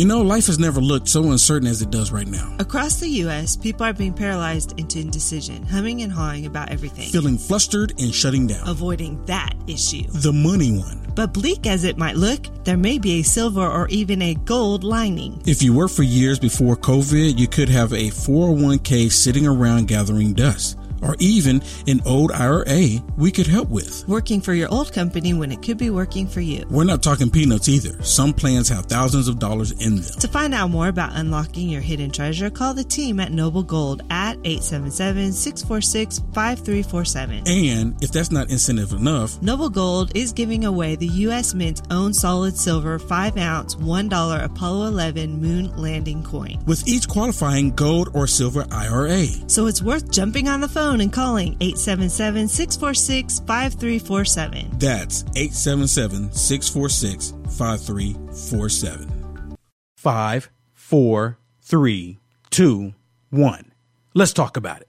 [0.00, 2.56] You know, life has never looked so uncertain as it does right now.
[2.58, 7.10] Across the U.S., people are being paralyzed into indecision, humming and hawing about everything.
[7.10, 8.66] Feeling flustered and shutting down.
[8.66, 10.04] Avoiding that issue.
[10.08, 11.06] The money one.
[11.14, 14.84] But bleak as it might look, there may be a silver or even a gold
[14.84, 15.42] lining.
[15.44, 20.32] If you worked for years before COVID, you could have a 401k sitting around gathering
[20.32, 24.06] dust or even an old IRA we could help with.
[24.08, 26.64] Working for your old company when it could be working for you.
[26.70, 28.02] We're not talking peanuts either.
[28.02, 30.20] Some plans have thousands of dollars in them.
[30.20, 34.02] To find out more about unlocking your hidden treasure, call the team at Noble Gold
[34.10, 37.42] at 877 646 5347.
[37.46, 41.54] And if that's not incentive enough, Noble Gold is giving away the U.S.
[41.54, 46.58] Mint's own solid silver 5 ounce $1 Apollo 11 moon landing coin.
[46.66, 49.26] With each qualifying gold or silver IRA.
[49.46, 54.78] So it's worth jumping on the phone phone and calling 877 646 5347.
[54.78, 59.56] That's 877 646 5347.
[59.96, 62.18] Five, four, three,
[62.50, 62.94] two,
[63.30, 63.72] one.
[64.14, 64.88] Let's talk about it.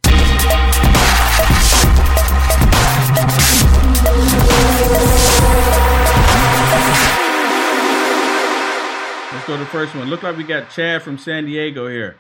[9.32, 10.10] Let's go to the first one.
[10.10, 12.18] Look like we got Chad from San Diego here.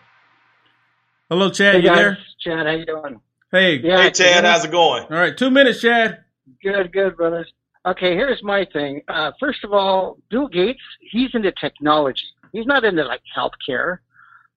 [1.29, 1.75] Hello, Chad.
[1.75, 2.17] Hey you guys, there?
[2.39, 3.19] Chad, how you doing?
[3.51, 3.81] Hey.
[3.83, 5.03] Yeah, Hey, Chad, how's it going?
[5.03, 6.23] All right, two minutes, Chad.
[6.63, 7.51] Good, good, brothers.
[7.85, 9.01] Okay, here's my thing.
[9.09, 12.23] Uh, first of all, Bill Gates, he's into technology.
[12.53, 13.97] He's not into like healthcare.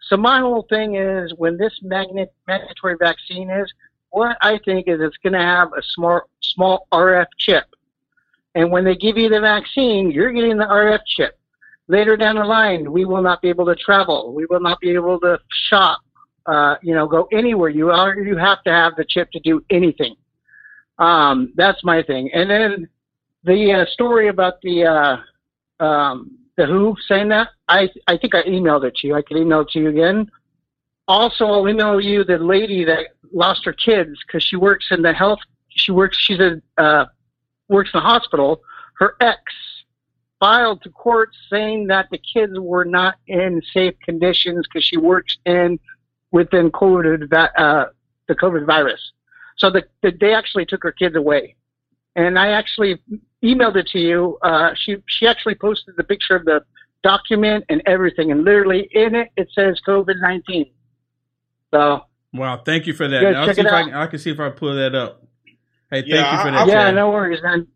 [0.08, 3.72] So my whole thing is when this magnet mandatory vaccine is,
[4.10, 7.64] what I think is it's going to have a small small RF chip,
[8.54, 11.36] and when they give you the vaccine, you're getting the RF chip.
[11.88, 14.32] Later down the line, we will not be able to travel.
[14.32, 15.98] We will not be able to shop.
[16.46, 17.70] Uh, you know, go anywhere.
[17.70, 20.14] You are you have to have the chip to do anything.
[20.98, 22.30] Um, that's my thing.
[22.34, 22.88] And then
[23.44, 28.42] the uh, story about the uh, um, the Who saying that, I I think I
[28.42, 29.14] emailed it to you.
[29.14, 30.30] I could email it to you again.
[31.08, 35.12] Also, I'll email you the lady that lost her kids because she works in the
[35.12, 35.40] health.
[35.68, 36.16] She works.
[36.18, 37.06] She's a uh,
[37.68, 38.62] works in the hospital.
[38.98, 39.40] Her ex
[40.40, 45.38] filed to court saying that the kids were not in safe conditions because she works
[45.46, 45.78] in
[46.34, 47.84] within COVID uh,
[48.26, 49.00] the COVID virus.
[49.56, 51.54] So the, the, they actually took her kids away,
[52.16, 53.00] and I actually
[53.42, 54.36] emailed it to you.
[54.42, 56.64] Uh, she she actually posted the picture of the
[57.04, 60.70] document and everything, and literally in it it says COVID nineteen.
[61.72, 63.22] So Wow, thank you for that.
[63.22, 63.84] Yeah, I'll check see it if I, out.
[63.86, 65.22] can, I can see if I pull that up.
[65.88, 66.60] Hey, thank Yeah, you for I- that.
[66.62, 66.94] I- yeah, Chad.
[66.96, 67.68] no worries, man.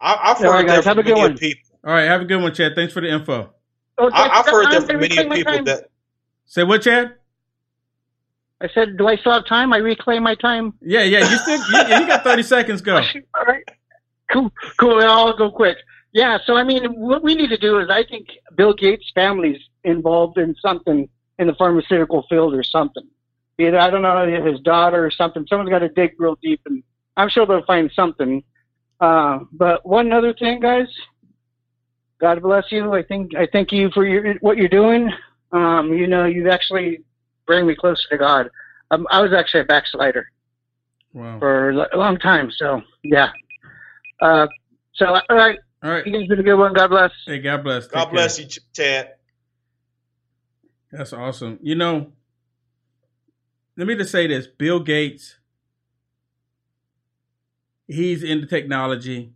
[0.00, 1.38] I, I've All right, heard guys, that have from a good many one.
[1.38, 1.70] people.
[1.84, 2.76] All right, have a good one, Chad.
[2.76, 3.52] Thanks for the info.
[3.98, 5.90] Okay, I, I've heard that from many people that
[6.46, 7.14] Say what, Chad?
[8.60, 9.72] I said, do I still have time?
[9.72, 10.74] I reclaim my time.
[10.82, 11.20] Yeah, yeah.
[11.20, 12.82] You still you, you got thirty seconds.
[12.82, 12.96] Go.
[12.96, 13.64] All right.
[14.30, 14.52] Cool.
[14.78, 15.00] Cool.
[15.02, 15.78] I'll go quick.
[16.12, 16.38] Yeah.
[16.44, 20.38] So, I mean, what we need to do is I think Bill Gates' family's involved
[20.38, 23.04] in something in the pharmaceutical field or something.
[23.58, 25.46] Either, I don't know, his daughter or something.
[25.48, 26.82] Someone's got to dig real deep, and
[27.16, 28.42] I'm sure they'll find something.
[29.00, 30.88] Uh, but one other thing, guys.
[32.20, 32.92] God bless you.
[32.92, 35.10] I think I thank you for your what you're doing.
[35.52, 37.00] Um, you know, you've actually
[37.50, 38.48] bring me closer to God.
[38.92, 40.30] Um, I was actually a backslider
[41.12, 41.40] Wow.
[41.40, 42.48] for a long time.
[42.56, 43.30] So yeah.
[44.20, 44.46] Uh,
[44.94, 46.06] so all right, All right.
[46.06, 46.72] you guys been a good one.
[46.74, 47.10] God bless.
[47.26, 47.86] Hey, God bless.
[47.86, 48.12] Take God care.
[48.12, 49.14] bless you, Ch- Chad.
[50.92, 51.58] That's awesome.
[51.60, 52.12] You know,
[53.76, 55.38] let me just say this: Bill Gates,
[57.88, 59.32] he's into technology,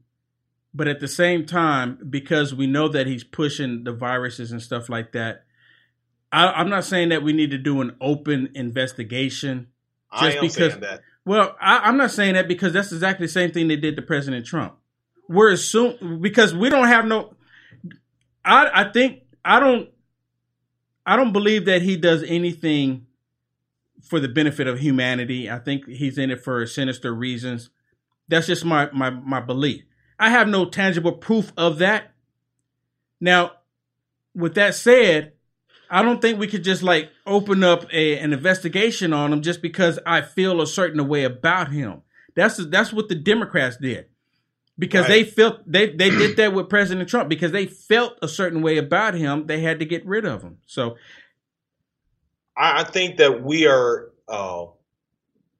[0.73, 4.89] but at the same time, because we know that he's pushing the viruses and stuff
[4.89, 5.44] like that,
[6.35, 9.69] I, I'm not saying that we need to do an open investigation.
[10.11, 11.03] I Just am because- saying that.
[11.27, 14.03] Well, I, I'm not saying that because that's exactly the same thing they did to
[14.03, 14.75] President Trump.
[15.29, 17.35] We're assuming because we don't have no.
[18.45, 19.89] I I think I don't.
[21.07, 23.07] I don't believe that he does anything
[24.03, 25.49] for the benefit of humanity.
[25.51, 27.71] I think he's in it for sinister reasons.
[28.29, 29.85] That's just my my my belief.
[30.19, 32.13] I have no tangible proof of that.
[33.21, 33.53] Now,
[34.35, 35.34] with that said,
[35.91, 39.63] I don't think we could just like open up a, an investigation on him just
[39.63, 42.03] because I feel a certain way about him.
[42.35, 44.07] That's that's what the Democrats did
[44.79, 45.09] because Right.
[45.09, 48.79] they felt they they did that with President Trump because they felt a certain way
[48.79, 49.47] about him.
[49.47, 50.59] They had to get rid of him.
[50.67, 50.97] So
[52.57, 54.67] I, I think that we are uh,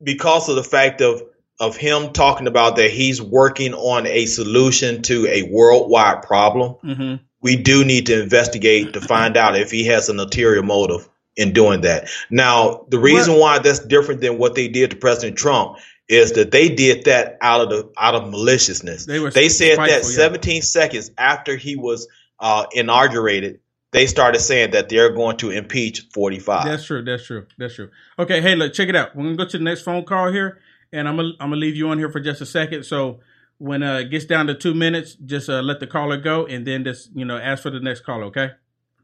[0.03, 1.23] because of the fact of
[1.61, 6.75] of him talking about that he's working on a solution to a worldwide problem.
[6.83, 7.21] mhm.
[7.45, 11.53] We do need to investigate to find out if he has an ulterior motive in
[11.53, 12.09] doing that.
[12.31, 16.51] Now, the reason why that's different than what they did to President Trump is that
[16.51, 19.07] they did that out of the out of maliciousness.
[19.07, 20.17] They were They said that spiteful, yeah.
[20.17, 22.09] 17 seconds after he was
[22.41, 23.61] uh, inaugurated
[23.95, 26.65] they started saying that they're going to impeach 45.
[26.65, 27.05] That's true.
[27.05, 27.47] That's true.
[27.57, 27.91] That's true.
[28.19, 29.15] Okay, hey, look, check it out.
[29.15, 30.59] We're gonna go to the next phone call here,
[30.93, 32.83] and I'm gonna I'm gonna leave you on here for just a second.
[32.83, 33.21] So
[33.65, 36.67] when uh, it gets down to two minutes, just uh, let the caller go, and
[36.67, 38.25] then just you know ask for the next caller.
[38.25, 38.51] Okay.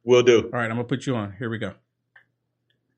[0.04, 0.42] Will do.
[0.44, 1.34] All right, I'm gonna put you on.
[1.38, 1.72] Here we go.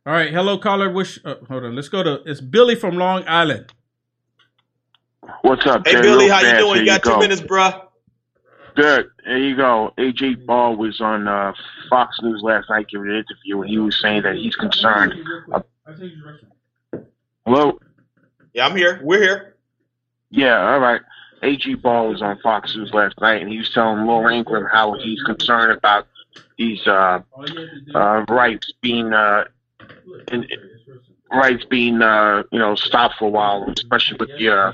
[0.05, 0.91] All right, hello caller.
[0.91, 1.21] Wish.
[1.25, 1.77] Uh, hold on.
[1.77, 2.23] Let's go to.
[2.27, 3.73] It's Billy from Long Island.
[5.43, 6.01] What's up, Hey Jay?
[6.03, 6.75] Billy, how you doing?
[6.75, 7.19] here You got two go.
[7.19, 7.87] minutes, bruh.
[8.75, 9.09] Good.
[9.25, 9.93] There you go.
[9.99, 11.53] AG Barr was on uh,
[11.89, 15.15] Fox News last night giving an interview, and he was saying that he's concerned.
[17.47, 17.79] Hello.
[18.53, 19.01] Yeah, I'm here.
[19.05, 19.57] We're here.
[20.31, 20.73] Yeah.
[20.73, 21.01] All right.
[21.43, 24.95] AG Barr was on Fox News last night, and he was telling Laura Ingraham how
[24.95, 26.07] he's concerned about
[26.57, 27.21] these uh,
[27.95, 29.45] uh, rights being uh,
[30.31, 30.47] in,
[31.33, 34.73] rights being uh, you know stopped for a while, especially with the uh,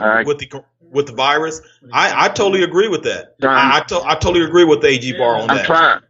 [0.00, 1.60] uh, with the with the virus.
[1.92, 3.36] I, I totally agree with that.
[3.42, 5.66] Um, I I, to, I totally agree with AG Barr on I'm that.
[5.66, 6.00] trying.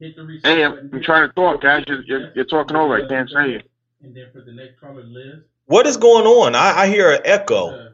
[0.00, 1.84] Hey, I'm, I'm trying to talk, guys.
[1.88, 2.96] You're, you're, you're talking over.
[2.96, 3.70] I can't say it.
[4.02, 5.42] And then for the next caller, Liz.
[5.68, 6.54] What is going on?
[6.54, 7.92] I, I hear an echo.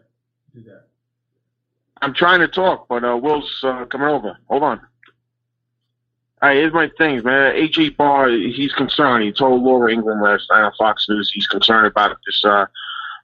[0.55, 0.87] Do that.
[2.00, 4.38] I'm trying to talk, but uh, Will's uh, coming over.
[4.49, 4.79] Hold on.
[6.41, 7.56] All right, here's my things, man.
[7.56, 9.25] AG Barr, he's concerned.
[9.25, 12.67] He told Laura Ingraham last night on Fauci News he's concerned about this uh,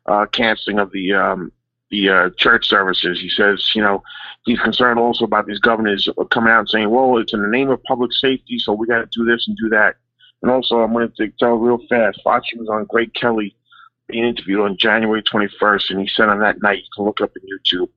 [0.07, 1.53] uh, canceling of the um,
[1.91, 3.21] the uh, church services.
[3.21, 4.03] He says, you know,
[4.47, 7.71] he's concerned also about these governors coming out and saying, well, it's in the name
[7.71, 9.95] of public safety, so we got to do this and do that.
[10.43, 12.21] And also, I'm going to tell real fast.
[12.25, 13.55] Fox was on Greg Kelly
[14.11, 17.31] being interviewed on January 21st, and he said on that night, you can look up
[17.37, 17.89] on YouTube,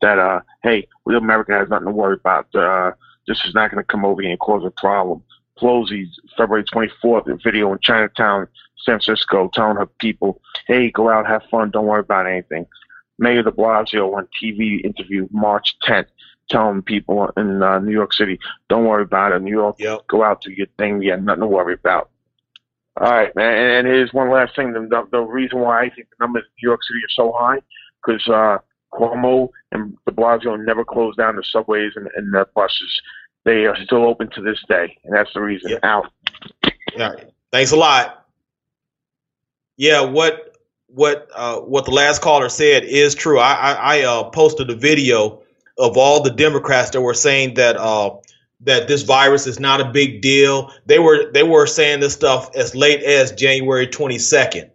[0.00, 2.52] that, uh, hey, we America has nothing to worry about.
[2.54, 2.92] Uh,
[3.26, 5.22] this is not going to come over here and cause a problem.
[5.58, 8.48] Pelosi's February 24th video in Chinatown,
[8.84, 12.66] San Francisco, telling her people, hey, go out, have fun, don't worry about anything.
[13.18, 16.06] Mayor de Blasio on TV interview March 10th,
[16.50, 19.42] telling people in uh, New York City, don't worry about it.
[19.42, 20.08] New York, Yep.
[20.08, 21.00] go out, do your thing.
[21.00, 22.10] You got nothing to worry about.
[23.00, 23.54] All right, man.
[23.54, 24.72] And, and here's one last thing.
[24.72, 27.60] The, the, reason why I think the numbers in New York City are so high,
[28.04, 28.58] because uh,
[28.92, 33.00] Cuomo and de Blasio never closed down the subways and, and the buses.
[33.44, 35.78] They are still open to this day, and that's the reason.
[35.82, 36.12] Out.
[36.94, 37.14] Yeah.
[37.50, 38.26] Thanks a lot.
[39.76, 40.56] Yeah, what
[40.86, 43.38] what uh, what the last caller said is true.
[43.38, 45.42] I I, I uh, posted a video
[45.78, 48.10] of all the Democrats that were saying that uh,
[48.64, 50.72] that this virus is not a big deal.
[50.86, 54.70] They were they were saying this stuff as late as January 22nd.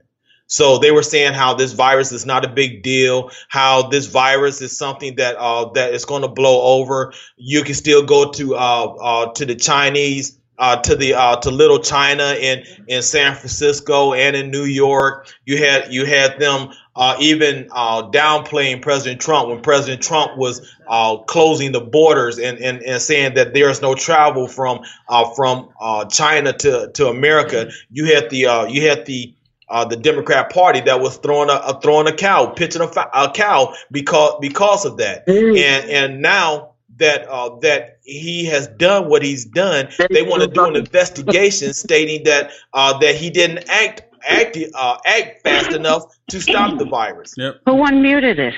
[0.47, 4.61] So they were saying how this virus is not a big deal, how this virus
[4.61, 7.13] is something that uh, that is going to blow over.
[7.35, 11.51] You can still go to uh, uh, to the Chinese, uh, to the uh, to
[11.51, 15.27] Little China in in San Francisco and in New York.
[15.45, 20.67] You had you had them uh, even uh, downplaying President Trump when President Trump was
[20.87, 25.29] uh, closing the borders and, and, and saying that there is no travel from uh,
[25.35, 27.69] from uh, China to, to America.
[27.91, 29.35] You had the uh, you had the
[29.69, 33.75] uh, the Democrat Party that was throwing a, throwing a cow, pitching a, a cow
[33.91, 39.45] because because of that, and and now that uh, that he has done what he's
[39.45, 44.57] done, they want to do an investigation stating that uh, that he didn't act act
[44.73, 47.33] uh, act fast enough to stop the virus.
[47.37, 47.61] Yep.
[47.65, 48.53] Who unmuted it?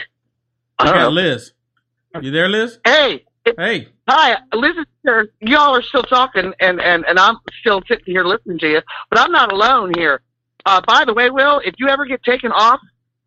[0.79, 1.51] We got Uh, Liz.
[2.21, 2.79] You there, Liz?
[2.85, 3.23] hey,
[3.57, 3.87] Hey.
[4.07, 5.29] hi, Liz is here.
[5.41, 9.19] Y'all are still talking, and, and, and I'm still sitting here listening to you, but
[9.19, 10.21] I'm not alone here.
[10.65, 12.79] Uh, by the way, Will, if you ever get taken off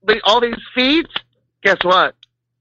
[0.04, 1.08] the, all these feeds,
[1.62, 2.14] guess what?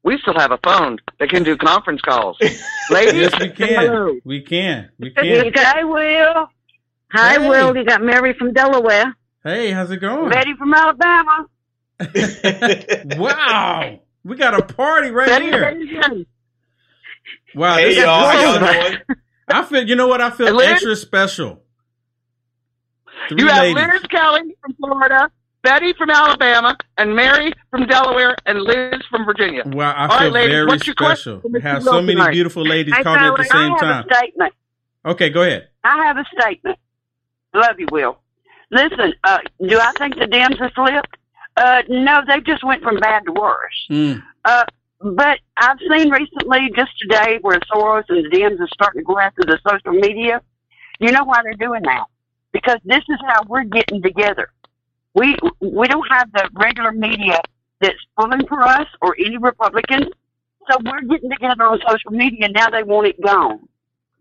[0.03, 2.37] We still have a phone that can do conference calls.
[2.89, 4.07] Ladies, Yes, we hello.
[4.13, 4.21] can.
[4.25, 4.89] We can.
[4.99, 5.51] We can.
[5.51, 6.47] got, hi, Will.
[7.11, 7.49] Hi, Hey.
[7.49, 7.75] Will.
[7.77, 9.15] You got Mary from Delaware.
[9.43, 10.29] Hey, how's it going?
[10.29, 11.47] Betty from Alabama.
[13.17, 13.99] Wow.
[14.23, 15.61] We got a party right Betty, here.
[15.61, 16.27] Betty, Betty.
[17.55, 17.75] Wow.
[17.77, 18.97] hey y'all, how y'all doing?
[19.47, 20.21] I feel, you know what?
[20.21, 20.67] I feel Liz?
[20.69, 21.61] extra special.
[23.29, 23.75] Three You have ladies.
[23.93, 25.29] Liz Kelly from Florida,
[25.63, 29.63] Betty from Alabama, and Mary from Delaware, and Liz from Virginia.
[29.65, 31.41] Wow, I All feel right, ladies, very special.
[31.43, 32.31] We have so many tonight?
[32.31, 34.05] beautiful ladies Hey, calling at the same I have time.
[34.09, 34.53] a statement.
[35.05, 35.69] Okay, go ahead.
[35.83, 36.77] I have a statement.
[37.53, 38.17] Love you, Will.
[38.71, 41.17] Listen, uh, do I think the Dems have slipped?
[41.57, 43.87] Uh, no, they just went from bad to worse.
[43.89, 44.23] Mm.
[44.45, 44.63] Uh,
[45.01, 49.19] but I've seen recently, just today, where Soros and the Dems are starting to go
[49.19, 50.41] after the social media.
[50.99, 52.05] You know why they're doing that?
[52.53, 54.49] Because this is how we're getting together.
[55.13, 57.41] We we don't have the regular media
[57.81, 60.07] that's pulling for us or any Republicans,
[60.69, 62.47] so we're getting together on social media.
[62.49, 63.67] Now they want it gone.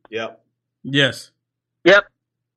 [0.09, 0.43] Yep.
[0.83, 1.31] Yes.
[1.85, 2.05] Yep.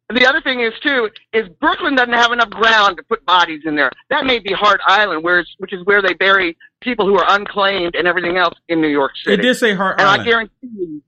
[0.10, 3.62] And the other thing is too is Brooklyn doesn't have enough ground to put bodies
[3.65, 3.91] in there.
[4.10, 7.25] That may be Hart Island, where it's, which is where they bury people who are
[7.29, 9.36] unclaimed and everything else in New York City.
[9.36, 10.13] It did say Hart Island.
[10.13, 11.01] and I guarantee you,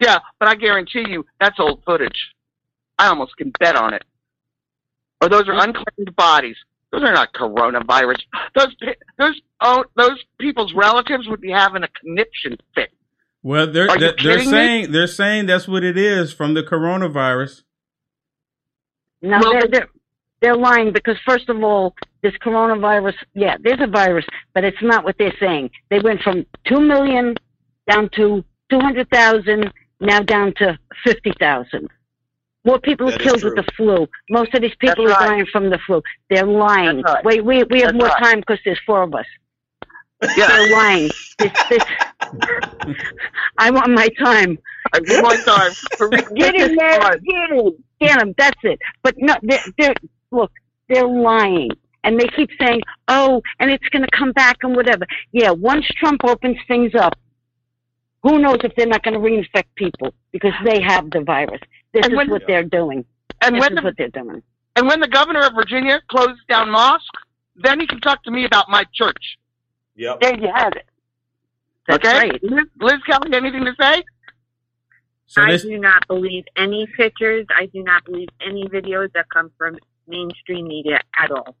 [0.00, 2.32] Yeah, but I guarantee you that's old footage.
[2.98, 4.04] I almost can bet on it.
[5.20, 6.56] Or those are unclaimed bodies.
[6.92, 8.20] Those are not coronavirus.
[8.54, 8.74] Those
[9.18, 12.90] those oh, those people's relatives would be having a conniption fit.
[13.42, 14.50] Well, they're they're, they're kidding me?
[14.50, 17.62] saying they're saying that's what it is from the coronavirus.
[19.22, 19.88] No, Well, they're, they're,
[20.40, 24.24] they're lying because first of all, this coronavirus, yeah, there's a virus,
[24.54, 25.70] but it's not what they're saying.
[25.90, 27.34] They went from 2 million
[27.88, 31.88] down to 200,000, now down to 50,000.
[32.64, 34.06] More people are killed with the flu.
[34.28, 35.30] Most of these people That's are right.
[35.30, 36.02] dying from the flu.
[36.28, 37.00] They're lying.
[37.02, 37.24] Right.
[37.24, 38.22] Wait, we, we have That's more right.
[38.22, 39.24] time because there's four of us.
[40.36, 41.10] Yeah, They're lying.
[41.38, 41.84] This, this,
[43.58, 44.58] I want my time.
[44.92, 48.34] I want my time for Get in there, get in, get them.
[48.36, 48.78] That's it.
[49.02, 49.94] But no, they're, they're
[50.30, 50.52] look,
[50.88, 51.70] they're lying,
[52.04, 55.86] and they keep saying, "Oh, and it's going to come back and whatever." Yeah, once
[55.98, 57.18] Trump opens things up,
[58.22, 61.60] who knows if they're not going to reinfect people because they have the virus.
[61.92, 63.04] This And is when- what they're doing.
[63.42, 64.42] And This when is the what they're doing.
[64.76, 67.06] and when the governor of Virginia closes down mosques,
[67.56, 69.38] then he can talk to me about my church.
[69.96, 70.20] Yep.
[70.20, 70.86] There you have it.
[71.88, 72.42] That's okay, right.
[72.44, 74.02] Liz, Liz Kelly, anything to say?
[75.30, 77.46] So I this, do not believe any pictures.
[77.56, 79.76] I do not believe any videos that come from
[80.08, 81.54] mainstream media at all.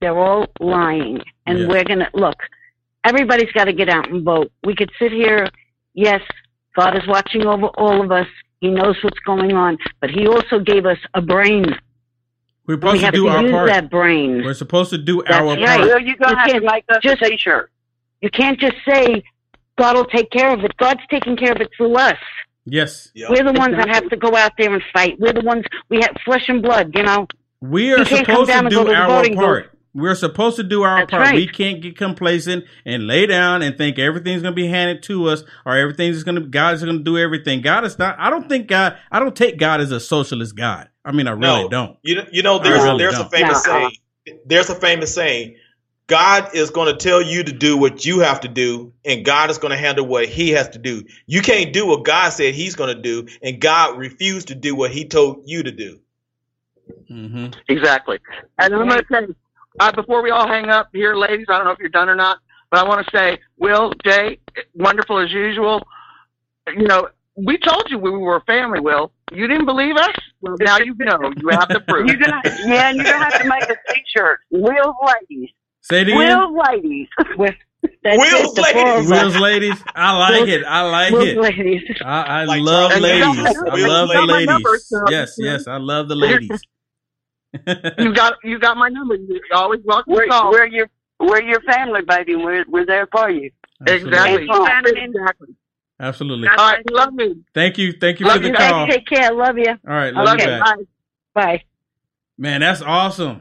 [0.00, 1.68] They're all lying, and Yeah.
[1.68, 2.34] we're going to look.
[3.04, 4.50] Everybody's got to get out and vote.
[4.64, 5.46] We could sit here.
[5.94, 6.20] Yes,
[6.76, 8.26] God is watching over all of us.
[8.60, 11.64] He knows what's going on, but He also gave us a brain.
[12.66, 13.68] we're We supposed to do to our use part.
[13.68, 14.42] that brain.
[14.44, 15.64] We're supposed to do That's our right.
[15.64, 15.80] part.
[15.82, 17.70] Well, you're gonna have to can't make us just- a t-shirt.
[18.20, 19.22] You can't just say
[19.78, 20.76] God will take care of it.
[20.76, 22.18] God's taking care of it through us.
[22.70, 23.30] Yes, Yep.
[23.30, 25.16] We're the ones that have to go out there and fight.
[25.18, 26.92] We're the ones we have flesh and blood.
[26.94, 27.26] You know.
[27.60, 29.70] we are You can't come supposed to do to our voting part.
[29.94, 31.22] We're supposed to do our That's part.
[31.22, 31.34] right.
[31.34, 35.28] We can't get complacent and lay down and think everything's going to be handed to
[35.28, 37.62] us or everything's going to God's going to do everything.
[37.62, 38.14] God is not.
[38.18, 38.96] I don't think God.
[39.10, 40.88] I don't take God as a socialist God.
[41.04, 41.68] I mean, I really No.
[41.68, 41.96] don't.
[42.02, 43.26] You know, you know there's really there's don't.
[43.26, 43.72] a famous No.
[43.72, 44.38] saying.
[44.46, 45.56] There's a famous saying.
[46.08, 49.50] God is going to tell you to do what you have to do, and God
[49.50, 51.04] is going to handle what He has to do.
[51.26, 54.74] You can't do what God said He's going to do, and God refused to do
[54.74, 56.00] what He told you to do.
[57.08, 58.18] hmm Exactly.
[58.58, 59.34] And I'm going to say,
[59.78, 62.16] uh, before we all hang up here, ladies, I don't know if you're done or
[62.16, 62.38] not,
[62.70, 64.38] but I want to say, Will, Jay,
[64.74, 65.86] wonderful as usual.
[66.74, 69.12] You know, we told you we were a family, Will.
[69.30, 70.16] You didn't believe us?
[70.40, 71.32] Well, now you know.
[71.36, 72.08] You have the proof.
[72.08, 74.40] You're gonna, yeah, and you're gonna have to make a T-shirt.
[74.50, 75.50] Will's ladies.
[75.82, 76.18] Say it again.
[76.18, 77.08] Will's ladies.
[77.36, 77.56] We're,
[78.02, 79.04] that's Will's it, the four ladies.
[79.04, 79.10] of.
[79.10, 79.82] Will's ladies.
[79.94, 80.64] I like Will's- it.
[80.64, 81.36] I like Will's it.
[81.38, 81.82] ladies.
[82.04, 83.38] I, I Like love Charlie ladies.
[83.38, 83.56] Ladies.
[83.58, 84.30] I love the ladies.
[84.32, 84.46] ladies.
[84.48, 86.60] Number, so- Yes, yes, I love the ladies.
[87.98, 89.14] you got you got my number.
[89.16, 90.50] You're always welcome We're, call.
[90.50, 92.36] we're your we're your family, baby.
[92.36, 93.50] We're we're there for you.
[93.86, 94.46] Exactly.
[94.50, 95.00] Absolutely.
[95.02, 95.48] Exactly.
[96.00, 96.48] Absolutely.
[96.48, 97.36] All right, love me.
[97.54, 97.92] Thank you.
[97.92, 98.54] Thank you Love for the you.
[98.54, 98.86] call.
[98.86, 99.32] Take care.
[99.32, 99.70] Love you.
[99.70, 100.60] All right, love Love you you.
[100.60, 100.76] back.
[100.76, 100.82] Bye.
[101.34, 101.62] Bye.
[102.36, 103.40] Man, that's awesome.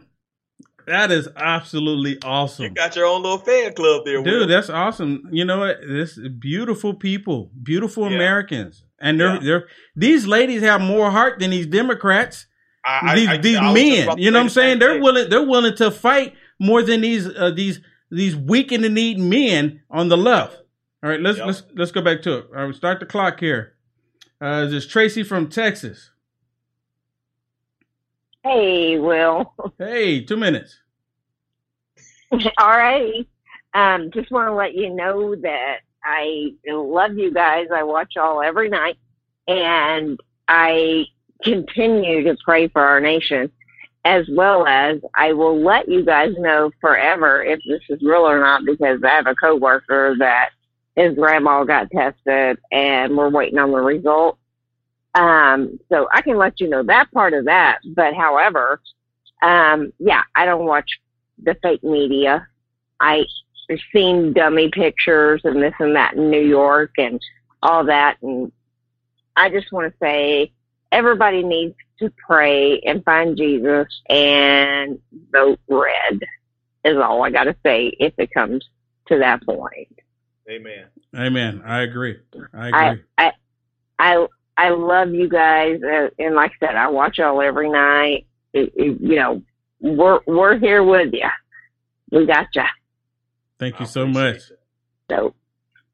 [0.88, 2.64] That is absolutely awesome.
[2.66, 4.24] You got your own little fan club there, Will.
[4.42, 5.28] Dude, that's awesome.
[5.32, 5.80] You know what?
[5.88, 8.16] This beautiful people, beautiful Yeah.
[8.16, 8.84] Americans.
[9.00, 9.40] And they're Yeah.
[9.44, 12.46] they're these ladies have more heart than these Democrats.
[12.86, 14.18] I, these I, these I men.
[14.18, 14.80] You know what I'm saying?
[14.80, 18.90] They're willing they're willing to fight more than these uh, these these weak and the
[18.90, 20.56] need men on the left.
[21.04, 21.48] All right, let's Yep.
[21.48, 22.46] let's let's go back to it.
[22.56, 23.74] All right, start the clock here.
[24.40, 26.12] Uh this is Tracy from Texas.
[28.48, 29.54] Hey, Will.
[29.78, 30.78] Hey, two minutes.
[32.32, 33.28] All right.
[33.74, 37.68] Um, just want to let you know that I love you guys.
[37.76, 38.98] I watch y'all every night,
[39.50, 41.08] and I
[41.44, 43.52] continue to pray for our nation,
[44.06, 48.40] as well as I will let you guys know forever if this is real or
[48.40, 50.52] not, because I have a coworker that
[50.96, 54.38] his grandma got tested, and we're waiting on the result.
[55.18, 57.80] Um, so I can let you know that part of that.
[57.86, 58.80] But however,
[59.42, 60.90] um, yeah, I don't watch
[61.42, 62.48] the fake media.
[63.00, 63.26] I
[63.70, 67.20] have seen dummy pictures and this and that in New York and
[67.64, 68.18] all that.
[68.22, 68.52] And
[69.36, 70.52] I just want to say
[70.92, 75.00] everybody needs to pray and find Jesus and
[75.32, 76.20] vote red
[76.86, 78.64] is all I got to say if it comes
[79.08, 80.00] to that point.
[80.50, 80.86] Amen.
[81.16, 81.62] Amen.
[81.66, 82.20] I agree.
[82.54, 83.04] I I, agree.
[83.18, 83.32] I, I,
[84.00, 84.28] I
[84.70, 85.80] love you guys.
[85.84, 88.26] Uh, and like I said, I watch y'all every night.
[88.54, 89.42] It, it, you know,
[89.80, 91.30] we're, we're here with you.
[92.12, 92.64] We got you.
[93.60, 94.42] Thank you so much.
[95.10, 95.34] So,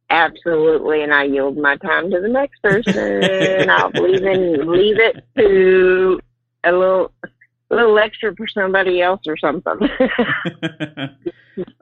[0.10, 3.70] absolutely, and I yield my time to the next person.
[3.70, 6.20] I'll even leave it to
[6.64, 7.12] a little,
[7.72, 9.80] a little extra for somebody else or something.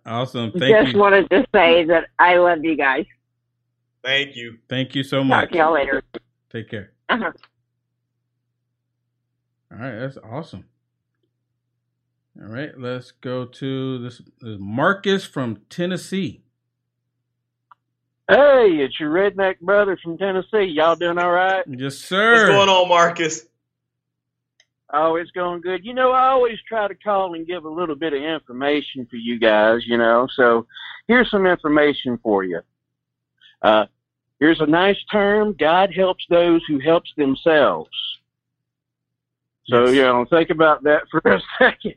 [0.05, 0.51] awesome.
[0.57, 0.99] Thank Just you.
[0.99, 3.05] wanted to say that I love you guys.
[4.03, 4.57] Thank you.
[4.67, 5.45] Thank you so much.
[5.45, 6.03] Talk to y'all later.
[6.51, 6.91] Take care.
[7.09, 7.31] Uh-huh.
[9.71, 10.65] All right, that's awesome.
[12.41, 16.43] All right, let's go to this, this Marcus from Tennessee.
[18.29, 20.63] Hey, it's your redneck brother from Tennessee.
[20.63, 21.63] Y'all doing all right?
[21.67, 22.33] Yes, sir.
[22.33, 23.45] What's going on, Marcus?
[24.93, 25.85] Oh, it's going good.
[25.85, 29.15] You know, I always try to call and give a little bit of information for
[29.15, 30.27] you guys, you know.
[30.35, 30.67] So
[31.07, 32.61] here's some information for you.
[33.61, 33.85] Uh,
[34.41, 37.89] here's a nice term God helps those who helps themselves.
[39.67, 41.95] So, you know, think about that for a second.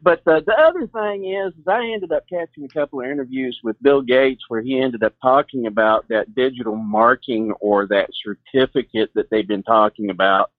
[0.00, 3.58] But uh, the other thing is, is, I ended up catching a couple of interviews
[3.64, 9.10] with Bill Gates where he ended up talking about that digital marking or that certificate
[9.16, 10.52] that they've been talking about.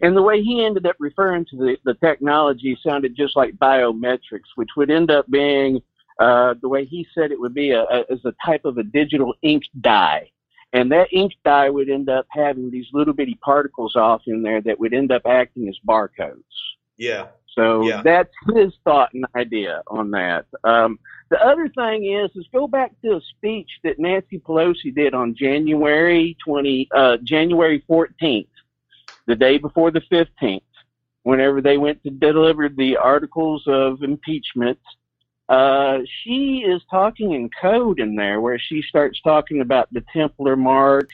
[0.00, 4.52] And the way he ended up referring to the, the technology sounded just like biometrics,
[4.54, 5.82] which would end up being
[6.20, 8.84] uh, the way he said it would be a, a, as a type of a
[8.84, 10.30] digital ink dye.
[10.76, 14.60] And that ink dye would end up having these little bitty particles off in there
[14.62, 16.42] that would end up acting as barcodes.
[16.98, 17.28] Yeah.
[17.54, 18.02] So Yeah.
[18.02, 20.44] that's his thought and idea on that.
[20.64, 20.98] Um,
[21.30, 25.34] the other thing is, is go back to a speech that Nancy Pelosi did on
[25.34, 28.48] January 20, uh, January 14th,
[29.26, 30.60] the day before the 15th,
[31.22, 34.78] whenever they went to deliver the articles of impeachment.
[35.48, 40.56] Uh, she is talking in code in there where she starts talking about the Templar
[40.56, 41.10] March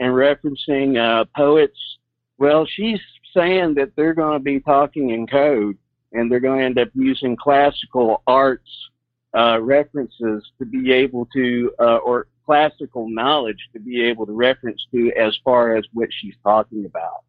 [0.00, 1.78] and referencing, uh, poets.
[2.38, 3.00] Well, she's
[3.34, 5.78] saying that they're going to be talking in code
[6.12, 8.68] and they're going to end up using classical arts
[9.36, 14.84] uh, references to be able to, uh, or classical knowledge to be able to reference
[14.92, 17.24] to as far as what she's talking about.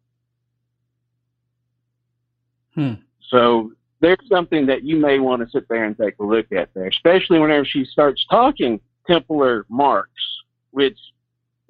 [2.74, 2.94] Hmm.
[3.28, 6.72] So there's something that you may want to sit there and take a look at
[6.74, 10.22] there, especially whenever she starts talking Templar marks,
[10.70, 10.98] which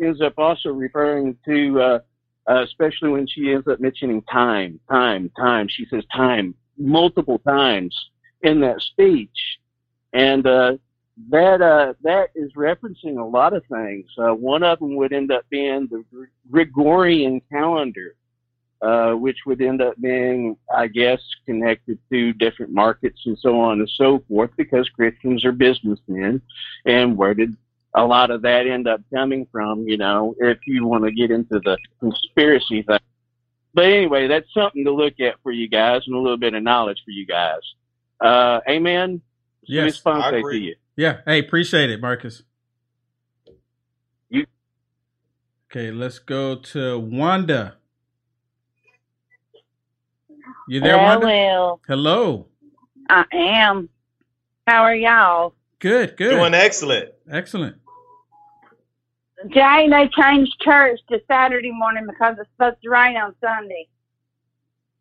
[0.02, 1.98] ends up also referring to, uh,
[2.50, 5.68] uh, especially when she ends up mentioning time, time, time.
[5.68, 7.94] She says time multiple times
[8.42, 9.58] in that speech.
[10.12, 10.76] And, uh,
[11.30, 14.06] that, uh, that is referencing a lot of things.
[14.16, 16.04] Uh, one of them would end up being the
[16.50, 18.14] Gregorian calendar,
[18.80, 23.80] uh, which would end up being, I guess, connected to different markets and so on
[23.80, 26.40] and so forth because Christians are businessmen.
[26.84, 27.56] And where did
[27.94, 31.30] a lot of that end up coming from, you know, if you want to get
[31.30, 32.98] into the conspiracy thing.
[33.74, 36.62] But anyway, that's something to look at for you guys and a little bit of
[36.62, 37.60] knowledge for you guys.
[38.20, 39.20] Uh, amen.
[39.62, 40.76] Yes, I agree.
[40.96, 41.18] Yeah.
[41.26, 42.42] Hey, appreciate it, Marcus.
[44.30, 44.46] You.
[45.70, 47.76] Okay, let's go to Wanda.
[50.68, 51.26] You there, Wanda?
[51.26, 51.80] Hello.
[51.86, 52.46] Hello.
[53.08, 53.88] I am.
[54.66, 55.54] How are y'all?
[55.78, 56.32] Good, good.
[56.32, 57.10] Doing excellent.
[57.30, 57.76] Excellent.
[59.48, 63.88] Jane, they changed church to Saturday morning because it's supposed to rain on Sunday.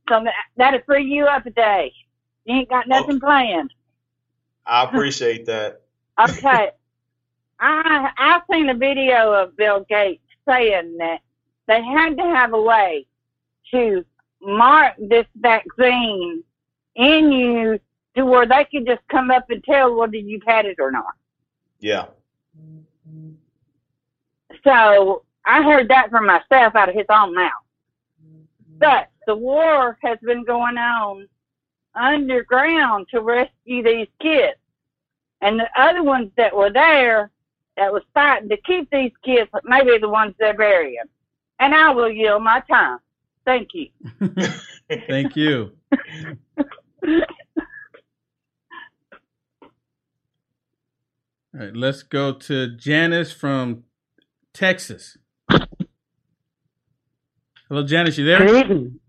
[0.08, 1.92] So that, that'll free you up a day.
[2.46, 2.90] You ain't got oh.
[2.90, 3.74] nothing planned.
[4.66, 5.82] I appreciate that.
[6.20, 6.72] Okay.
[7.60, 11.20] I I've seen a video of Bill Gates saying that
[11.68, 13.06] they had to have a way
[13.70, 14.04] to
[14.42, 16.44] mark this vaccine
[16.96, 17.80] in you
[18.16, 21.14] to where they could just come up and tell whether you've had it or not.
[21.80, 22.06] Yeah.
[24.64, 27.52] So I heard that from myself out of his own mouth.
[28.80, 31.28] But the war has been going on
[31.96, 34.58] underground to rescue these kids.
[35.42, 37.32] And the other ones that were there
[37.76, 41.04] that was fighting to keep these kids maybe the ones they're burying.
[41.60, 43.00] And I will yield my time.
[43.48, 43.88] Thank you.
[45.08, 45.72] Thank you.
[51.54, 53.86] All right, let's go to Janice from
[54.54, 55.18] Texas.
[57.70, 58.46] Hello, Janice, you there?
[58.46, 59.00] Good evening.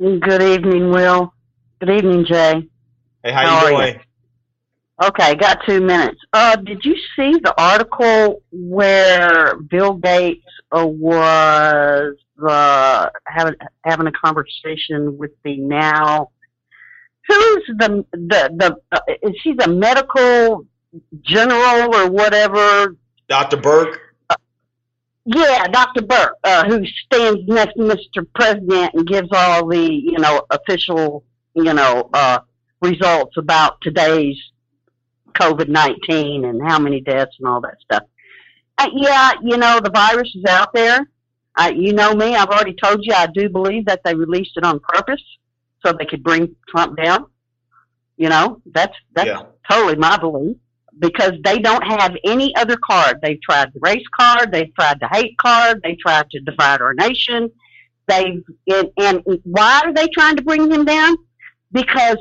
[0.00, 1.32] Good evening, Will.
[1.78, 2.68] Good evening, Jay.
[3.22, 3.92] Hey, how, How you are you?
[3.92, 4.04] doing?
[5.04, 6.18] Okay, got two minutes.
[6.32, 14.12] Uh, did you see the article where Bill Gates uh, was uh, having having a
[14.12, 16.30] conversation with the now?
[17.28, 18.76] Who's the the the?
[18.92, 20.66] Uh, is she the medical
[21.22, 22.96] general or whatever?
[23.28, 23.58] Dr.
[23.58, 23.96] Birx.
[25.24, 26.02] Yeah, Dr.
[26.02, 28.26] Birx, uh, who stands next to Mr.
[28.34, 31.24] President and gives all the, you know, official,
[31.54, 32.40] you know, uh,
[32.80, 34.36] results about today's
[35.34, 38.02] COVID 19 and how many deaths and all that stuff.
[38.78, 41.06] Uh, yeah, you know, the virus is out there.
[41.60, 44.64] Uh, you know me, I've already told you I do believe that they released it
[44.64, 45.22] on purpose
[45.84, 47.26] so they could bring Trump down.
[48.16, 48.46] You know,
[48.76, 49.42] that's, that's Yeah.
[49.70, 50.56] totally my belief.
[50.98, 53.20] because they don't have any other card.
[53.22, 56.92] They've tried the race card, they've tried the hate card, they tried to divide our
[56.94, 57.48] nation.
[58.08, 58.24] They
[58.68, 61.16] and, and why are they trying to bring him down?
[61.72, 62.18] Because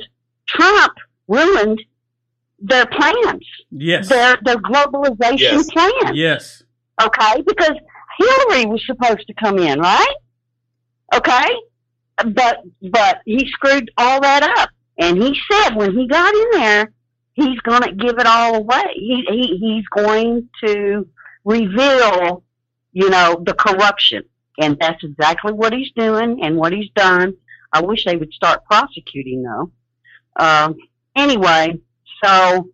[0.47, 0.93] Trump
[1.27, 1.81] ruined
[2.71, 4.07] their plans, Yes.
[4.07, 5.69] their their globalization Yes.
[5.71, 6.15] plan.
[6.15, 6.63] Yes.
[7.07, 7.75] Okay, because
[8.19, 10.15] Hillary was supposed to come in, right?
[11.13, 11.47] Okay,
[12.33, 12.59] but
[12.91, 16.91] but he screwed all that up, and he said when he got in there,
[17.33, 18.83] he's going to give it all away.
[18.93, 21.07] He, he he's going to
[21.45, 22.43] reveal,
[22.91, 24.23] you know, the corruption,
[24.59, 27.33] and that's exactly what he's doing and what he's done.
[27.71, 29.71] I wish they would start prosecuting though.
[30.35, 30.75] Um,
[31.15, 31.79] anyway,
[32.23, 32.69] so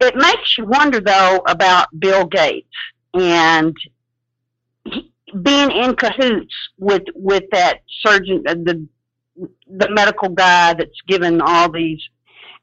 [0.00, 2.68] it makes you wonder though about Bill Gates
[3.14, 3.76] and
[5.40, 8.86] being in cahoots with with that surgeon, uh, the
[9.66, 12.00] the medical guy that's given all these.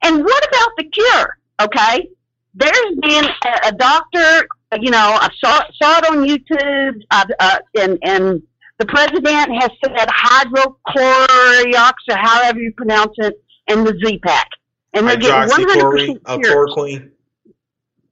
[0.03, 1.37] And what about the cure?
[1.61, 2.09] Okay,
[2.53, 4.47] there's been a, a doctor.
[4.79, 8.41] You know, I saw saw it on YouTube, uh, uh, and and
[8.77, 14.47] the president has said hydrochlorox or however you pronounce it, and the Z-Pack,
[14.93, 16.67] and they're getting one hundred percent uh, cure.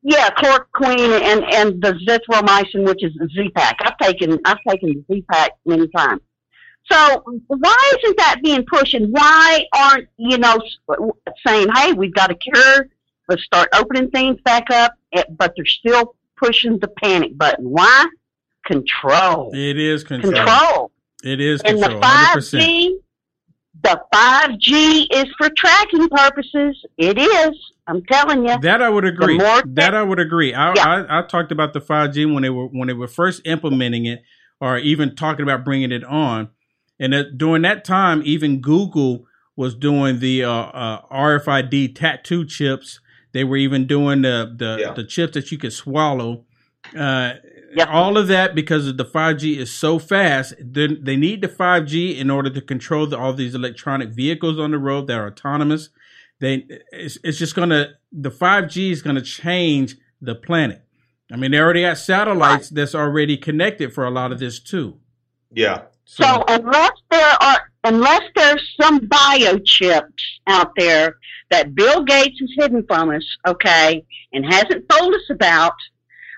[0.09, 3.75] Yeah, chloroquine and and the zithromycin, which is Z-Pack.
[3.81, 6.21] I've taken I've taken the Z-Pack many times.
[6.89, 8.93] So why isn't that being pushed?
[8.93, 10.57] And why aren't you know
[11.45, 12.87] saying, "Hey, we've got a cure.
[13.27, 17.65] Let's start opening things back up." Eh, But they're still pushing the panic button.
[17.65, 18.05] Why?
[18.65, 19.51] Control.
[19.53, 20.31] It is control.
[20.33, 20.91] Control.
[21.25, 22.01] It is And the control.
[22.01, 22.61] five 100%.
[22.61, 22.99] G,
[23.83, 26.81] the five G is for tracking purposes.
[26.97, 27.51] It is.
[27.87, 28.59] I'm telling you.
[28.59, 29.37] That I would agree.
[29.37, 30.53] more that I would agree.
[30.53, 34.05] I, I I talked about the 5G when they were when they were first implementing
[34.05, 34.23] it,
[34.59, 36.49] or even talking about bringing it on.
[36.99, 42.99] And that, during that time, even Google was doing the uh, uh, RFID tattoo chips.
[43.33, 46.45] They were even doing the the, the chips that you could swallow.
[46.97, 47.33] Uh,
[47.87, 50.53] All of that because of the 5G is so fast.
[50.59, 54.71] They, they need the 5G in order to control the, all these electronic vehicles on
[54.71, 55.89] the road that are autonomous.
[56.39, 60.81] They it's, it's just gonna the 5G is gonna change the planet.
[61.31, 64.99] I mean, they already got satellites that's already connected for a lot of this too.
[65.51, 65.83] Yeah.
[66.05, 71.17] So unless there are, unless there's some biochips out there
[71.49, 75.73] that Bill Gates has hidden from us, okay, and hasn't told us about,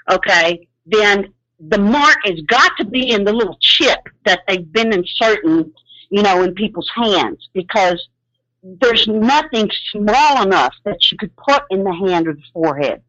[0.09, 4.91] okay, then the mark has got to be in the little chip that they've been
[4.91, 5.71] inserting,
[6.09, 8.07] you know, in people's hands because
[8.63, 13.01] there's nothing small enough that you could put in the hand or the forehead.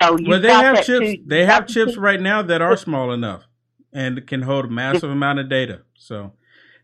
[0.00, 1.06] So you Well, they got have that chips.
[1.06, 1.22] too.
[1.26, 3.44] They have chips right now that are small enough
[3.92, 5.82] and can hold a massive amount of data.
[5.94, 6.32] So,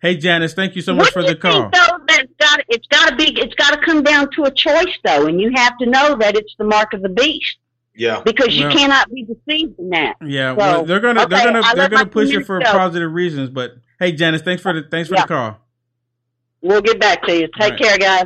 [0.02, 1.70] hey, Janice, thank you so much for the call.
[1.70, 4.96] though that got it's got to be it's got to come down to a choice
[5.04, 7.56] though, and you have to know that it's the mark of the beast
[7.96, 8.20] Yeah.
[8.24, 10.16] because you Well- cannot be deceived in that.
[10.24, 12.58] Yeah, So, well, they're gonna okay, they're gonna I they're gonna push two it for
[12.58, 12.78] minutes go.
[12.78, 13.48] positive reasons.
[13.50, 15.22] But hey, Janice, thanks for the thanks for Yeah.
[15.22, 15.58] the call.
[16.60, 17.48] We'll get back to you.
[17.58, 17.78] Take All right.
[17.78, 18.24] care, guys.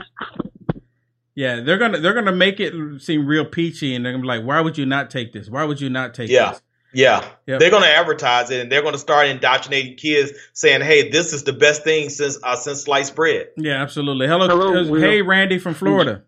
[1.35, 4.45] Yeah, they're gonna they're gonna make it seem real peachy, and they're gonna be like,
[4.45, 5.49] "Why would you not take this?
[5.49, 6.51] Why would you not take Yeah.
[6.53, 6.63] this?"
[6.95, 7.25] Yeah.
[7.47, 7.59] Yep.
[7.61, 11.33] They're going to advertise it and they're going to start indoctrinating kids saying, "Hey, this
[11.33, 14.27] is the best thing since uh, since sliced bread." Yeah, absolutely.
[14.27, 15.01] Hello, Hello, uh, Will.
[15.01, 16.23] hey, Randy from Florida.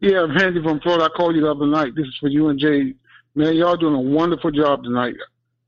[0.00, 1.04] Yeah, Randy from Florida.
[1.04, 1.94] I called you the other night.
[1.94, 2.94] This is for you and Jay.
[3.36, 5.14] Man, y'all doing a wonderful job tonight.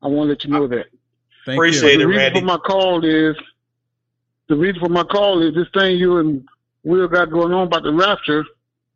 [0.02, 0.86] I want to let you know that.
[1.46, 1.62] Thank you.
[1.62, 2.40] Appreciate the it, reason Randy.
[2.40, 3.36] for my call is
[4.50, 6.46] the reason for my call is this thing you and
[6.82, 8.44] Will got going on about the rapture.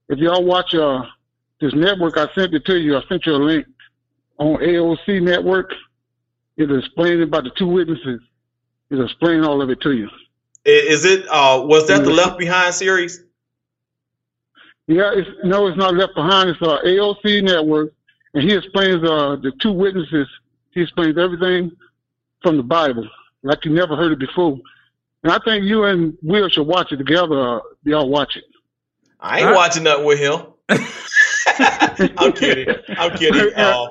[0.09, 1.03] If y'all watch uh
[1.61, 2.97] this network, I sent it to you.
[2.97, 3.67] I sent you a link
[4.39, 5.73] on AOC network.
[6.57, 8.21] It'll explain about the two witnesses.
[8.91, 10.11] It'll explain all of it to you.
[10.65, 11.27] Is it?
[11.29, 13.23] Uh, was that the Left Behind series?
[14.87, 16.51] Yeah, it's no, it's not left behind.
[16.51, 17.93] It's uh, AOC network,
[18.35, 20.29] and he explains uh, the two witnesses.
[20.73, 21.71] He explains everything
[22.43, 23.09] from the Bible,
[23.43, 24.59] like you never heard it before.
[25.25, 27.57] And I think you and Will should watch it together.
[27.57, 28.45] Uh, y'all watch it.
[29.19, 30.43] I ain't watching nothing with him.
[32.19, 32.75] I'm kidding.
[32.97, 33.55] I'm kidding.
[33.55, 33.87] Uh,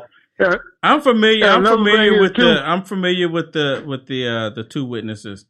[0.84, 1.46] I'm familiar.
[1.48, 2.62] I'm familiar is, with too- the.
[2.68, 5.46] I'm familiar with the with the uh the two witnesses,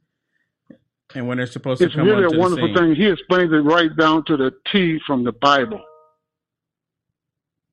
[1.16, 2.78] and when they're supposed It's to come really onto a the wonderful scene.
[2.78, 2.96] thing.
[2.96, 5.82] He explains it right down to the T from the Bible.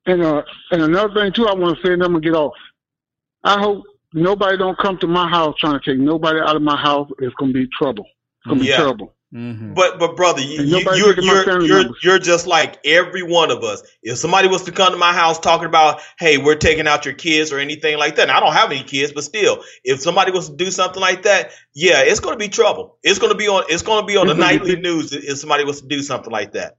[0.06, 0.42] And uh,
[0.72, 2.54] and another thing too, I want to say, and I'm gonna get off.
[3.44, 6.76] I hope nobody don't come to my house trying to take nobody out of my
[6.76, 7.08] house.
[7.18, 8.04] It's gonna be trouble.
[8.44, 8.76] It's gonna Yeah.
[8.76, 9.14] be terrible.
[9.32, 9.74] Mm-hmm.
[9.74, 13.80] But but brother, you, you, you're you're you're, you're just like every one of us.
[14.02, 17.14] If somebody was to come to my house talking about, hey, we're taking out your
[17.14, 20.32] kids or anything like that, and I don't have any kids, but still, if somebody
[20.32, 22.98] was to do something like that, yeah, it's going to be trouble.
[23.04, 23.62] It's going to be on.
[23.68, 25.86] It's going to be on the It's gonna nightly big- news if somebody was to
[25.86, 26.76] do something like that.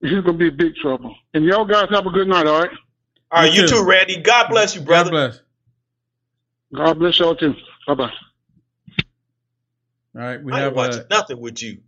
[0.00, 1.12] he's gonna be big trouble.
[1.34, 2.70] And y'all guys have a good night, all right?
[3.32, 4.18] All right, you, too, Randy.
[4.18, 5.10] God bless you, brother.
[5.10, 5.40] God bless.
[6.74, 7.54] God bless y'all too.
[7.86, 8.12] Bye bye.
[10.14, 11.78] All right, we I have ain't watching uh, nothing with you.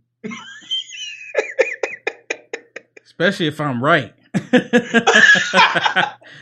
[3.03, 4.13] especially if I'm right.
[4.53, 4.59] All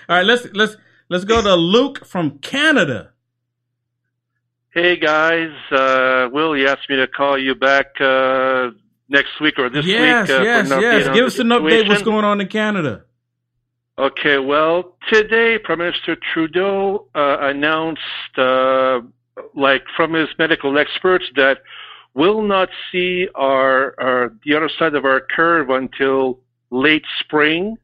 [0.09, 0.75] right, let's let's
[1.09, 3.11] let's go to Luke from Canada.
[4.73, 8.71] Hey guys, uh, Will, you asked me to call you back uh,
[9.07, 10.39] next week or this yes, week.
[10.39, 11.15] Uh, yes, for an yes.
[11.15, 11.87] Give us an update.
[11.87, 13.03] What's going on in Canada?
[13.99, 18.01] Okay, well, today Prime Minister Trudeau uh, announced,
[18.37, 19.01] uh,
[19.53, 21.59] like from his medical experts, that
[22.15, 26.39] we'll not see our, our the other side of our curve until
[26.71, 27.77] late spring,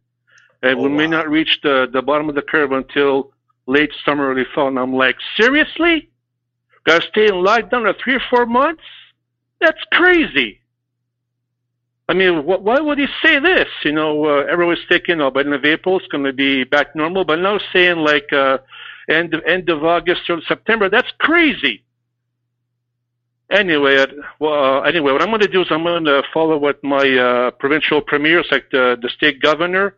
[0.63, 3.32] and we may not reach the the bottom of the curve until
[3.67, 4.67] late summer, early fall.
[4.67, 6.10] And I'm like, seriously?
[6.86, 8.82] Got to stay in lockdown for three or four months?
[9.62, 10.59] That's crazy.
[12.10, 13.67] I mean, wh- why would he say this?
[13.86, 17.24] You know, uh, everyone's thinking, oh, end of April it's going to be back normal,
[17.24, 18.58] but now saying like uh,
[19.08, 21.84] end of, end of August or September, that's crazy.
[23.52, 24.08] Anyway, uh,
[24.39, 27.08] well, uh, anyway, what I'm going to do is I'm going to follow what my
[27.17, 29.95] uh, provincial premiers, like the, the state governor,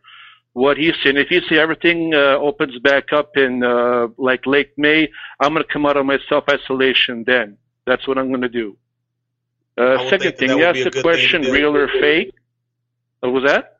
[0.51, 1.15] what he's saying.
[1.15, 5.65] If he say everything uh, opens back up in uh, like late May, I'm going
[5.65, 7.57] to come out of my self isolation then.
[7.85, 8.75] That's what I'm going to do.
[9.77, 12.33] Uh, second thing, that you asked a the good thing to question, real or fake.
[13.21, 13.79] What was that?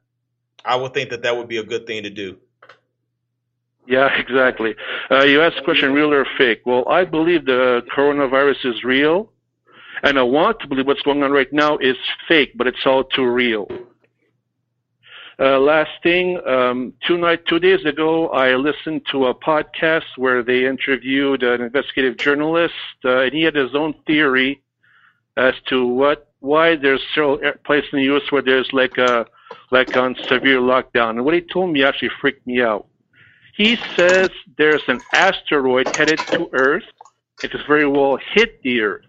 [0.64, 2.38] I would think that that would be a good thing to do.
[3.88, 4.76] Yeah, exactly.
[5.10, 6.62] Uh, you asked the question, real or fake.
[6.66, 9.32] Well, I believe the coronavirus is real,
[10.04, 13.04] and I want to believe what's going on right now is fake, but it's all
[13.04, 13.68] too real.
[15.40, 20.44] Uh, last thing, um, two night, two days ago, I listened to a podcast where
[20.44, 24.62] they interviewed an investigative journalist, uh, and he had his own theory
[25.38, 28.24] as to what why there's several air- uh, places in the U.S.
[28.32, 29.26] where there's like a
[29.72, 31.12] like on severe lockdown.
[31.12, 32.88] And what he told me actually freaked me out.
[33.56, 36.84] He says there's an asteroid headed to Earth.
[37.42, 39.06] It could very well hit the Earth.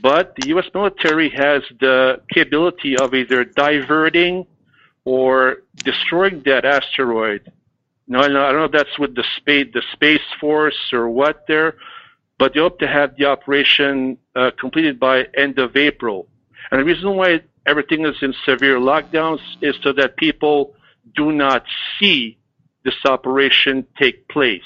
[0.00, 0.66] But the U.S.
[0.74, 4.46] military has the capability of either diverting
[5.04, 7.50] or destroying that asteroid.
[8.08, 11.76] Now, I don't know if that's with the space, the space force or what there,
[12.38, 16.28] but they hope to have the operation uh, completed by end of April.
[16.70, 20.74] And the reason why everything is in severe lockdowns is so that people
[21.14, 21.64] do not
[21.98, 22.38] see
[22.84, 24.62] this operation take place.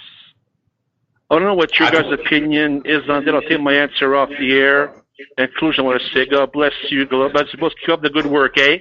[1.31, 3.35] I don't know what your guys' opinion is on that.
[3.35, 4.93] I'll take my answer off the air.
[5.39, 7.07] In conclusion, I want to say, God bless you.
[7.07, 7.59] God bless you.
[7.59, 8.79] Both keep up the good work, eh?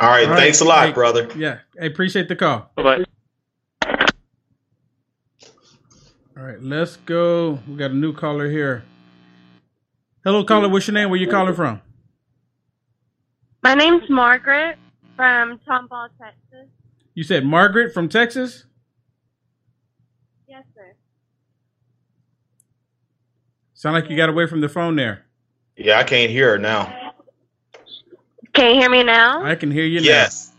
[0.00, 1.28] All right, All thanks a lot, Hey, brother.
[1.36, 2.72] Yeah, I appreciate the call.
[2.76, 3.04] Bye.
[6.36, 7.60] All right, let's go.
[7.68, 8.82] We got a new caller here.
[10.24, 10.68] Hello, caller.
[10.68, 11.08] What's your name?
[11.08, 11.80] Where you calling from?
[13.62, 14.76] My name's Margaret
[15.14, 16.68] from Tomball, Texas.
[17.14, 18.64] You said Margaret from Texas.
[20.48, 20.96] Yes, sir.
[23.74, 25.26] Sound like you got away from the phone there.
[25.76, 27.12] Yeah, I can't hear her now.
[28.54, 29.44] Can you hear me now?
[29.44, 30.06] I can hear you now.
[30.06, 30.52] Yes.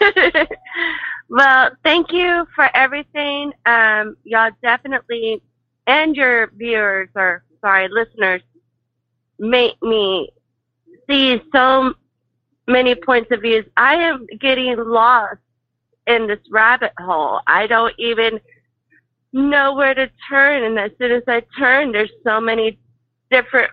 [1.28, 3.52] well, thank you for everything.
[3.66, 5.42] Um, y'all definitely,
[5.86, 8.42] and your viewers or sorry, listeners,
[9.38, 10.30] make me
[11.08, 11.94] see so
[12.66, 13.64] many points of views.
[13.76, 15.40] I am getting lost
[16.06, 17.40] in this rabbit hole.
[17.46, 18.40] I don't even
[19.32, 22.78] know where to turn, and as soon as I turn, there's so many
[23.30, 23.70] different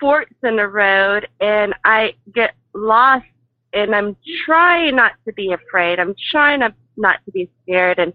[0.00, 3.26] forks in the road, and I get lost
[3.72, 5.98] and I'm trying not to be afraid.
[5.98, 7.98] I'm trying to not to be scared.
[7.98, 8.12] And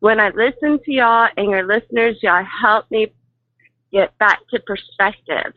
[0.00, 3.12] when I listen to y'all and your listeners, y'all help me
[3.92, 5.52] get back to perspective.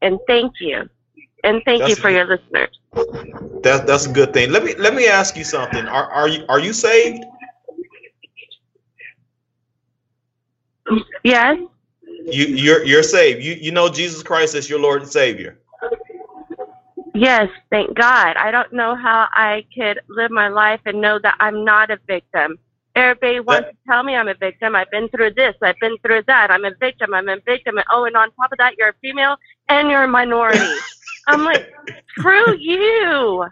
[0.00, 0.88] And thank you.
[1.42, 2.78] And thank you That's- for your listeners.
[3.62, 4.50] That that's a good thing.
[4.52, 5.86] Let me let me ask you something.
[5.86, 7.24] Are are you are you saved?
[11.22, 11.58] Yes.
[12.26, 13.42] You you're you're saved.
[13.42, 15.58] You you know Jesus Christ as your Lord and Savior.
[17.14, 18.36] Yes, thank God.
[18.36, 21.98] I don't know how I could live my life and know that I'm not a
[22.08, 22.58] victim.
[22.96, 24.74] Everybody wants to tell me I'm a victim.
[24.74, 25.54] I've been through this.
[25.62, 26.50] I've been through that.
[26.50, 27.14] I'm a victim.
[27.14, 27.76] I'm a victim.
[27.76, 29.36] And oh, and on top of that, you're a female
[29.68, 30.66] and you're a minority.
[31.26, 31.72] I'm like,
[32.18, 33.46] screw you.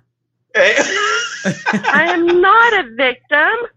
[0.56, 3.68] I am not a victim.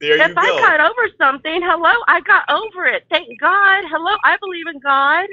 [0.00, 0.58] There if I go.
[0.58, 3.04] got over something, hello, I got over it.
[3.10, 3.84] Thank God.
[3.88, 5.26] Hello, I believe in God.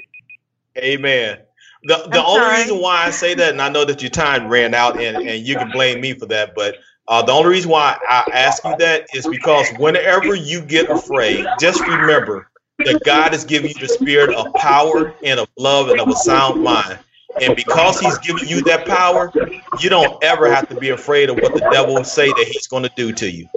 [0.78, 1.40] Amen.
[1.84, 2.62] The the I'm only sorry.
[2.62, 5.46] reason why I say that, and I know that your time ran out, and, and
[5.46, 6.76] you can blame me for that, but
[7.08, 11.46] uh, the only reason why I ask you that is because whenever you get afraid,
[11.60, 12.50] just remember
[12.86, 16.16] that God has given you the spirit of power and of love and of a
[16.16, 17.00] sound mind.
[17.42, 19.34] And because he's giving you that power,
[19.80, 22.68] you don't ever have to be afraid of what the devil will say that he's
[22.68, 23.48] going to do to you.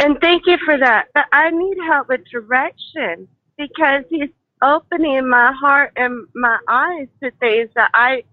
[0.00, 1.08] And thank you for that.
[1.14, 4.30] But I need help with direction because he's
[4.62, 8.24] opening my heart and my eyes to things that I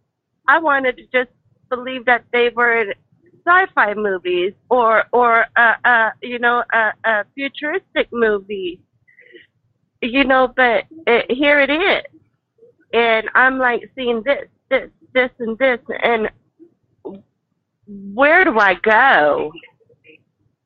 [0.47, 1.31] I wanted to just
[1.69, 2.93] believe that they were
[3.45, 8.81] sci-fi movies or or uh, uh you know a, a futuristic movie.
[10.01, 12.03] You know, but it, here it is,
[12.93, 16.29] and I'm like seeing this, this, this, and this, and
[17.87, 19.51] where do I go?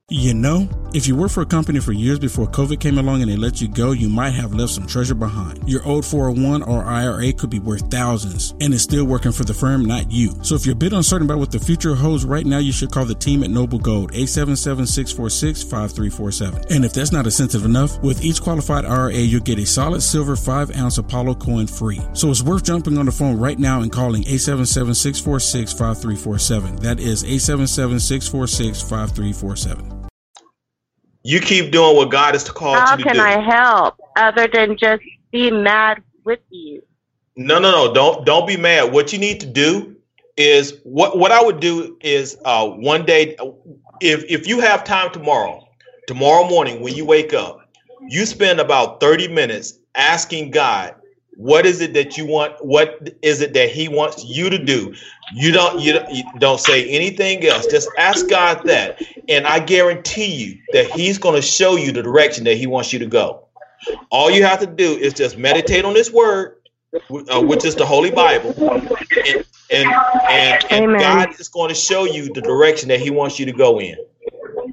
[0.10, 3.30] You know, if you worked for a company for years before COVID came along and
[3.30, 5.67] they let you go, you might have left some treasure behind.
[5.67, 9.54] Your old 401 or IRA could be worth thousands and it's still working for the
[9.54, 10.32] firm, not you.
[10.43, 12.89] So if you're a bit uncertain about what the future holds right now, you should
[12.89, 16.72] call the team at Noble Gold, 877-646-5347.
[16.72, 20.38] And if that's not incentive enough, with each qualified IRA, you'll get a solid silver
[20.38, 22.00] 5 ounce Apollo coin free.
[22.13, 26.80] So it's worth jumping on the phone right now and calling 877-646-5347.
[26.80, 29.97] That is 877-646-5347.
[31.28, 33.20] You keep doing what God has called How you to do.
[33.20, 33.40] How can.
[33.40, 36.82] I help other than just be mad with you?
[37.36, 37.94] No, no, no.
[37.94, 38.94] Don't don't be mad.
[38.94, 39.98] What you need to do
[40.38, 43.36] is what what I would do is uh one day
[44.00, 45.68] if if you have time tomorrow,
[46.08, 47.60] tomorrow morning when you wake up,
[48.08, 50.96] you spend about 30 minutes asking God
[51.36, 54.96] what is it that you want what is it that he wants you to do
[55.34, 57.68] you don't you don't, you don't say anything else.
[57.68, 59.02] Just ask god that.
[59.30, 62.94] And i guarantee you that he's going to show you the direction that he wants
[62.94, 63.46] you to go.
[64.10, 66.58] All you have to do is just meditate on this word
[66.94, 68.54] uh, which is the holy bible
[69.26, 69.90] and and
[70.30, 73.52] and, and god is going to show you the direction that he wants you to
[73.52, 73.98] go in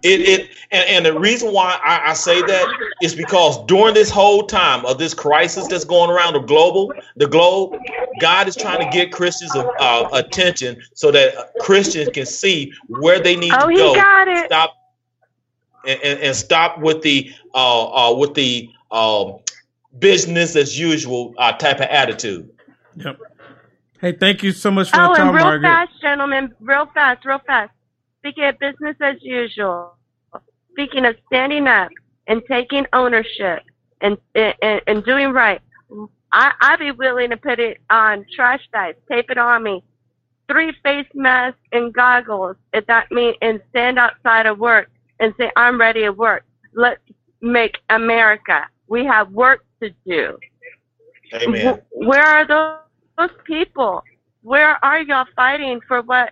[0.02, 2.68] it, it and, and the reason why I, I say that
[3.00, 7.26] is because during this whole time of this crisis that's going around the global the
[7.26, 7.80] globe,
[8.18, 13.36] God is trying to get Christians uh, attention so that Christians can see where they
[13.36, 13.94] need Oh, to he go.
[13.94, 14.46] got it.
[14.46, 14.74] Stop
[15.84, 19.38] and, and, and stop with the uh, uh, with the um,
[19.98, 22.50] business as usual uh, type of attitude.
[22.96, 23.18] Yep.
[24.00, 25.68] Hey, thank you so much for Oh, the time, and real Margaret.
[25.68, 27.72] fast, gentlemen, real fast, real fast.
[28.24, 29.96] Speaking of business as usual,
[30.72, 31.90] speaking of standing up
[32.26, 33.62] and taking ownership
[34.00, 35.60] and and, and doing right,
[36.32, 39.84] I I'd be willing to put it on trash bags, tape it on me,
[40.48, 45.50] three face masks and goggles if that mean and stand outside of work and say
[45.56, 46.44] I'm ready to work.
[46.72, 47.02] Let's
[47.42, 48.66] make America.
[48.88, 50.38] We have work to do.
[51.34, 51.74] Amen.
[51.92, 52.78] Wh- Where are those,
[53.18, 54.02] those people?
[54.40, 56.30] Where are y'all fighting for what?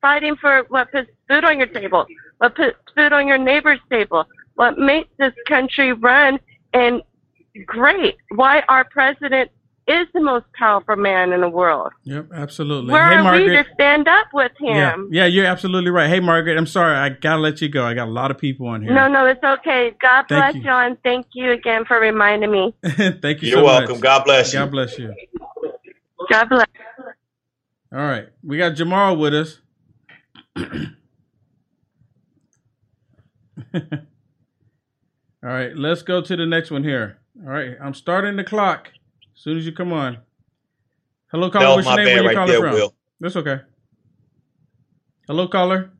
[0.00, 2.06] Fighting for what puts food on your table?
[2.38, 4.24] What puts food on your neighbor's table?
[4.54, 6.38] What makes this country run
[6.72, 7.02] and
[7.66, 8.16] great?
[8.34, 9.50] Why our president
[9.86, 11.92] is the most powerful man in the world?
[12.04, 12.92] Yep, absolutely.
[12.92, 13.50] Where hey, are Margaret.
[13.50, 14.76] we to stand up with him?
[15.10, 16.08] yeah, yeah, you're absolutely right.
[16.08, 16.96] Hey, Margaret, I'm sorry.
[16.96, 17.84] I gotta let you go.
[17.84, 18.94] I got a lot of people on here.
[18.94, 19.94] No, no, it's okay.
[20.00, 20.62] God Thank bless you.
[20.62, 20.70] you.
[20.70, 22.74] and thank you again for reminding me.
[22.82, 23.92] Thank you You're so welcome.
[23.92, 24.00] much.
[24.00, 24.60] God bless you.
[24.60, 25.14] God bless you.
[26.30, 26.66] God bless.
[27.92, 29.58] All right, we got Jamal with us.
[35.42, 37.18] All right, let's go to the next one here.
[37.42, 38.90] All right, I'm starting the clock
[39.34, 40.18] as soon as you come on.
[41.30, 41.82] Hello, caller.
[41.82, 42.06] That What's your name?
[42.06, 42.74] Where bad you right calling there, from?
[42.74, 42.94] Will.
[43.20, 43.60] That's okay.
[45.26, 45.92] Hello, caller.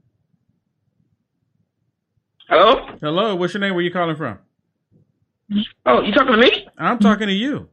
[2.49, 2.97] Hello.
[3.01, 3.37] Hello.
[3.37, 3.75] What's your name?
[3.75, 4.39] Where you calling from?
[5.87, 6.67] Oh, you talking to me?
[6.77, 7.69] I'm talking to you.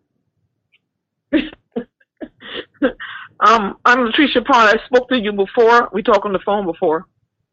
[3.47, 4.77] Um, I'm Latricia Pond.
[4.77, 5.87] I spoke to you before.
[5.93, 7.05] We talked on the phone before,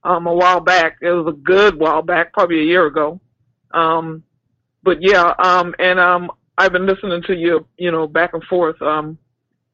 [0.02, 0.96] um, a while back.
[1.00, 3.20] It was a good while back, probably a year ago.
[3.70, 4.24] Um,
[4.82, 8.82] but yeah, um, and um, I've been listening to you, you know, back and forth.
[8.82, 9.18] Um,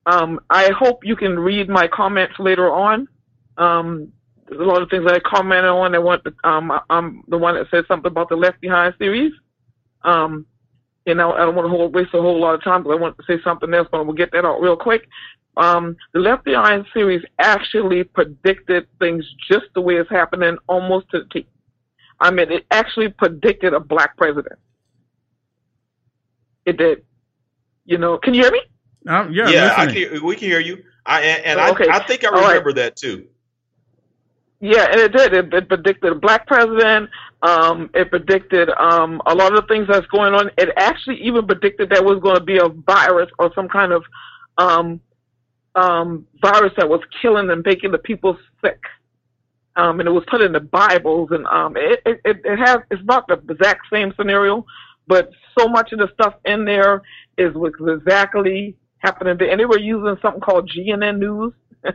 [0.04, 3.08] um, I hope you can read my comments later on.
[3.56, 4.12] Um,
[4.46, 5.94] there's a lot of things that I commented on.
[5.94, 9.32] I want, the, um, I'm the one that said something about the Left Behind series.
[10.02, 10.44] Um,
[11.10, 13.00] you know, I don't want to hold, waste a whole lot of time because I
[13.00, 15.08] want to say something else, but we'll get that out real quick.
[15.56, 21.18] Um, the Left Behind series actually predicted things just the way it's happening, almost to
[21.18, 21.48] the T.
[22.20, 24.56] I mean, it actually predicted a black president.
[26.64, 27.04] It did.
[27.86, 28.60] You know, can you hear me?
[29.08, 30.84] Um, yeah, yeah, I can, we can hear you.
[31.06, 31.88] I and, and Okay.
[31.88, 32.48] I, I think I All right.
[32.50, 33.26] remember that too.
[34.60, 35.32] Yeah, and it did.
[35.32, 37.08] It, it predicted a black president.
[37.42, 40.50] Um, it predicted um, a lot of the things that's going on.
[40.58, 44.04] It actually even predicted there was going to be a virus or some kind of
[44.58, 45.00] um,
[45.74, 48.80] um, virus that was killing and making the people sick.
[49.76, 52.78] Um, and it was put in the Bibles, and um, it, it, it it has
[52.90, 54.66] it's not the exact same scenario,
[55.06, 57.00] but so much of the stuff in there
[57.38, 59.38] is was exactly happening.
[59.48, 61.54] And they were using something called GNN News,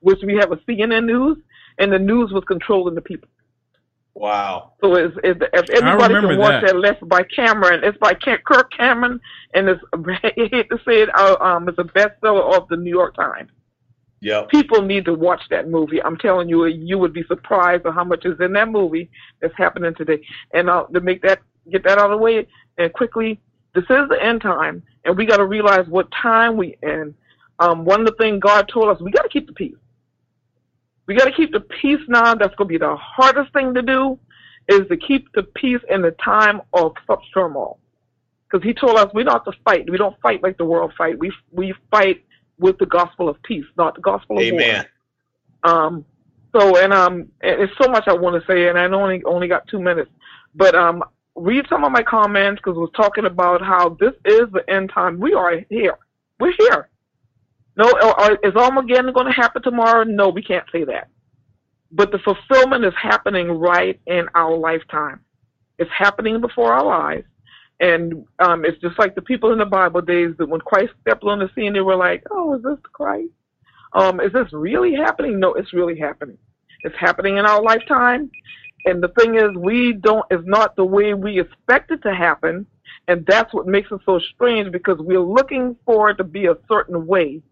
[0.00, 1.38] which we have a CNN News,
[1.78, 3.28] and the news was controlling the people.
[4.14, 4.72] Wow.
[4.80, 6.72] So it's, it's, if everybody can watch that.
[6.72, 6.78] that.
[6.78, 9.20] Left by Cameron, it's by Kirk Cameron,
[9.52, 12.90] and it's I hate to say it, uh, um, it's a bestseller of the New
[12.90, 13.50] York Times.
[14.20, 14.48] Yep.
[14.48, 16.02] People need to watch that movie.
[16.02, 19.10] I'm telling you, you would be surprised at how much is in that movie
[19.42, 20.20] that's happening today.
[20.54, 22.46] And uh, to make that, get that out of the way,
[22.78, 23.38] and quickly,
[23.74, 27.14] this is the end time, and we got to realize what time we in.
[27.58, 29.76] Um, one of the things God told us, we got to keep the peace.
[31.06, 32.34] We got to keep the peace now.
[32.34, 34.18] That's going to be the hardest thing to do,
[34.68, 37.78] is to keep the peace in the time of such turmoil.
[38.50, 39.88] Because He told us we don't have to fight.
[39.90, 41.18] We don't fight like the world fight.
[41.18, 42.24] We we fight
[42.58, 44.86] with the gospel of peace, not the gospel of Amen.
[45.64, 45.72] war.
[45.72, 46.04] Um.
[46.54, 49.68] So and um, it's so much I want to say, and I only only got
[49.68, 50.10] two minutes,
[50.54, 51.04] but um,
[51.34, 55.20] read some of my comments because we're talking about how this is the end time.
[55.20, 55.98] We are here.
[56.40, 56.88] We're here.
[57.76, 60.04] No, or, is Armageddon going to happen tomorrow?
[60.04, 61.08] No, we can't say that.
[61.92, 65.20] But the fulfillment is happening right in our lifetime.
[65.78, 67.24] It's happening before our eyes.
[67.78, 71.24] And um, it's just like the people in the Bible days that when Christ stepped
[71.24, 73.28] on the scene, they were like, oh, is this Christ?
[73.92, 75.38] Um, is this really happening?
[75.38, 76.38] No, it's really happening.
[76.82, 78.30] It's happening in our lifetime.
[78.86, 82.66] And the thing is, we don't, it's not the way we expect it to happen.
[83.08, 86.56] And that's what makes it so strange because we're looking for it to be a
[86.68, 87.42] certain way.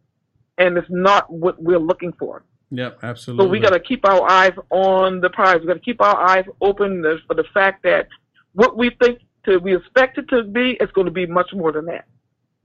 [0.59, 2.44] And it's not what we're looking for.
[2.70, 3.44] Yep, absolutely.
[3.44, 5.61] So we got to keep our eyes on the prize.
[5.61, 8.09] We got to keep our eyes open for the fact that
[8.52, 11.72] what we think to we expect it to be is going to be much more
[11.72, 12.07] than that.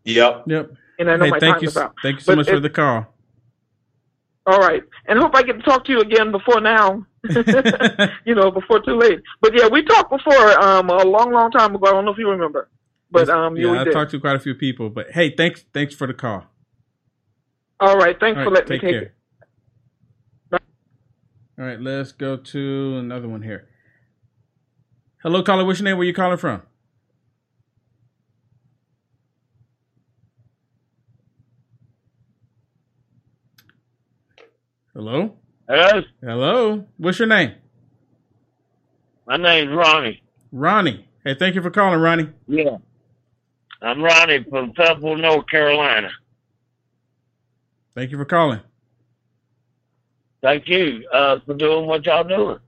[0.06, 0.44] Yep.
[0.48, 0.72] Yep.
[1.00, 1.96] And I know Hey, my thank time's you, about.
[2.02, 3.08] thank you so But much for the call.
[4.46, 7.06] All right, and hope I get to talk to you again before now.
[8.26, 9.20] you know, before too late.
[9.42, 11.88] But yeah, we talked before um a long, long time ago.
[11.88, 12.70] I don't know if you remember,
[13.12, 16.08] but um yeah, I talked to quite a few people, but hey, thanks, thanks for
[16.08, 16.46] the call.
[17.80, 19.02] All right, thanks All for right, letting me take take care.
[19.04, 20.62] it.
[21.58, 23.68] All right, let's go to another one here.
[25.22, 25.66] Hello, caller.
[25.66, 25.98] What's your name?
[25.98, 26.62] Where you calling from?
[34.94, 35.36] Hello.
[35.68, 36.86] Hello, Hello.
[36.98, 37.54] What's your name?
[39.28, 40.22] my name's Ronnie.
[40.52, 41.08] Ronnie.
[41.24, 42.30] Hey, thank you for calling, Ronnie.
[42.48, 42.78] Yeah.
[43.82, 46.10] I'm Ronnie from Fayetteville, North Carolina.
[47.96, 48.62] Thank you for calling.
[50.42, 52.60] Thank you uh, for doing what y'all doing.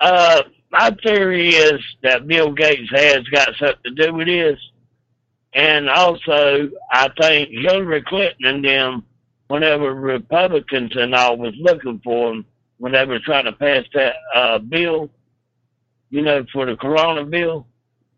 [0.00, 4.58] Uh, my theory is that Bill Gates has got something to do with this.
[5.54, 9.04] And also, I think Hillary Clinton and them,
[9.48, 14.14] whenever Republicans and all was looking for them, when they were trying to pass that
[14.34, 15.10] uh, bill,
[16.10, 17.66] you know, for the Corona bill,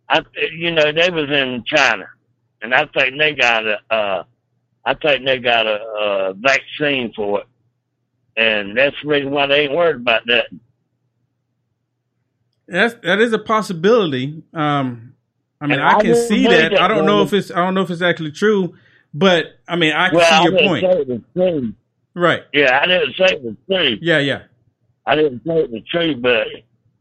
[0.09, 0.23] I,
[0.55, 2.07] you know, they was in China,
[2.61, 4.25] and I think they got a, uh,
[4.85, 7.47] I think they got a, a vaccine for it,
[8.37, 10.47] and that's the reason why they ain't worried about that.
[12.67, 14.43] That's that is a possibility.
[14.55, 15.15] Um,
[15.61, 16.73] I mean, And I I can see that.
[16.73, 18.75] that, I don't know if it's I don't know if it's actually true,
[19.13, 20.83] but I mean, I can well, I see your didn't point.
[20.85, 21.75] say it was true.
[22.15, 22.43] Right.
[22.53, 23.99] Yeah, I didn't say it was true.
[24.01, 24.43] Yeah, yeah.
[25.07, 26.47] I didn't say it was true, but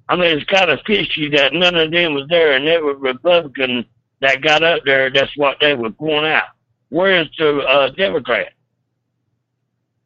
[0.08, 2.96] I mean, it's kind of fishy that none of them was there, and they were
[2.96, 3.86] Republican
[4.22, 5.10] that got up there.
[5.12, 6.50] That's what they were pointing out.
[6.90, 8.50] Where's the uh, Democrat?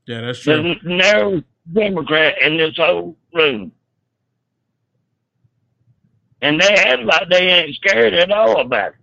[0.06, 0.62] Yeah, that's true.
[0.62, 3.72] There's no Democrat in this whole room.
[6.42, 8.96] And they act like they ain't scared at all about it.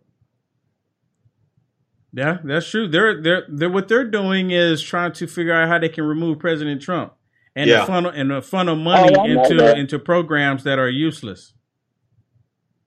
[2.13, 2.87] Yeah, that's true.
[2.89, 6.39] They're they're they're what they're doing is trying to figure out how they can remove
[6.41, 7.15] President Trump
[7.57, 7.81] and Yeah.
[7.81, 9.79] the funnel and the funnel money Oh, into that.
[9.79, 11.55] into programs that are useless.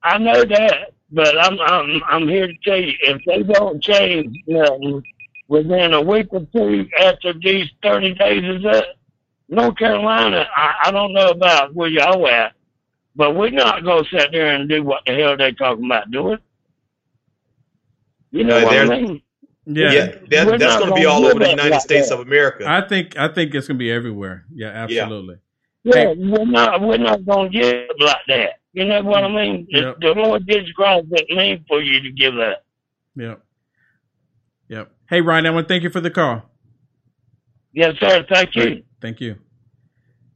[0.03, 4.35] I know that, but I'm I'm I'm here to tell you, if they don't change
[4.47, 5.03] nothing
[5.47, 8.85] within a week or two after these thirty days is up,
[9.47, 12.53] North Carolina, I, I don't know about where y'all at,
[13.15, 16.39] but we're not gonna sit there and do what the hell they talking about doing.
[18.31, 19.21] You know Uh, what I mean?
[19.65, 22.15] Yeah, Yeah, that, that's going to be gonna all over the United like States that.
[22.15, 22.65] of America.
[22.67, 24.45] I think I think it's gonna be everywhere.
[24.53, 25.37] Yeah, absolutely.
[25.83, 28.59] Yeah, we're not we're not gonna get up like that.
[28.73, 29.35] You know what I mm.
[29.35, 29.67] mean?
[29.71, 29.97] The- Yep.
[30.01, 32.65] The Lord Jesus Christ didn't mean for you to give up.
[33.15, 33.43] Yep.
[34.69, 34.91] Yep.
[35.09, 36.41] Hey Ryan, I want to thank you for the call.
[37.71, 38.25] Yes, sir.
[38.29, 38.61] Thank you.
[38.61, 38.85] Great.
[39.01, 39.37] Thank you.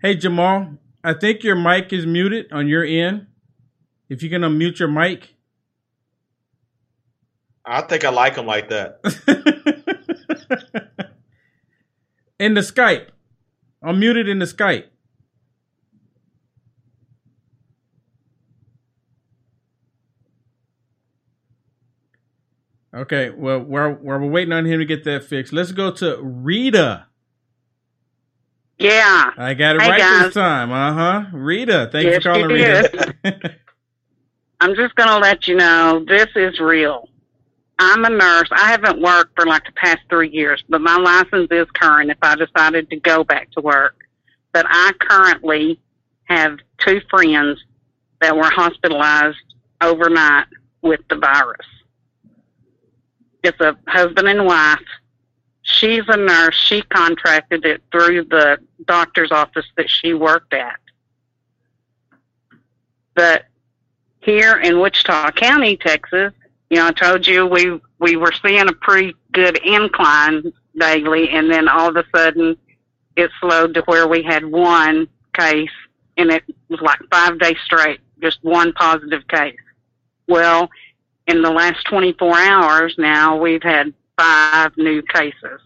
[0.02, 3.28] Hey Jamal, I think your mic is muted on your end.
[4.10, 5.34] If you can unmute your mic.
[7.66, 9.00] I think I like him like that.
[12.40, 13.08] in the Skype.
[13.82, 14.86] I'm muted in the Skype.
[22.98, 27.06] Okay, well, while we're waiting on him to get that fixed, let's go to Rita.
[28.80, 29.32] Yeah.
[29.38, 30.24] I got it Hey, right guys.
[30.26, 30.72] this time.
[30.72, 31.26] Uh huh.
[31.32, 33.16] Rita, thanks Yes, for calling, Rita.
[34.60, 37.08] I'm just going to let you know this is real.
[37.80, 38.50] I'm a nurse.
[38.52, 42.18] I haven't worked for like the past three years, but my license is current if
[42.24, 43.96] I decided to go back to work.
[44.54, 45.80] But I currently
[46.24, 47.64] have two friends
[48.22, 49.38] that were hospitalized
[49.82, 50.48] overnight
[50.82, 51.68] with the virus.
[53.48, 54.80] It's a husband and wife.
[55.62, 56.56] She's a nurse.
[56.56, 60.80] She contracted it through the doctor's office that she worked at.
[63.16, 63.46] But
[64.20, 66.34] here in Wichita County, Texas,
[66.70, 71.50] you know, I told you we we were seeing a pretty good incline daily, and
[71.50, 72.58] then all of a sudden
[73.16, 75.72] it slowed to where we had one case,
[76.18, 79.56] and it was like five days straight, just one positive case.
[80.28, 80.70] Well,
[81.28, 85.62] in the last 24 hours now, we've had five new cases.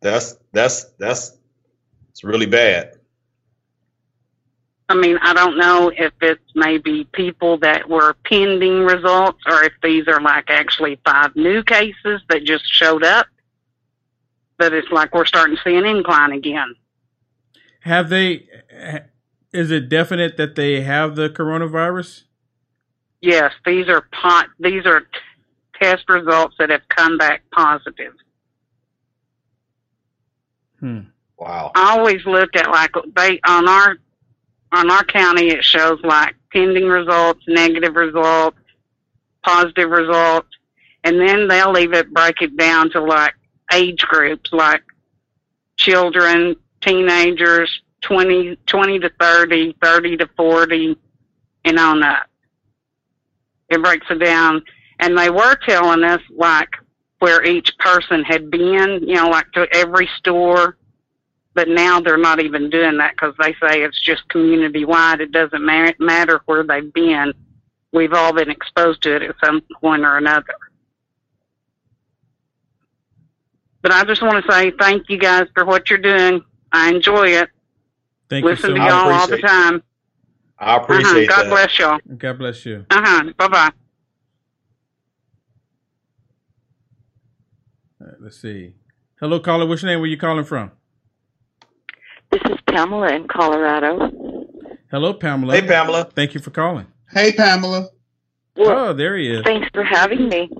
[0.00, 1.38] That's that's that's
[2.10, 2.98] it's really bad.
[4.88, 9.72] I mean, I don't know if it's maybe people that were pending results or if
[9.82, 13.26] these are like actually five new cases that just showed up.
[14.58, 16.74] But it's like we're starting to see an incline again.
[17.80, 18.46] have they?
[19.54, 22.24] Ha- Is it definite that they have the coronavirus?
[23.20, 24.48] Yes, these are pot.
[24.58, 25.02] These are
[25.80, 28.12] test results that have come back positive.
[30.80, 31.00] Hmm.
[31.38, 31.72] Wow.
[31.74, 33.96] I always look at like they on our
[34.72, 38.58] on our county it shows like pending results, negative results,
[39.42, 40.48] positive results,
[41.02, 43.34] and then they'll leave it break it down to like
[43.72, 44.82] age groups like
[45.76, 50.96] children, teenagers, 20, 20 to 30, 30 to 40,
[51.64, 52.26] and on up.
[53.70, 54.62] It breaks it down.
[55.00, 56.68] And they were telling us like
[57.18, 60.76] where each person had been, you know, like to every store.
[61.54, 65.20] But now they're not even doing that because they say it's just community wide.
[65.20, 67.32] It doesn't ma- matter where they've been.
[67.92, 70.54] We've all been exposed to it at some point or another.
[73.82, 76.42] But I just want to say thank you guys for what you're doing.
[76.72, 77.50] I enjoy it.
[78.30, 78.90] Thank Listen you to so much.
[78.90, 79.82] y'all all the time.
[80.58, 81.26] I Uh-huh.
[81.28, 81.98] God bless y'all.
[82.16, 82.86] God bless you.
[82.90, 83.32] Uh huh.
[83.36, 83.70] Bye bye.
[88.00, 88.74] All right, let's see.
[89.20, 89.66] Hello, caller.
[89.66, 90.00] What's your name?
[90.00, 90.70] Where you calling from?
[92.30, 94.10] This is Pamela in Colorado.
[94.90, 95.54] Hello, Pamela.
[95.54, 96.04] Hey, Pamela.
[96.04, 96.86] Thank you for calling.
[97.10, 97.88] Hey, Pamela.
[98.56, 99.42] oh, there he is.
[99.44, 100.50] Thanks for having me.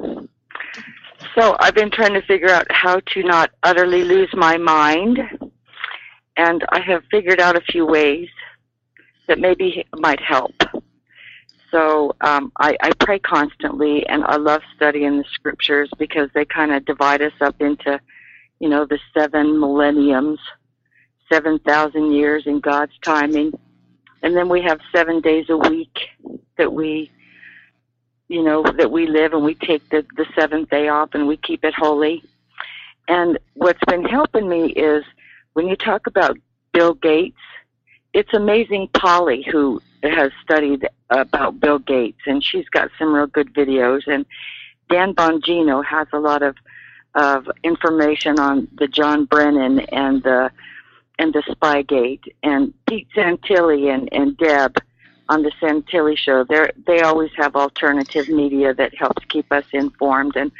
[1.36, 5.18] So I've been trying to figure out how to not utterly lose my mind,
[6.37, 8.28] and I have figured out a few ways
[9.28, 10.55] that maybe might help.
[11.70, 16.72] So um, I, I pray constantly, and I love studying the scriptures because they kind
[16.72, 18.01] of divide us up into,
[18.61, 20.39] you know, the seven millenniums,
[21.32, 23.53] seven thousand years in God's timing,
[24.22, 25.99] and then we have seven days a week
[26.57, 27.11] that we
[28.28, 31.37] you know, that we live and we take the, the seventh day off and we
[31.37, 32.22] keep it holy.
[33.07, 35.05] And what's been helping me is
[35.55, 36.36] when you talk about
[36.72, 37.38] Bill Gates,
[38.12, 43.52] it's amazing Polly who has studied about Bill Gates and she's got some real good
[43.55, 44.26] videos and
[44.90, 46.57] Dan Bongino has a lot of
[47.14, 50.50] of information on the John Brennan and the
[51.18, 54.76] and the Spygate and Pete Santilli and, and Deb
[55.28, 56.44] on the Santilli show.
[56.44, 60.36] They they always have alternative media that helps keep us informed.
[60.36, 60.50] And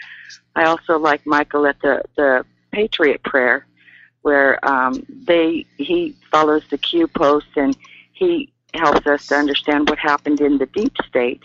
[0.55, 3.67] I also like Michael at the the Patriot Prayer,
[4.25, 7.77] where um, they he follows the Q posts and
[8.13, 11.45] he helps us to understand what happened in the deep state.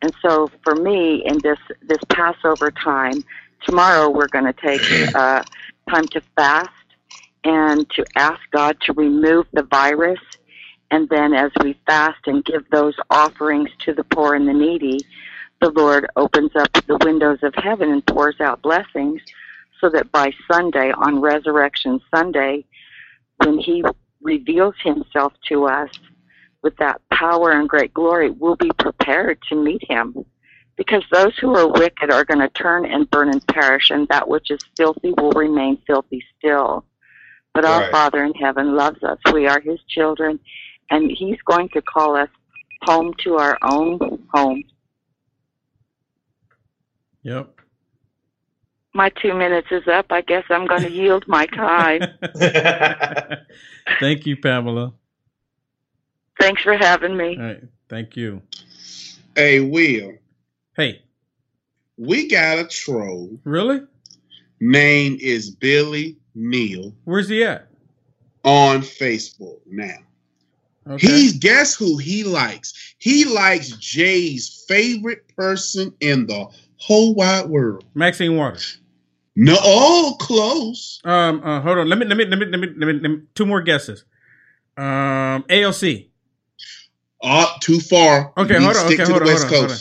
[0.00, 3.22] And so for me, in this this Passover time,
[3.64, 4.82] tomorrow we're going to take
[5.14, 5.42] uh,
[5.90, 6.70] time to fast
[7.44, 10.20] and to ask God to remove the virus
[10.90, 15.00] and then as we fast and give those offerings to the poor and the needy,
[15.60, 19.20] the Lord opens up the windows of heaven and pours out blessings
[19.84, 22.64] so that by Sunday, on Resurrection Sunday,
[23.36, 23.84] when He
[24.22, 25.90] reveals Himself to us
[26.62, 30.24] with that power and great glory, we'll be prepared to meet Him.
[30.76, 34.26] Because those who are wicked are going to turn and burn and perish, and that
[34.26, 36.86] which is filthy will remain filthy still.
[37.52, 37.92] But our Right.
[37.92, 39.18] Father in heaven loves us.
[39.34, 40.40] We are His children,
[40.90, 42.30] and He's going to call us
[42.84, 43.98] home to our own
[44.32, 44.64] home.
[47.22, 47.60] Yep.
[48.94, 50.06] My two minutes is up.
[50.10, 52.02] I guess I'm going to yield my time.
[54.00, 54.92] Thank you, Pamela.
[56.40, 57.36] Thanks for having me.
[57.36, 57.62] All right.
[57.88, 58.40] Thank you.
[59.34, 60.14] Hey, Will.
[60.76, 61.02] Hey.
[61.96, 63.38] We got a troll.
[63.44, 63.80] Really?
[64.60, 67.68] Name is Billy Neal Where's he at?
[68.44, 69.96] on Facebook now.
[70.86, 71.06] Okay.
[71.06, 72.94] He's guess who he likes?
[72.98, 77.84] He likes Jay's favorite person in the whole wide world.
[77.94, 78.78] Maxine Waters.
[79.36, 81.00] No, oh, close.
[81.04, 81.88] Um, uh, hold on.
[81.88, 84.04] Let me, let me, let me, let me, let me, let me two more guesses.
[84.76, 86.08] Um, AOC.
[87.22, 88.32] Uh, too far.
[88.36, 88.86] Okay, hold on.
[88.86, 89.80] stick Okay, to hold the on, West hold on, hold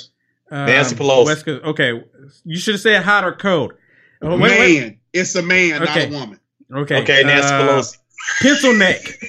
[0.52, 0.60] on.
[0.60, 1.26] Um, Nancy Pelosi.
[1.26, 1.64] West Coast.
[1.66, 2.04] Okay,
[2.46, 3.74] you should have said hot or cold.
[4.22, 6.10] Oh, Man, it's a man, Okay.
[6.10, 6.40] not a woman.
[6.74, 7.02] Okay.
[7.02, 7.98] Okay, Nancy uh, Pelosi.
[8.42, 9.20] Pencil neck.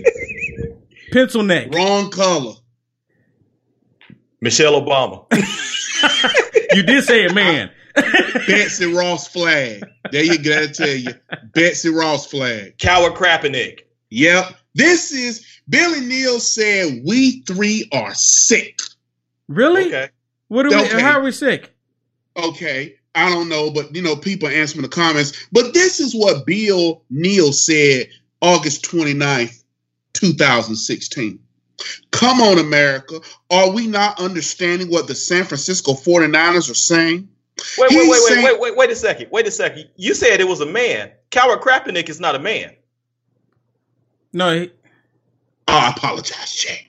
[1.12, 1.74] Pencil neck.
[1.74, 2.54] Wrong color.
[4.40, 5.26] Michelle Obama.
[6.72, 7.70] you did say a man.
[7.94, 9.84] Betsy Ross flag.
[10.10, 10.62] There you go.
[10.62, 11.12] I tell you,
[11.54, 12.78] Betsy Ross flag.
[12.78, 13.80] Coward Kaepernick.
[14.10, 14.54] Yep.
[14.74, 18.80] This is Billy Neal said we three are sick.
[19.48, 19.86] Really?
[19.86, 20.08] Okay.
[20.48, 20.76] What are we?
[20.76, 21.00] Okay.
[21.00, 21.72] How are we sick?
[22.36, 22.96] Okay.
[23.14, 25.46] I don't know, but you know, people answer in the comments.
[25.52, 28.08] But this is what Bill Neal said
[28.40, 29.62] August 29th,
[30.14, 31.38] 2016.
[32.10, 33.20] Come on, America.
[33.50, 37.28] Are we not understanding what the San Francisco 49ers are saying?
[37.78, 39.28] Wait, wait, wait, wait, saying- wait, wait, wait a second.
[39.30, 39.88] Wait a second.
[39.96, 41.10] You said it was a man.
[41.30, 42.74] Coward Kaepernick is not a man.
[44.32, 44.70] No, he,
[45.68, 46.88] Oh, I apologize, Jay.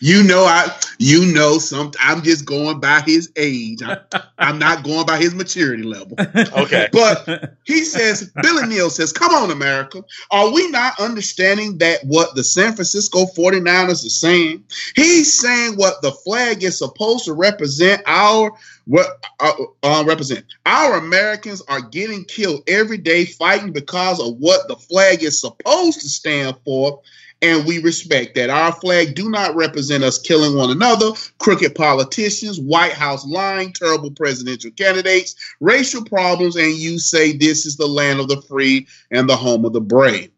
[0.00, 3.82] You know, I you know some I'm just going by his age.
[3.82, 3.98] I'm,
[4.38, 6.16] I'm not going by his maturity level.
[6.58, 6.88] Okay.
[6.92, 10.02] But he says, Billy Neal says, Come on, America.
[10.30, 14.64] Are we not understanding that what the San Francisco 49ers are saying?
[14.96, 18.52] He's saying what the flag is supposed to represent our
[18.86, 20.46] what uh, uh, represent.
[20.64, 26.00] Our Americans are getting killed every day fighting because of what the flag is supposed
[26.00, 27.02] to stand for.
[27.40, 28.50] And we respect that.
[28.50, 34.10] Our flag do not represent us killing one another, crooked politicians, White House lying, terrible
[34.10, 39.28] presidential candidates, racial problems, and you say this is the land of the free and
[39.28, 40.30] the home of the brave.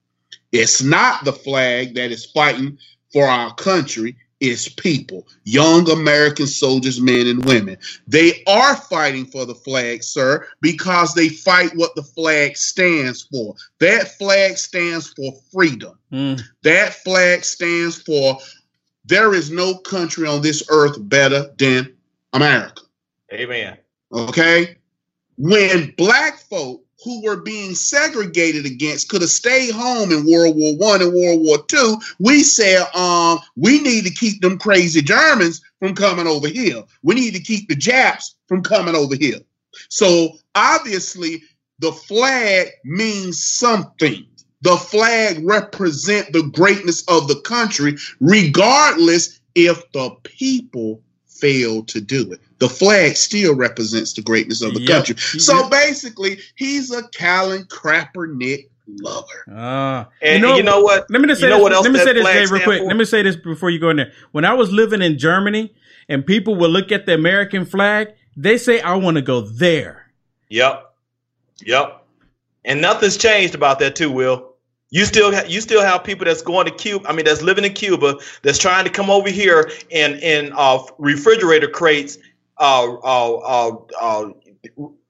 [0.53, 2.77] It's not the flag that is fighting
[3.13, 7.77] for our country, it's people, young American soldiers, men and women.
[8.07, 13.55] They are fighting for the flag, sir, because they fight what the flag stands for.
[13.81, 15.99] That flag stands for freedom.
[16.11, 16.41] Mm.
[16.63, 18.39] That flag stands for
[19.05, 21.95] there is no country on this earth better than
[22.33, 22.83] America.
[23.33, 23.77] Amen.
[24.13, 24.77] Okay?
[25.37, 30.77] When black folk who were being segregated against could have stayed home in World War
[30.77, 35.63] One and World War Two, we said, um, we need to keep them crazy Germans
[35.79, 36.83] from coming over here.
[37.03, 39.41] We need to keep the Japs from coming over here.
[39.89, 41.43] So obviously,
[41.79, 44.27] the flag means something.
[44.63, 51.03] The flag represent the greatness of the country, regardless if the people
[51.41, 52.41] fail to do it.
[52.59, 54.89] The flag still represents the greatness of the Yep.
[55.07, 55.17] country.
[55.41, 55.71] So Yep.
[55.71, 58.69] basically, he's a Colin Crappernick
[59.01, 59.45] lover.
[59.53, 61.07] Ah, And you know what?
[61.11, 61.63] Let me just say You know this.
[61.63, 62.81] what else let me say this, flag Jay, real quick.
[62.81, 62.87] for?
[62.87, 64.13] Let me say this before you go in there.
[64.33, 65.73] When I was living in Germany
[66.09, 70.11] and people would look at the American flag, they say, "I want to go there."
[70.49, 70.93] Yep.
[71.65, 72.03] Yep.
[72.65, 74.50] And nothing's changed about that too, Will.
[74.91, 77.09] You still ha- you still have people that's going to Cuba.
[77.09, 80.83] I mean, that's living in Cuba that's trying to come over here in in uh,
[80.99, 82.19] refrigerator crates,
[82.59, 84.29] uh, uh, uh, uh,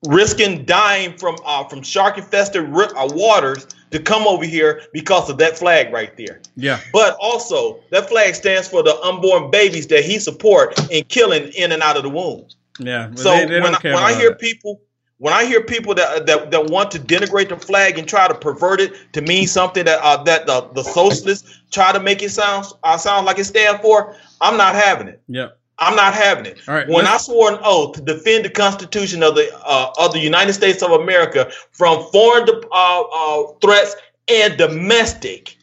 [0.06, 5.38] risking dying from uh, from shark infested uh, waters to come over here because of
[5.38, 6.40] that flag right there.
[6.56, 6.78] Yeah.
[6.92, 11.72] But also, that flag stands for the unborn babies that he support in killing in
[11.72, 12.46] and out of the womb.
[12.78, 13.12] Yeah.
[13.14, 14.38] So they- they when I, when I hear it.
[14.38, 14.80] people
[15.20, 18.34] when I hear people that, that that want to denigrate the flag and try to
[18.34, 22.30] pervert it to mean something that uh, that the, the socialists try to make it
[22.30, 25.22] sound uh, sound like it stands for, I'm not having it.
[25.28, 25.48] Yeah.
[25.78, 26.60] I'm not having it.
[26.68, 30.12] All right, when I swore an oath to defend the Constitution of the uh, of
[30.12, 33.96] the United States of America from foreign uh, uh, threats
[34.28, 35.56] and domestic,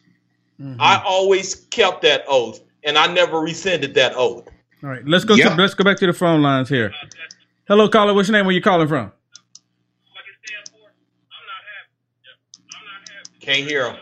[0.60, 0.80] Mm-hmm.
[0.80, 4.48] I always kept that oath, and I never rescinded that oath.
[4.82, 5.34] All right, let's go.
[5.34, 5.50] Yeah.
[5.50, 6.92] To, let's go back to the phone lines here.
[7.68, 8.12] Hello, caller.
[8.12, 8.46] What's your name?
[8.46, 9.12] Where you calling from?
[13.48, 13.96] Can't hear him.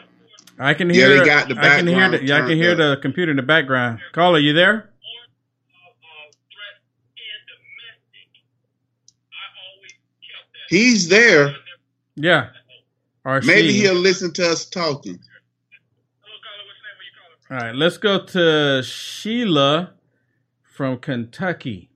[0.59, 1.18] I can Yeah, hear.
[1.20, 2.24] they got the I can hear the.
[2.24, 2.78] Yeah, I can hear up.
[2.78, 4.01] the computer in the background.
[4.11, 4.90] Caller, you there?
[10.68, 11.55] He's there.
[12.16, 12.49] Yeah.
[13.24, 15.20] Or Maybe he'll listen to us talking.
[17.49, 19.92] All right, let's go to Sheila
[20.64, 21.90] from Kentucky.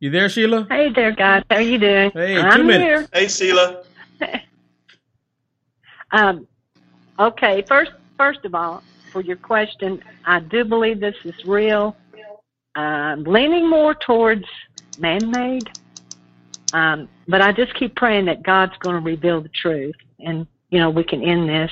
[0.00, 0.66] You there, Sheila?
[0.70, 1.42] Hey there, guys.
[1.50, 2.10] How you doing?
[2.12, 3.10] Hey, I'm two minutes.
[3.12, 3.82] Hey, Sheila.
[6.12, 6.46] Um,
[7.18, 7.64] okay.
[7.68, 8.82] First, first of all,
[9.12, 11.96] for your question, I do believe this is real.
[12.74, 14.44] I'm leaning more towards
[14.98, 15.68] man-made.
[16.72, 20.78] Um, but I just keep praying that God's going to reveal the truth, and you
[20.78, 21.70] know we can end this.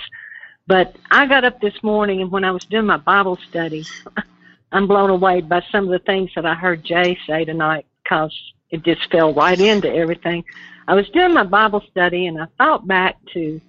[0.67, 3.85] But I got up this morning, and when I was doing my Bible study,
[4.73, 8.35] I'm blown away by some of the things that I heard Jay say tonight because
[8.71, 10.45] it just fell right into everything.
[10.87, 13.61] I was doing my Bible study, and I thought back to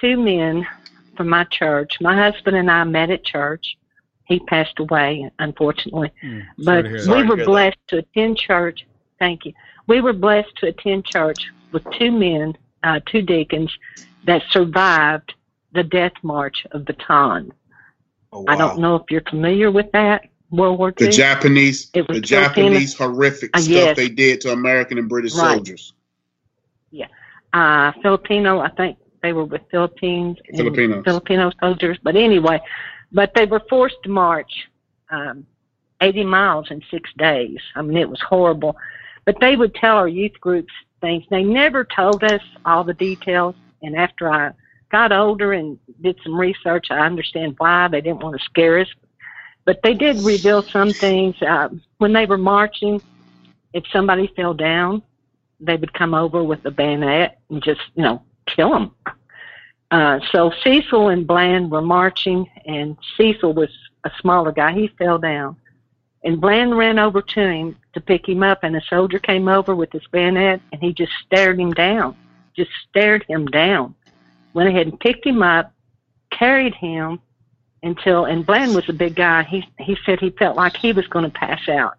[0.00, 0.66] two men
[1.16, 1.98] from my church.
[2.00, 3.76] My husband and I met at church.
[4.24, 6.12] He passed away, unfortunately.
[6.20, 7.26] Hmm, but we that.
[7.28, 8.86] were blessed to attend church.
[9.18, 9.52] Thank you.
[9.86, 11.38] We were blessed to attend church
[11.72, 13.72] with two men, uh, two deacons
[14.24, 15.34] that survived
[15.72, 17.50] the death march of Bataan.
[18.32, 21.06] Oh, I don't know if you're familiar with that World War II.
[21.06, 23.96] The Japanese, It was the Filipino- Japanese horrific Uh, stuff yes.
[23.96, 25.54] they did to American and British Right.
[25.54, 25.92] soldiers.
[26.92, 27.06] Yeah.
[27.52, 31.04] Uh, Filipino, I think they were with Philippines and Filipinos.
[31.04, 31.98] Filipino soldiers.
[32.02, 32.60] But anyway,
[33.12, 34.68] but they were forced to march
[35.10, 35.46] um,
[36.00, 37.58] 80 miles in six days.
[37.74, 38.76] I mean, it was horrible.
[39.24, 41.24] But they would tell our youth groups things.
[41.30, 43.54] They never told us all the details.
[43.82, 44.52] And after I
[44.90, 48.88] got older and did some research, I understand why they didn't want to scare us.
[49.64, 51.40] But they did reveal some things.
[51.42, 51.68] Uh,
[51.98, 53.00] when they were marching,
[53.72, 55.02] if somebody fell down,
[55.60, 58.22] they would come over with a bayonet and just, you know,
[58.54, 58.94] kill them.
[59.90, 63.70] Uh, so Cecil and Bland were marching, and Cecil was
[64.04, 64.72] a smaller guy.
[64.72, 65.56] He fell down.
[66.22, 69.74] And Bland ran over to him to pick him up, and a soldier came over
[69.74, 72.14] with his bayonet, and he just stared him down,
[72.54, 73.94] just stared him down.
[74.52, 75.72] Went ahead and picked him up,
[76.30, 77.20] carried him
[77.82, 79.44] until, and Bland was a big guy.
[79.44, 81.94] He he said he felt like he was going to pass out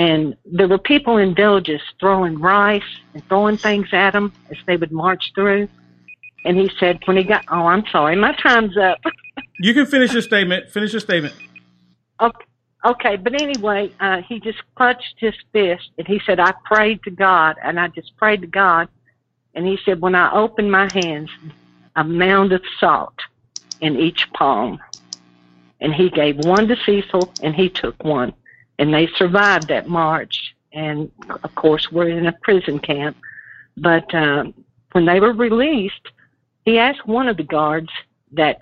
[0.00, 2.82] and there were people in villages throwing rice
[3.12, 5.68] and throwing things at him as they would march through.
[6.46, 8.98] And he said when he got, oh, I'm sorry, my time's up.
[9.62, 10.70] You can finish your statement.
[10.70, 11.34] Finish your statement.
[12.18, 12.44] okay,
[12.82, 17.10] okay, but anyway, uh, he just clutched his fist and he said, I prayed to
[17.10, 18.88] God, and I just prayed to God.
[19.54, 21.28] And he said, when I opened my hands,
[21.94, 23.18] a mound of salt
[23.82, 24.78] in each palm.
[25.78, 28.32] And he gave one to Cecil, and he took one.
[28.80, 30.54] And they survived that march.
[30.72, 31.12] And
[31.44, 33.16] of course, we're in a prison camp.
[33.76, 34.54] But um,
[34.92, 36.08] when they were released,
[36.64, 37.90] he asked one of the guards
[38.32, 38.58] that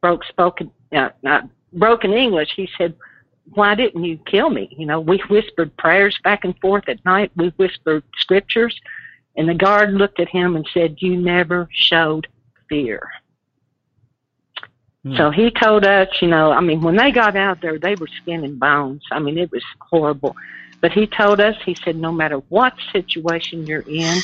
[0.00, 1.42] broke spoken uh, uh,
[1.72, 2.52] broken English.
[2.54, 2.94] He said,
[3.54, 7.32] "Why didn't you kill me?" You know, we whispered prayers back and forth at night.
[7.34, 8.78] We whispered scriptures,
[9.36, 12.28] and the guard looked at him and said, "You never showed
[12.68, 13.10] fear."
[15.06, 15.16] Hmm.
[15.16, 18.08] So he told us, you know, I mean, when they got out there, they were
[18.08, 19.04] skin and bones.
[19.12, 20.34] I mean, it was horrible.
[20.80, 24.18] But he told us, he said, no matter what situation you're in,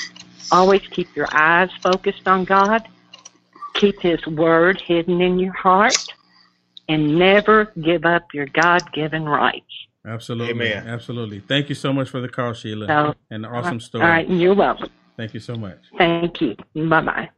[0.51, 2.83] always keep your eyes focused on God,
[3.75, 5.97] keep His Word hidden in your heart,
[6.89, 9.65] and never give up your God given rights.
[10.05, 10.73] Absolutely.
[10.73, 10.89] Amen.
[10.89, 11.41] Absolutely.
[11.41, 12.87] Thank you so much for the call, Sheila.
[12.89, 14.05] So- and the awesome story.
[14.05, 14.91] All right, you're welcome.
[15.17, 15.79] Thank you so much.
[15.97, 16.57] Thank you.
[16.75, 17.31] Bye bye.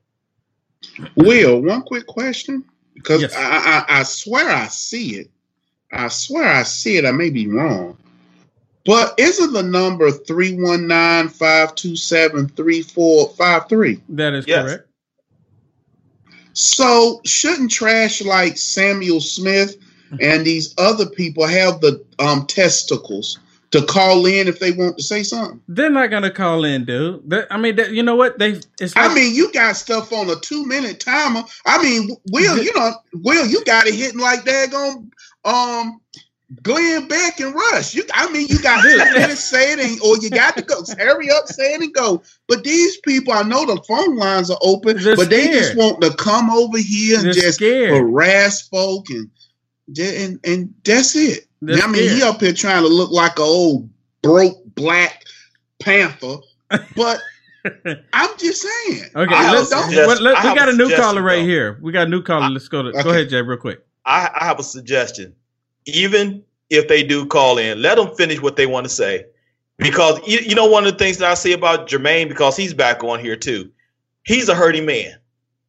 [1.16, 2.64] Will, one quick question
[2.95, 5.30] because I, I I swear I see it.
[5.92, 7.05] I swear I see it.
[7.05, 7.97] I may be wrong,
[8.84, 14.01] but isn't the number three one nine five two seven three four five three?
[14.09, 14.88] That is correct.
[16.55, 19.76] So shouldn't trash like Samuel Smith
[20.20, 23.38] and these other people have the um testicles
[23.75, 25.61] to call in if they want to say something?
[25.66, 27.29] They're not gonna call in, dude.
[27.29, 28.39] That- I mean, that, you know what?
[28.39, 28.61] They.
[28.81, 31.43] It's I mean, you got stuff on a two minute timer.
[31.66, 35.11] I mean, Will, you know, Will, you got it hitting like daggone
[35.45, 36.01] um
[36.62, 37.95] Glenn Beck and Rush.
[37.95, 40.83] You, I mean, you got minutes say it, and, or you got to go.
[40.99, 42.22] Hurry up, say it and go.
[42.47, 46.01] But these people, I know the phone lines are open, They're but they just want
[46.03, 47.95] to come over here and They're just scared.
[47.95, 49.31] harass folk and
[49.99, 51.47] and and that's it.
[51.67, 53.89] They're I mean, he up here trying to look like a old
[54.23, 55.25] broke black
[55.81, 56.37] panther,
[56.97, 57.21] but
[58.12, 59.05] I'm just saying.
[59.17, 61.45] Okay, I let's, don't- well, let- I we got a a new caller right though.
[61.45, 61.79] here.
[61.81, 62.51] We got a new caller.
[62.51, 62.93] Let's go to.
[63.03, 63.85] Go ahead, Jay, real quick.
[64.05, 65.35] I, I have a suggestion.
[65.87, 69.27] Even if they do call in, let them finish what they want to say.
[69.79, 72.75] Because you, you know, one of the things that I say about Jermaine, because he's
[72.75, 73.71] back on here too,
[74.25, 75.15] he's a hurting man.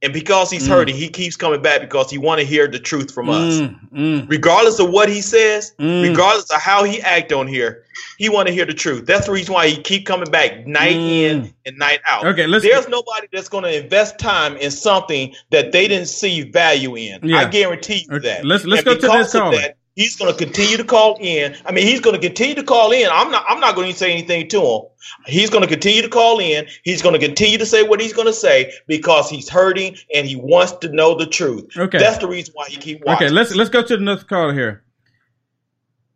[0.05, 0.69] And because he's Mm.
[0.69, 3.55] hurting, he keeps coming back because he want to hear the truth from us.
[3.55, 4.29] Mm, mm.
[4.29, 6.09] Regardless of what he says, Mm.
[6.09, 7.83] regardless of how he act on here,
[8.19, 9.07] he want to hear the truth.
[9.07, 12.23] That's the reason why he keep coming back night in and night out.
[12.23, 12.33] Mm.
[12.33, 16.43] Okay, let's- There's nobody that's going to invest time in something that they didn't see
[16.43, 17.21] value in.
[17.27, 17.37] Yeah.
[17.39, 18.45] I guarantee you Okay, that.
[18.45, 19.57] let's- let's And go to this of caller.
[19.57, 21.55] that, He's going to continue to call in.
[21.65, 23.07] I mean, he's going to continue to call in.
[23.09, 23.45] I'm not.
[23.47, 24.81] I'm not going to say anything to him.
[25.25, 26.67] He's going to continue to call in.
[26.83, 30.27] He's going to continue to say what he's going to say because he's hurting and
[30.27, 31.77] he wants to know the truth.
[31.77, 31.97] Okay.
[31.97, 33.27] That's the reason why he keep watching.
[33.27, 34.83] Okay, let's let's go to the next caller here.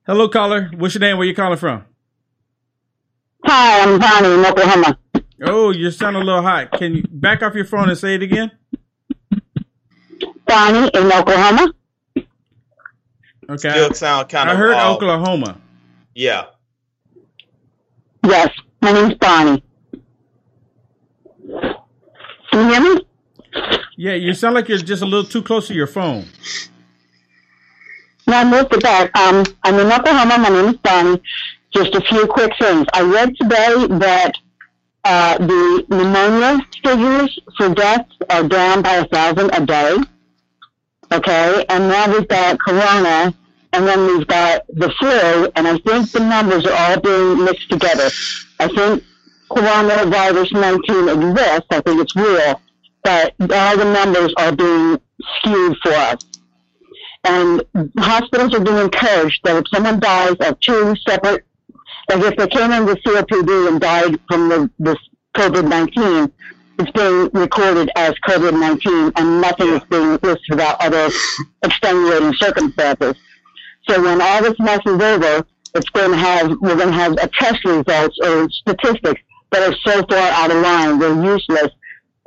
[0.06, 0.70] Hello, caller.
[0.76, 1.18] What's your name?
[1.18, 1.86] Where you calling from?
[3.46, 5.00] Hi, I'm Bonnie in Oklahoma.
[5.44, 6.74] Oh, you sound a little hot.
[6.74, 8.52] Can you back off your phone and say it again?
[10.46, 11.74] Bonnie in Oklahoma.
[13.50, 13.70] Okay.
[13.70, 14.60] Still sound kind I of.
[14.60, 15.60] heard uh, Oklahoma.
[16.14, 16.46] Yeah.
[18.24, 18.50] Yes,
[18.82, 19.64] my name's Bonnie.
[21.48, 21.74] Can
[22.54, 23.02] you hear me?
[23.98, 26.26] Yeah, you sound like you're just a little too close to your phone.
[28.28, 29.16] No, I moved it back.
[29.18, 30.38] Um, I'm in Oklahoma.
[30.38, 31.22] My name is Bonnie.
[31.74, 32.86] Just a few quick things.
[32.94, 34.34] I read today that
[35.06, 39.98] uh, the pneumonia figures for deaths are down by a thousand a day.
[41.12, 43.34] Okay, and now we've got corona,
[43.74, 47.70] and then we've got the flu, and I think the numbers are all being mixed
[47.70, 48.10] together.
[48.60, 49.04] I think
[49.50, 51.68] coronavirus 19 exists.
[51.72, 52.62] I think it's real,
[53.04, 55.00] but all the numbers are being
[55.38, 56.22] skewed for us.
[57.24, 57.64] And
[57.98, 61.46] hospitals are being encouraged that if someone dies of two separate,
[62.10, 64.98] like if they came in with COPD and died from the, this
[65.36, 66.32] COVID-19,
[66.80, 71.10] it's being recorded as COVID-19 and nothing is being listed about other
[71.64, 73.16] extenuating circumstances.
[73.88, 77.14] So when all this mess is over, it's going to have, we're going to have
[77.14, 79.22] a test results or statistics
[79.52, 81.72] that are so far out of line, they're useless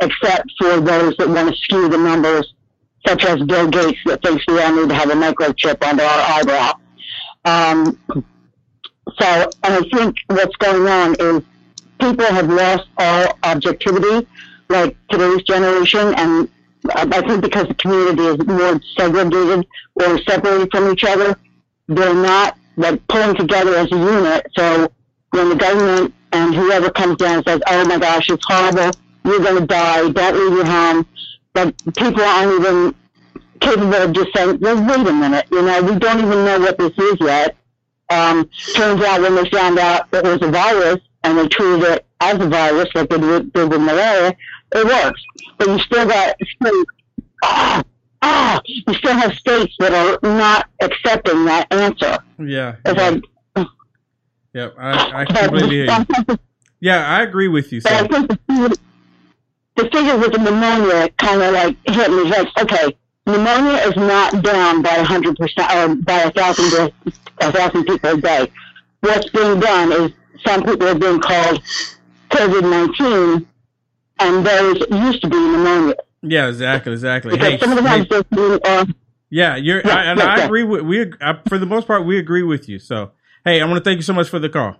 [0.00, 2.52] except for those that want to skew the numbers,
[3.06, 6.40] such as Bill Gates that thinks we all need to have a microchip under our
[6.40, 6.72] eyebrow.
[7.44, 7.98] Um,
[9.20, 11.42] so, and I think what's going on is
[12.00, 14.26] people have lost all objectivity,
[14.68, 16.48] like today's generation, and
[16.90, 21.38] I think because the community is more segregated or separated from each other,
[21.88, 24.46] they're not like pulling together as a unit.
[24.56, 24.90] So
[25.30, 28.90] when the government and whoever comes down and says, "Oh my gosh, it's horrible,"
[29.24, 30.08] you're going to die.
[30.10, 31.06] Don't leave your home.
[31.52, 32.94] But people aren't even
[33.60, 35.46] capable of just saying, well, wait a minute.
[35.50, 37.56] You know, we don't even know what this is yet.
[38.10, 42.06] Um, turns out when they found out it was a virus and they treated it
[42.20, 44.36] as a virus like they did with malaria,
[44.74, 45.22] it works.
[45.58, 46.90] But you still got states,
[47.42, 47.82] ah,
[48.22, 52.18] ah, you still have states that are not accepting that answer.
[52.38, 52.76] Yeah.
[52.86, 52.92] Yeah.
[52.92, 53.22] like,
[54.54, 55.86] Yep, I, I completely hear
[56.28, 56.38] you.
[56.80, 57.80] Yeah, I agree with you.
[57.86, 58.78] I So, think the,
[59.90, 62.24] figure with the pneumonia kind of like hit me.
[62.24, 62.94] Like, okay,
[63.26, 66.92] pneumonia is not down by a hundred percent or by a thousand to-
[67.40, 68.52] a thousand people a day.
[69.00, 70.12] What's being done is
[70.44, 71.62] some people are being called
[72.30, 73.46] COVID nineteen,
[74.22, 75.94] and those used to be pneumonia.
[76.22, 77.36] yeah, exactly, exactly.
[77.36, 78.86] Because Hey, some of the hey, times those being, uh,
[79.30, 80.44] yeah, you're, Yeah, I, and yeah, I yeah.
[80.44, 81.12] agree with we.
[81.20, 82.78] I, for the most part, we agree with you.
[82.78, 83.12] So,
[83.44, 84.76] hey, I want to thank you so much for the call.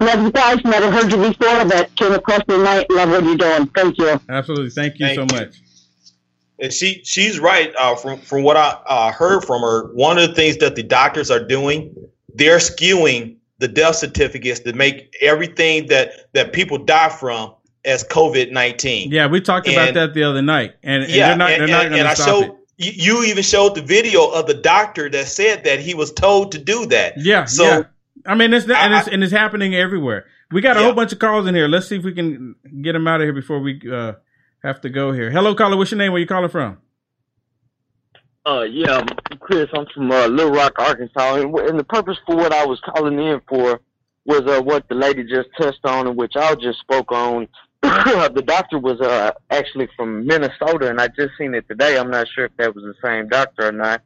[0.00, 0.58] love you guys.
[0.64, 2.86] Never heard you before, but came across the night.
[2.90, 3.66] Love what you're doing.
[3.68, 4.20] Thank you.
[4.28, 5.40] Absolutely, thank you Thank so you.
[5.40, 5.56] much.
[6.58, 7.72] And she she's right.
[7.78, 10.82] Uh, from from what I uh, heard from her, one of the things that the
[10.82, 11.94] doctors are doing,
[12.34, 17.54] they're skewing the death certificates to make everything that that people die from
[17.84, 19.10] as COVID nineteen.
[19.10, 21.50] Yeah, we talked about that the other night, and, and yeah, they're not.
[21.52, 22.54] and, they're not going to stop showed it.
[22.76, 26.52] you, you even showed the video of the doctor that said that he was told
[26.52, 27.14] to do that.
[27.16, 27.82] Yeah, So yeah.
[28.26, 30.26] I mean, it's and it's and it's happening everywhere.
[30.50, 31.66] We got a whole bunch of calls in here.
[31.68, 34.14] Let's see if we can get them out of here before we uh,
[34.62, 35.30] have to go here.
[35.30, 35.76] Hello, caller.
[35.76, 36.12] What's your name?
[36.12, 36.78] Where you calling from?
[38.44, 39.04] Uh, yeah,
[39.38, 42.80] Chris, I'm from uh, Little Rock, Arkansas, and, and the purpose for what I was
[42.80, 43.80] calling in for
[44.24, 47.46] was uh, what the lady just touched on, and which I just spoke on.
[47.82, 51.96] the doctor was uh, actually from Minnesota, and I just seen it today.
[51.96, 54.02] I'm not sure if that was the same doctor or not,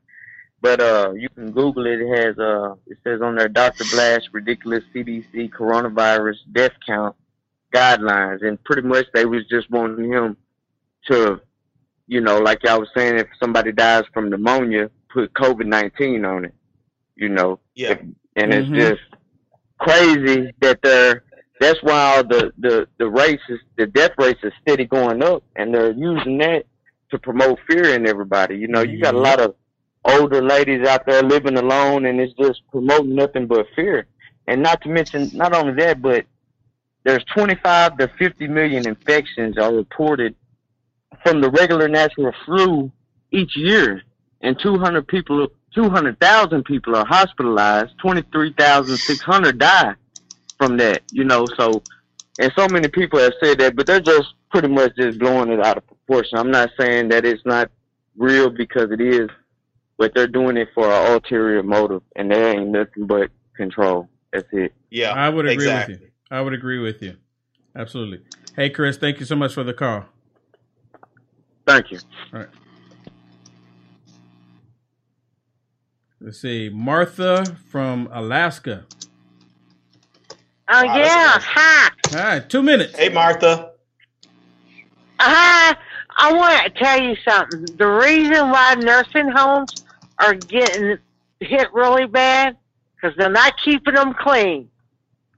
[0.60, 2.00] but uh, you can Google it.
[2.00, 7.16] It has uh, it says on there, Doctor Blash, ridiculous CDC coronavirus death count
[7.72, 10.36] guidelines, and pretty much they was just wanting him
[11.10, 11.40] to
[12.06, 16.44] you know, like I was saying, if somebody dies from pneumonia, put COVID nineteen on
[16.44, 16.54] it.
[17.16, 17.96] You know, yeah,
[18.36, 18.74] and it's Mhm.
[18.76, 19.02] just
[19.78, 21.22] crazy that they're.
[21.58, 25.74] That's why the the the race is the death rates is steady going up, and
[25.74, 26.66] they're using that
[27.10, 28.56] to promote fear in everybody.
[28.58, 29.54] You know, you got a lot of
[30.04, 34.06] older ladies out there living alone, and it's just promoting nothing but fear.
[34.46, 36.26] And not to mention, not only that, but
[37.04, 40.34] there's 25 to 50 million infections are reported
[41.22, 42.90] from the regular natural flu
[43.30, 44.02] each year,
[44.40, 47.92] and 200 people, 200,000 people are hospitalized.
[48.00, 49.94] 23,600 die
[50.58, 51.02] from that.
[51.12, 51.82] You know, so
[52.38, 55.60] and so many people have said that, but they're just pretty much just blowing it
[55.60, 56.38] out of proportion.
[56.38, 57.70] I'm not saying that it's not
[58.16, 59.28] real because it is,
[59.98, 64.08] but they're doing it for an ulterior motive, and there ain't nothing but control.
[64.32, 64.74] That's it.
[64.90, 65.94] Yeah, I would agree exactly.
[65.94, 66.08] with you.
[66.30, 67.16] I would agree with you.
[67.74, 68.20] Absolutely.
[68.54, 70.06] Hey, Chris, thank you so much for the call.
[71.66, 71.98] Thank you.
[72.32, 72.48] All right.
[76.20, 76.68] Let's see.
[76.68, 78.84] Martha from Alaska.
[80.68, 81.90] Oh yeah, hi.
[82.12, 82.96] All right, two minutes.
[82.96, 83.72] Hey, Martha.
[85.20, 85.76] Hi.
[86.18, 87.66] I want to tell you something.
[87.76, 89.84] The reason why nursing homes
[90.18, 90.96] are getting
[91.40, 92.56] hit really bad
[92.94, 94.70] because they're not keeping them clean.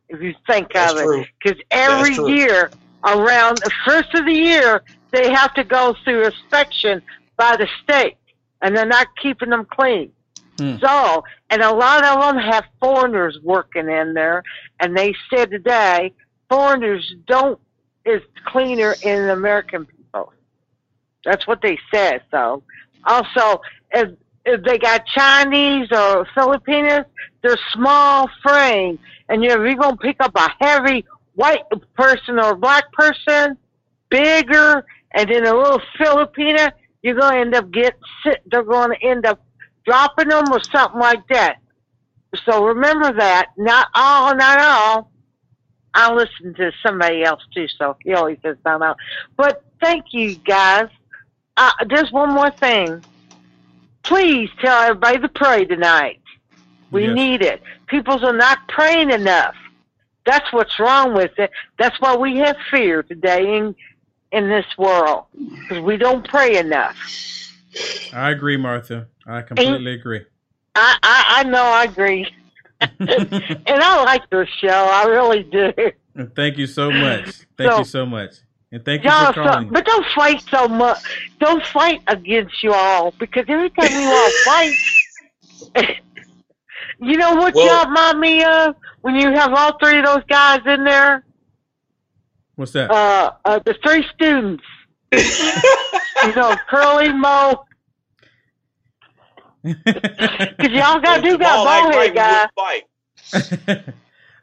[0.08, 2.70] If you think That's of it, because every year
[3.04, 7.02] around the first of the year they have to go through inspection
[7.36, 8.16] by the state,
[8.60, 10.12] and they're not keeping them clean.
[10.58, 10.76] Hmm.
[10.80, 14.42] So, and a lot of them have foreigners working in there,
[14.80, 16.12] and they said today
[16.50, 17.58] foreigners don't
[18.04, 20.32] is cleaner in American people.
[21.24, 22.22] That's what they said.
[22.30, 22.62] So,
[23.04, 23.60] also,
[23.92, 24.10] if,
[24.44, 27.04] if they got Chinese or Filipinos,
[27.42, 31.04] they're small frame, and you know, if you're gonna pick up a heavy
[31.38, 31.62] white
[31.94, 33.56] person or black person,
[34.10, 34.84] bigger,
[35.14, 36.72] and then a little Filipina,
[37.02, 38.42] you're gonna end up getting sick.
[38.46, 39.40] They're gonna end up
[39.86, 41.58] dropping them or something like that.
[42.44, 43.50] So remember that.
[43.56, 45.12] Not all, not all.
[45.94, 48.96] I listen to somebody else too, so he always says not all.
[49.36, 50.88] But thank you guys.
[51.56, 53.00] Uh, just one more thing.
[54.02, 56.20] Please tell everybody to pray tonight.
[56.90, 57.14] We Yes.
[57.14, 57.62] need it.
[57.86, 59.54] People are not praying enough.
[60.28, 61.50] That's what's wrong with it.
[61.78, 63.74] That's why we have fear today in
[64.30, 66.96] in this world because we don't pray enough.
[68.12, 69.08] I agree, Martha.
[69.26, 70.22] I completely agree.
[70.74, 72.26] I I, I know I agree,
[72.80, 74.68] and I like your show.
[74.68, 75.72] I really do.
[76.36, 77.46] Thank you so much.
[77.56, 78.34] Thank So- you so much.
[78.70, 79.70] And thank you for so, calling.
[79.70, 80.98] but don't fight so much.
[81.40, 85.96] Don't fight against you all because every time you all fight,
[87.00, 90.24] you know what Well- y'all remind me of when you have all three of those
[90.28, 91.24] guys in there.
[92.56, 92.90] What's that?
[92.90, 94.64] Uh, uh the three students.
[95.12, 97.64] you know, Curly Moe.
[99.64, 103.84] Because y'all got do got ball head guy.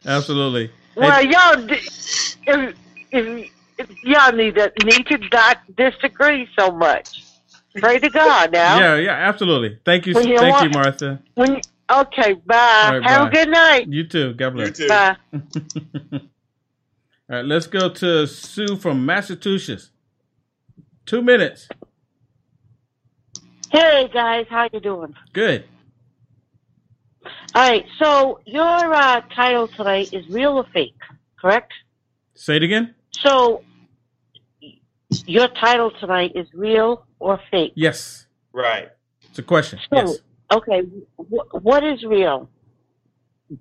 [0.06, 0.72] Absolutely.
[0.96, 2.76] Well, y'all, if,
[3.12, 7.24] if, if y'all need to need to not disagree so much.
[7.76, 8.80] Pray to God now.
[8.80, 9.80] Yeah, yeah, absolutely.
[9.84, 10.64] Thank you, Well, you thank what?
[10.64, 11.22] you, Martha.
[11.34, 12.82] When okay, bye.
[12.86, 13.28] All right, Have bye.
[13.28, 13.88] a good night.
[13.88, 14.34] You too.
[14.34, 14.80] God bless.
[14.80, 14.88] You too.
[14.88, 15.16] Bye.
[17.28, 19.90] All right, let's go to Sue from Massachusetts.
[21.06, 21.68] Two minutes.
[23.72, 25.14] Hey guys, how you doing?
[25.34, 25.66] Good.
[27.56, 30.94] All right, so your uh, title today is real or fake,
[31.40, 31.74] correct?
[32.36, 32.94] Say it again.
[33.12, 33.64] So
[35.26, 37.74] your title tonight is real or fake.
[37.76, 38.28] Yes.
[38.54, 38.90] Right.
[39.30, 39.80] It's a question.
[39.90, 40.18] So, Yes.
[40.56, 40.82] Okay,
[41.18, 42.50] wh- what is real?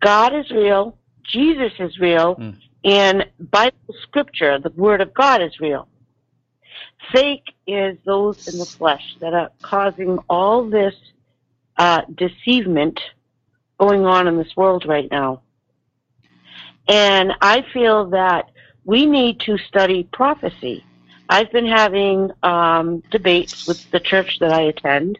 [0.01, 2.51] God is real, Jesus is real, Hmm.
[2.85, 5.89] and Bible scripture, the Word of God, is real.
[7.13, 10.95] Fake is those in the flesh that are causing all this
[11.77, 13.01] uh, deceivement
[13.79, 15.43] going on in this world right now.
[16.89, 18.51] And I feel that
[18.85, 20.85] we need to study prophecy.
[21.29, 25.19] I've been having um, debates with the church that I attend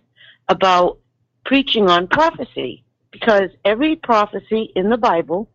[0.49, 0.99] about
[1.45, 5.49] preaching on prophecy because every prophecy in the Bible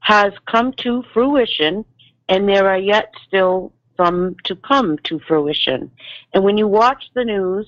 [0.00, 1.84] has come to fruition
[2.28, 5.90] and there are yet still some to come to fruition.
[6.32, 7.66] And when you watch the news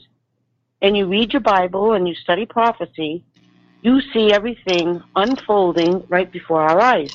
[0.82, 3.22] and you read your Bible and you study prophecy,
[3.82, 7.12] you see everything unfolding right before our eyes.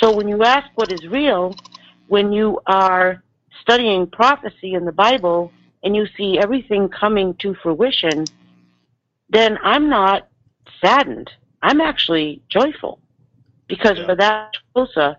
[0.00, 1.54] So when you ask what is real,
[2.08, 3.22] when you are
[3.62, 5.50] studying prophecy in the Bible
[5.86, 8.24] and you see everything coming to fruition,
[9.30, 10.28] then I'm not
[10.80, 11.30] saddened.
[11.62, 12.98] I'm actually joyful
[13.68, 15.16] because we're that closer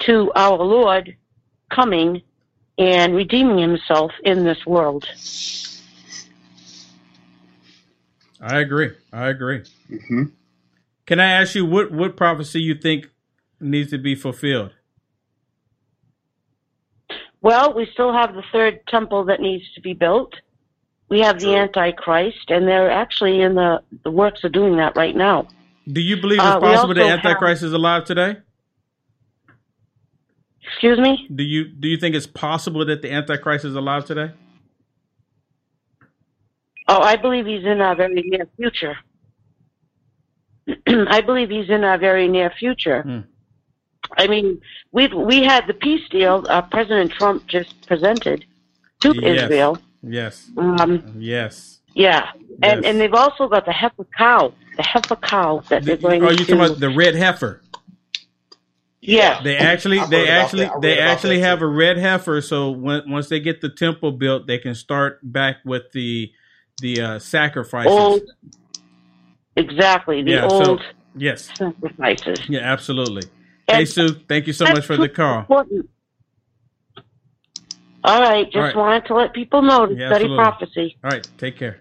[0.00, 1.14] to our Lord
[1.70, 2.22] coming
[2.78, 5.06] and redeeming himself in this world.
[8.40, 8.92] I agree.
[9.12, 9.62] I agree.
[9.90, 10.22] Mm-hmm.
[11.04, 13.10] Can I ask you what what prophecy you think
[13.60, 14.72] needs to be fulfilled?
[17.42, 20.34] Well, we still have the third temple that needs to be built.
[21.08, 25.14] We have the Antichrist, and they're actually in the, the works of doing that right
[25.14, 25.46] now.
[25.86, 28.38] Do you believe it's Uh, possible the also have- Antichrist is alive today?
[30.68, 31.28] Excuse me?
[31.32, 34.32] Do you do you think it's possible that the Antichrist is alive today?
[36.88, 38.96] Oh, I believe he's in our very near future.
[40.88, 43.02] I believe he's in our very near future.
[43.02, 43.20] Hmm.
[44.16, 44.60] I mean,
[44.92, 48.44] we we had the peace deal uh, President Trump just presented
[49.00, 49.42] to Yes.
[49.44, 49.78] Israel.
[50.02, 50.50] Yes.
[50.56, 51.80] Um, Yes.
[51.94, 52.30] yeah,
[52.62, 52.84] and Yes.
[52.84, 56.38] and they've also got the heifer cow, the heifer cow that they're going Oh, you
[56.38, 56.44] to.
[56.44, 57.62] talking about the red heifer?
[59.00, 59.40] Yeah.
[59.42, 62.40] They actually I've they actually they actually that have a red heifer.
[62.40, 66.32] So when, once they get the temple built, they can start back with the
[66.82, 67.92] the uh, sacrifices.
[67.92, 68.22] Old,
[69.56, 70.82] exactly the Yeah, so- old
[71.16, 71.50] yes.
[71.56, 72.40] sacrifices.
[72.48, 73.22] Yeah, absolutely.
[73.68, 75.40] Hey Sue, thank you so much for the call.
[75.40, 75.90] Important.
[78.04, 78.76] All right, just All right.
[78.76, 80.44] wanted to let people know to Yeah, study absolutely.
[80.44, 80.96] prophecy.
[81.02, 81.80] All right, take care.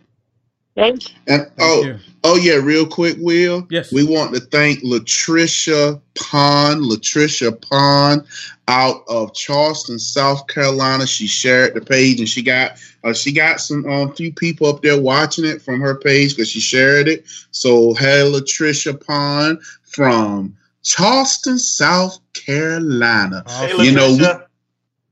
[0.78, 0.98] Okay?
[1.28, 3.68] And oh, oh yeah, real quick, Will.
[3.70, 3.92] Yes.
[3.94, 8.26] We want to thank Latricia Pond, Latricia Pond,
[8.68, 11.08] out of Charleston, South Carolina.
[11.08, 14.82] She shared the page, and she got uh, she got some um, few people up
[14.82, 17.26] there watching it from her page because she shared it.
[17.52, 23.44] So hey, Latricia Pond from Charleston, South Carolina.
[23.48, 24.12] Hey, you know.
[24.14, 24.42] we- Latricia.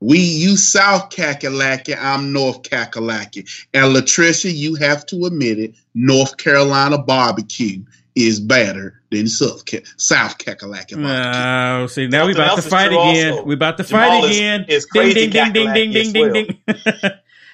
[0.00, 3.48] we you South Kakalaki, I'm North Kakalaki.
[3.74, 7.82] And Latricia, you have to admit it, North Carolina barbecue
[8.14, 10.96] is better than South Ca- South Kakalaki.
[10.96, 13.32] No, see now we Something about to fight again.
[13.32, 13.44] also.
[13.44, 14.64] We about to Jamal fight is- again.
[14.68, 16.32] is ding crazy ding ding ding ding ding ding
[16.66, 16.80] ding.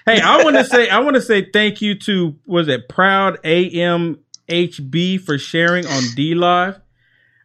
[0.07, 3.39] hey, I want to say I want to say thank you to was it Proud
[3.45, 6.81] AMHB for sharing on DLive.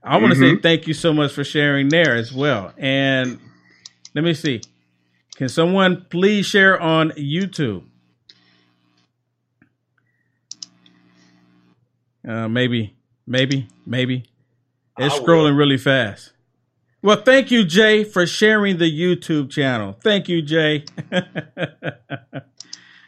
[0.06, 0.62] I want to say Mhm.
[0.62, 2.74] thank you so much for sharing there as well.
[2.78, 3.40] And
[4.14, 4.62] let me see.
[5.36, 7.84] Can someone please share on YouTube?
[12.28, 12.96] Uh, maybe,
[13.28, 14.24] maybe, maybe.
[14.98, 16.32] It's scrolling really fast.
[17.02, 19.96] Well, thank you, Jay, for sharing the YouTube channel.
[20.02, 20.86] Thank you, Jay.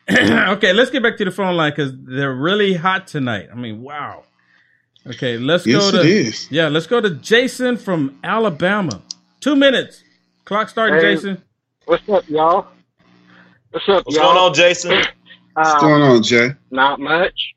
[0.09, 3.47] okay, let's get back to the phone line because they're really hot tonight.
[3.51, 4.23] I mean, wow.
[5.07, 6.51] Okay, let's Yes, go to it is.
[6.51, 9.01] yeah, let's go to Jason from Alabama.
[9.39, 10.03] Two minutes.
[10.45, 11.15] Clock starting, Hey.
[11.15, 11.41] Jason.
[11.85, 12.67] What's up, y'all?
[13.71, 14.33] What's up, What's y'all?
[14.33, 14.91] going on, Jason?
[15.53, 16.49] What's Uh, going on, Jay?
[16.71, 17.53] Not much.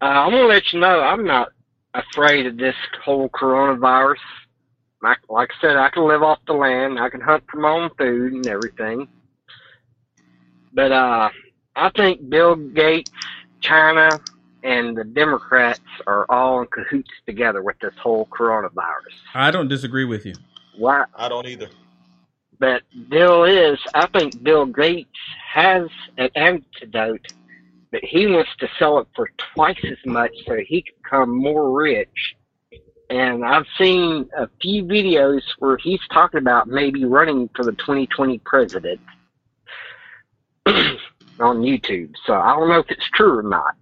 [0.00, 1.48] Uh, I'm gonna let you know I'm not
[1.94, 4.16] afraid of this whole coronavirus.
[5.02, 6.98] Like, like I said, I can live off the land.
[6.98, 9.06] I can hunt for my own food and everything.
[10.72, 11.30] But uh,
[11.76, 13.10] I think Bill Gates,
[13.60, 14.20] China,
[14.62, 19.14] and the Democrats are all in cahoots together with this whole coronavirus.
[19.34, 20.34] I don't disagree with you.
[20.76, 21.04] Why?
[21.14, 21.68] I don't either.
[22.58, 25.10] But deal is, I think Bill Gates
[25.52, 27.32] has an antidote,
[27.92, 31.70] but he wants to sell it for twice as much so he can become more
[31.70, 32.34] rich.
[33.10, 38.38] And I've seen a few videos where he's talking about maybe running for the 2020
[38.40, 39.00] president
[40.66, 42.12] on YouTube.
[42.26, 43.74] So I don't know if it's true or not.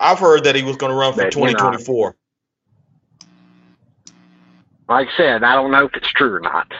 [0.00, 2.16] I've heard that he was going to run for But, you know, 2024.
[4.88, 6.72] Like I said, I don't know if it's true or not.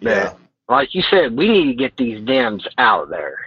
[0.00, 3.38] But like you said, we need to get these Dems out of there.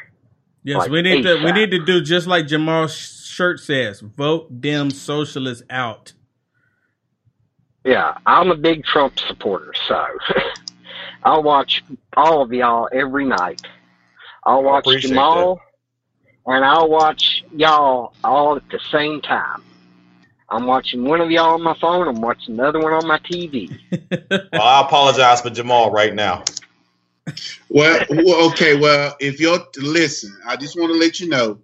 [0.64, 4.62] Yes, Like we need to we need to do just like Jamal's shirt says: vote
[4.62, 6.14] them socialists out.
[7.84, 10.06] Yeah, I'm a big Trump supporter, so
[11.24, 11.84] I'll watch
[12.16, 13.62] all of y'all every night.
[14.44, 15.62] I'll watch appreciate Jamal,
[16.52, 19.64] and I'll watch y'all all at the same time.
[20.50, 22.08] I'm watching one of y'all on my phone.
[22.08, 23.78] I'm watching another one on my TV.
[24.54, 26.44] Well, I apologize for Jamal right now.
[27.70, 28.78] Well, well, okay.
[28.80, 31.60] Well, if you're listen, I just want to let you know,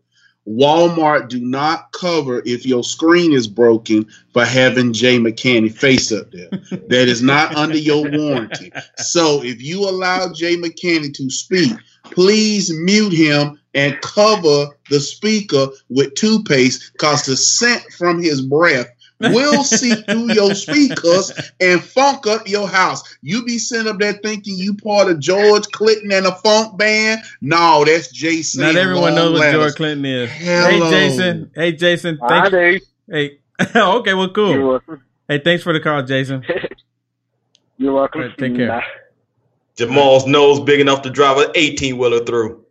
[0.48, 6.32] Walmart do not cover if your screen is broken for having Jay McCanny face up
[6.32, 6.50] there.
[6.88, 8.72] That is not under your warranty.
[8.98, 11.74] So if you allow Jay McCanny to speak,
[12.04, 18.88] please mute him and cover the speaker with toothpaste, cause the scent from his breath
[19.20, 23.18] will seep through your speakers and funk up your house.
[23.22, 27.22] You be sitting up there thinking you part of George Clinton and a funk band.
[27.42, 28.62] No, that's Jason.
[28.62, 29.62] Not everyone knows what Ladders.
[29.62, 30.32] George Clinton is.
[30.32, 30.90] Hello.
[30.90, 31.52] Hey, Jason.
[31.56, 32.20] Hey, Jason.
[32.22, 32.80] I do.
[33.10, 33.40] Hey.
[33.76, 34.14] okay.
[34.14, 34.52] Well, cool.
[34.52, 35.04] You're welcome.
[35.28, 36.46] Hey, thanks for the call, Jason.
[37.78, 38.22] You're welcome.
[38.22, 38.68] All right, take care.
[38.68, 38.84] Bye.
[39.76, 42.66] Jamal's nose big enough to drive an 18 wheeler through.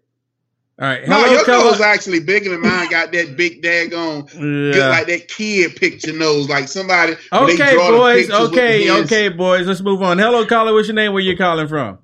[0.78, 1.08] All right.
[1.08, 1.70] No, your caller.
[1.70, 2.90] nose actually bigger than mine.
[2.90, 4.74] Got that big daggone, Yeah.
[4.74, 7.14] get like that kid picture nose, like somebody.
[7.30, 8.30] when they Okay, draw boys.
[8.30, 9.66] Okay, okay, boys.
[9.66, 10.18] Let's move on.
[10.18, 10.74] Hello, caller.
[10.74, 11.14] What's your name?
[11.14, 11.98] Where you calling from?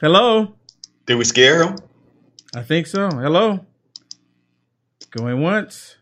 [0.00, 0.54] Hello.
[1.06, 1.76] Did we scare him?
[2.56, 3.08] I think so.
[3.10, 3.64] Hello.
[5.10, 5.96] Going once.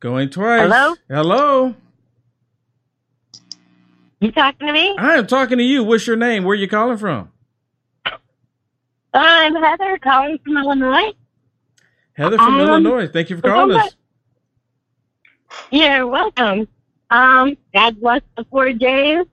[0.00, 0.62] Going twice.
[0.62, 0.94] Hello?
[1.08, 1.74] Hello.
[4.20, 4.94] You talking to me?
[4.98, 5.84] I am talking to you.
[5.84, 6.44] What's your name?
[6.44, 7.30] Where you calling from?
[9.14, 11.12] I'm Heather calling from Illinois.
[12.14, 13.08] Heather from Um, Illinois.
[13.08, 13.96] Thank you for calling us.
[15.70, 16.68] You're welcome.
[17.10, 19.24] Um, God bless the four days.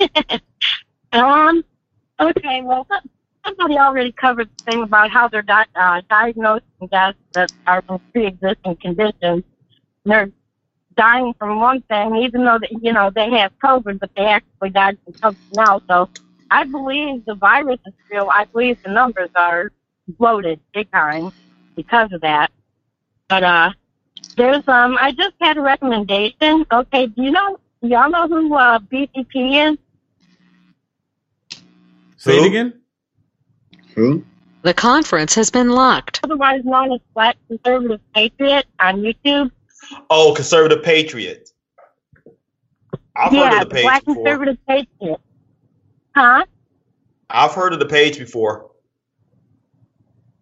[1.12, 1.62] um,
[2.18, 2.86] okay, well,
[3.44, 7.82] somebody already covered the thing about how they're di- uh, diagnosed and deaths that are
[7.82, 9.44] from pre-existing conditions.
[10.04, 10.30] They're
[10.96, 14.70] dying from one thing, even though, that, you know, they have COVID, but they actually
[14.70, 15.82] died from something else.
[15.88, 16.08] So
[16.52, 18.28] I believe the virus is real.
[18.30, 19.72] I believe the numbers are
[20.06, 21.32] bloated big time
[21.74, 22.52] because of that.
[23.28, 23.70] But uh,
[24.36, 26.66] there's um, I just had a recommendation.
[26.70, 31.58] Okay, do you know y'all know who uh, BCP is?
[32.18, 32.74] Say it again.
[33.94, 34.22] Who?
[34.60, 36.20] The conference has been locked.
[36.22, 39.50] Otherwise known as Black Conservative Patriot on YouTube.
[40.10, 41.50] Oh, conservative patriot.
[43.16, 44.14] I've yeah, heard of the page Black before.
[44.22, 45.20] Conservative Patriot.
[46.14, 46.44] Huh?
[47.30, 48.70] I've heard of the page before.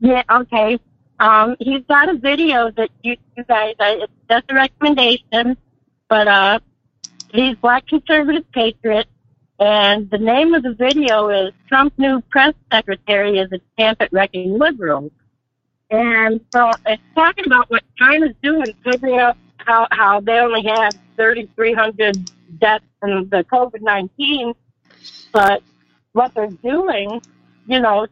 [0.00, 0.78] Yeah, okay.
[1.20, 5.56] Um, he's got a video that you, you guys, I, it's just a recommendation,
[6.08, 6.58] but uh,
[7.32, 9.06] he's Black Conservative Patriot,
[9.58, 14.10] and the name of the video is Trump's new press secretary is a stamp at
[14.12, 15.12] wrecking liberals.
[15.90, 20.98] And so it's talking about what China's doing, figuring out how, how they only had
[21.16, 24.54] 3,300 deaths in the COVID 19,
[25.32, 25.62] but
[26.12, 27.20] what they're doing,
[27.66, 28.06] you know,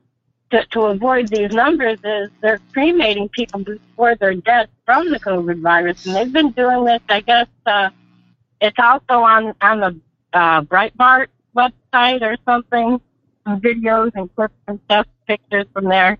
[0.51, 5.61] to, to avoid these numbers is they're cremating people before they're dead from the COVID
[5.61, 6.07] virus.
[6.07, 7.91] And they've been doing this, I guess, uh,
[8.61, 10.01] it's also on, on the
[10.33, 13.01] uh, Breitbart website or something,
[13.45, 16.19] some videos and clips and stuff, pictures from there.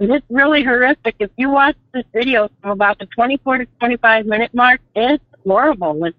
[0.00, 1.16] And it's really horrific.
[1.18, 6.04] If you watch this video from about the 24 to 25 minute mark, it's horrible.
[6.04, 6.16] It's,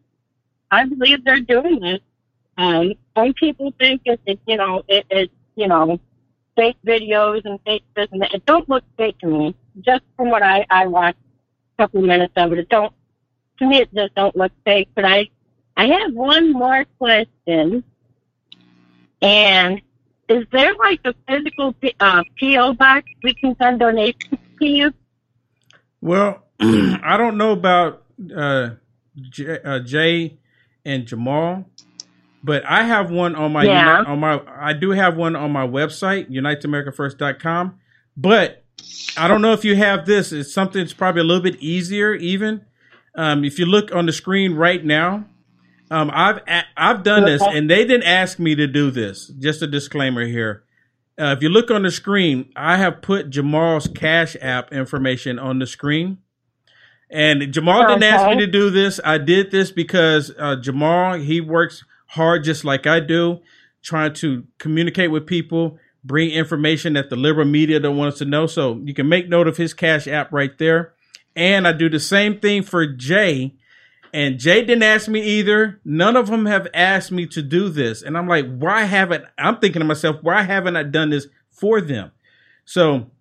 [0.71, 1.99] I believe they're doing this.
[2.59, 5.97] Um, some people think it, it you know, it, it's, you know,
[6.57, 8.33] fake videos and fake this and that.
[8.33, 9.55] It don't look fake to me.
[9.79, 11.19] Just from what I, I watched
[11.77, 12.91] a couple minutes of it, it don't,
[13.59, 14.89] to me it just don't look fake.
[14.93, 15.29] But I,
[15.77, 17.81] I have one more question.
[19.21, 19.81] And
[20.27, 24.93] is there like a physical uh, PO box we can send donations to you?
[26.01, 28.03] Well, I don't know about
[28.35, 28.71] uh,
[29.29, 30.39] J, uh, Jay
[30.83, 31.65] and Jamal,
[32.43, 34.03] but I have one on my Yeah.
[34.05, 37.79] on my I do have one on my website uniteamericafirst.com.
[38.15, 38.63] But
[39.17, 40.31] I don't know if you have this.
[40.31, 42.13] It's something that's probably a little bit easier.
[42.13, 42.65] Even
[43.15, 45.25] um, if you look on the screen right now,
[45.91, 46.39] um, I've
[46.77, 49.27] I've done this, and they didn't ask me to do this.
[49.27, 50.63] Just a disclaimer here.
[51.19, 55.59] Uh, if you look on the screen, I have put Jamal's Cash App information on
[55.59, 56.19] the screen.
[57.11, 58.99] And Jamal didn't ask me to do this.
[59.03, 63.39] I did this because uh, Jamal, he works hard just like I do,
[63.81, 68.25] trying to communicate with people, bring information that the liberal media don't want us to
[68.25, 68.47] know.
[68.47, 70.93] So you can make note of his Cash App right there.
[71.35, 73.55] And I do the same thing for Jay.
[74.11, 75.79] And Jay didn't ask me either.
[75.85, 78.01] None of them have asked me to do this.
[78.01, 81.79] And I'm like, why haven't I'm thinking to myself, why haven't I done this for
[81.79, 82.11] them?
[82.65, 83.11] So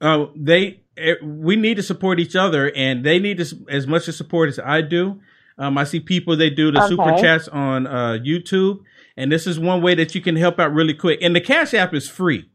[0.00, 4.04] uh, they eh, we need to support each other, and they need as, as much
[4.04, 5.20] support as I do.
[5.58, 8.80] Um, I see people they do the super chats on uh, YouTube,
[9.16, 11.20] and this is one way that you can help out really quick.
[11.22, 12.48] And the Cash App is free,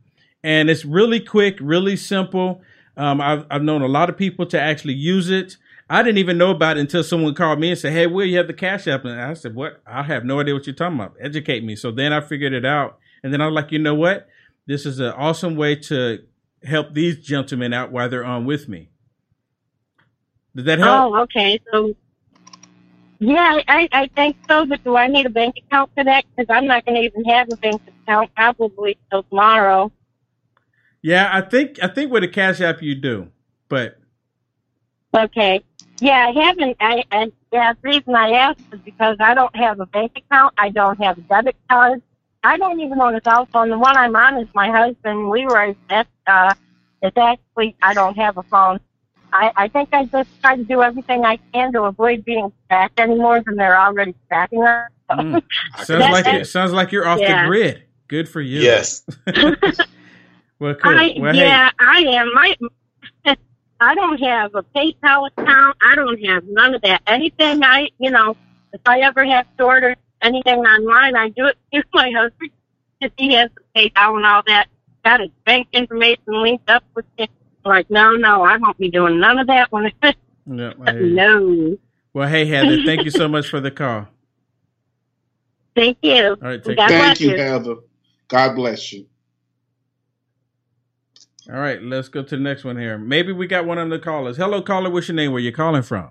[0.43, 2.61] and it's really quick, really simple.
[2.95, 5.57] Um, I've, I've known a lot of people to actually use it.
[5.89, 8.37] I didn't even know about it until someone called me and said, "Hey, Will, you
[8.37, 9.81] have the Cash App?" And I said, "What?
[9.85, 11.15] I have no idea what you're talking about.
[11.19, 13.95] Educate me." So then I figured it out, and then I was like, "You know
[13.95, 14.27] what?
[14.67, 16.19] This is an awesome way to
[16.63, 18.89] help these gentlemen out while they're on with me."
[20.55, 21.13] Did that help?
[21.13, 21.59] Oh, okay.
[21.71, 21.95] So,
[23.21, 24.65] yeah, I, I think so.
[24.65, 26.25] But do I need a bank account for that?
[26.35, 29.91] Because I'm not going to even have a bank account probably till tomorrow.
[31.03, 33.27] Yeah, I think I think with a Cash App you do,
[33.69, 33.97] but
[35.13, 35.63] Okay.
[35.99, 36.77] Yeah, I haven't.
[36.79, 37.73] I, I yeah.
[37.73, 40.53] The reason I asked is because I don't have a bank account.
[40.57, 42.01] I don't have a debit card.
[42.43, 43.69] I don't even own a cell phone.
[43.69, 45.75] The one I'm on is my husband Leroy's.
[45.89, 46.55] That's uh,
[47.03, 48.79] it's actually I don't have a phone.
[49.33, 52.99] I, I think I just try to do everything I can to avoid being tracked
[52.99, 54.89] any more than they're already tracking us.
[55.09, 55.41] mm,
[55.83, 57.43] sounds like that- it sounds like you're off yeah.
[57.43, 57.83] the grid.
[58.07, 58.59] Good for you.
[58.59, 59.03] Yes.
[60.59, 60.99] well, cool.
[60.99, 62.33] I, well, hey, yeah, I am.
[62.33, 62.55] My,
[63.79, 65.77] I don't have a PayPal account.
[65.81, 67.01] I don't have none of that.
[67.07, 68.35] Anything I, you know,
[68.73, 72.51] if I ever have to order anything online, I do it through my husband
[72.99, 74.67] because he has the PayPal and all that.
[75.05, 77.29] Got his bank information linked up with it.
[77.63, 79.87] Like, no, no, I won't be doing none of that one.
[79.87, 79.93] it.
[80.45, 81.15] yeah, I hear you.
[81.15, 81.77] no.
[82.13, 84.07] Well, hey Heather, thank you so much for the call.
[85.73, 86.37] Thank you.
[86.41, 86.99] All right, take God care.
[86.99, 87.75] Thank you, Heather.
[88.27, 89.05] God bless you.
[91.49, 92.97] All right, let's go to the next one here.
[92.97, 94.35] Maybe we got one of the callers.
[94.35, 94.89] Hello, caller.
[94.89, 95.31] What's your name?
[95.31, 96.09] Where you calling from?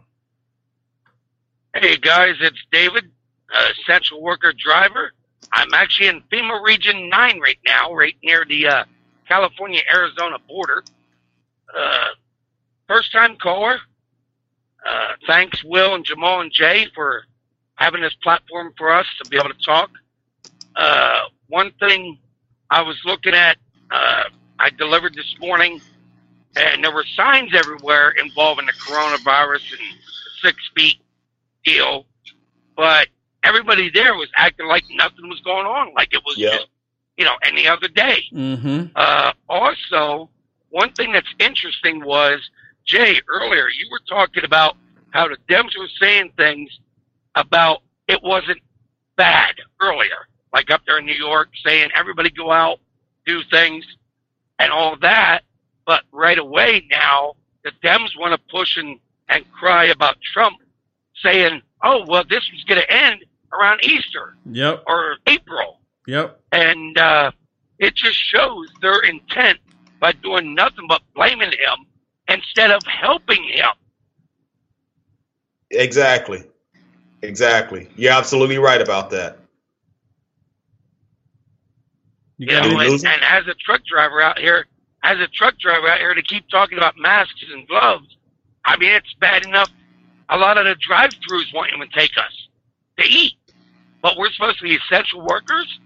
[1.74, 3.10] Hey guys, it's David,
[3.54, 5.12] uh, essential worker driver.
[5.52, 8.84] I'm actually in FEMA Region 9 right now, right near the uh,
[9.28, 10.82] California Arizona border.
[11.76, 12.08] Uh,
[12.88, 13.78] first time caller.
[14.86, 17.24] Uh, thanks, Will and Jamal and Jay, for
[17.74, 19.90] having this platform for us to be able to talk.
[20.76, 22.18] Uh, one thing
[22.70, 23.58] I was looking at,
[23.90, 24.24] uh,
[24.58, 25.80] I delivered this morning,
[26.56, 29.98] and there were signs everywhere involving the coronavirus and
[30.42, 30.96] six feet
[31.64, 32.06] deal,
[32.76, 33.08] but
[33.42, 36.68] everybody there was acting like nothing was going on, like it was just
[37.16, 38.24] you know any other day.
[38.32, 38.86] Mm-hmm.
[38.94, 40.30] Uh, also,
[40.70, 42.40] one thing that's interesting was
[42.86, 43.68] Jay earlier.
[43.68, 44.76] You were talking about
[45.10, 46.70] how the Dems were saying things
[47.34, 48.58] about it wasn't
[49.16, 52.78] bad earlier, like up there in New York, saying everybody go out,
[53.26, 53.84] do things,
[54.58, 55.42] and all that.
[55.86, 57.34] But right away now,
[57.64, 58.98] the Dems want to push and,
[59.28, 60.58] and cry about Trump,
[61.22, 64.84] saying, "Oh well, this was going to end around Easter Yep.
[64.86, 66.40] or April." Yep.
[66.50, 67.30] and uh,
[67.78, 69.58] it just shows their intent
[70.00, 71.86] by doing nothing but blaming him
[72.28, 73.70] instead of helping him.
[75.70, 76.42] Exactly.
[77.22, 77.88] Exactly.
[77.96, 79.38] You're absolutely right about that.
[82.38, 84.66] You know, and, and as a truck driver out here,
[85.02, 88.16] as a truck driver out here, to keep talking about masks and gloves,
[88.64, 89.70] I mean, it's bad enough.
[90.30, 92.48] A lot of the drive-throughs won't even take us
[92.98, 93.34] to eat,
[94.00, 95.80] but we're supposed to be essential workers.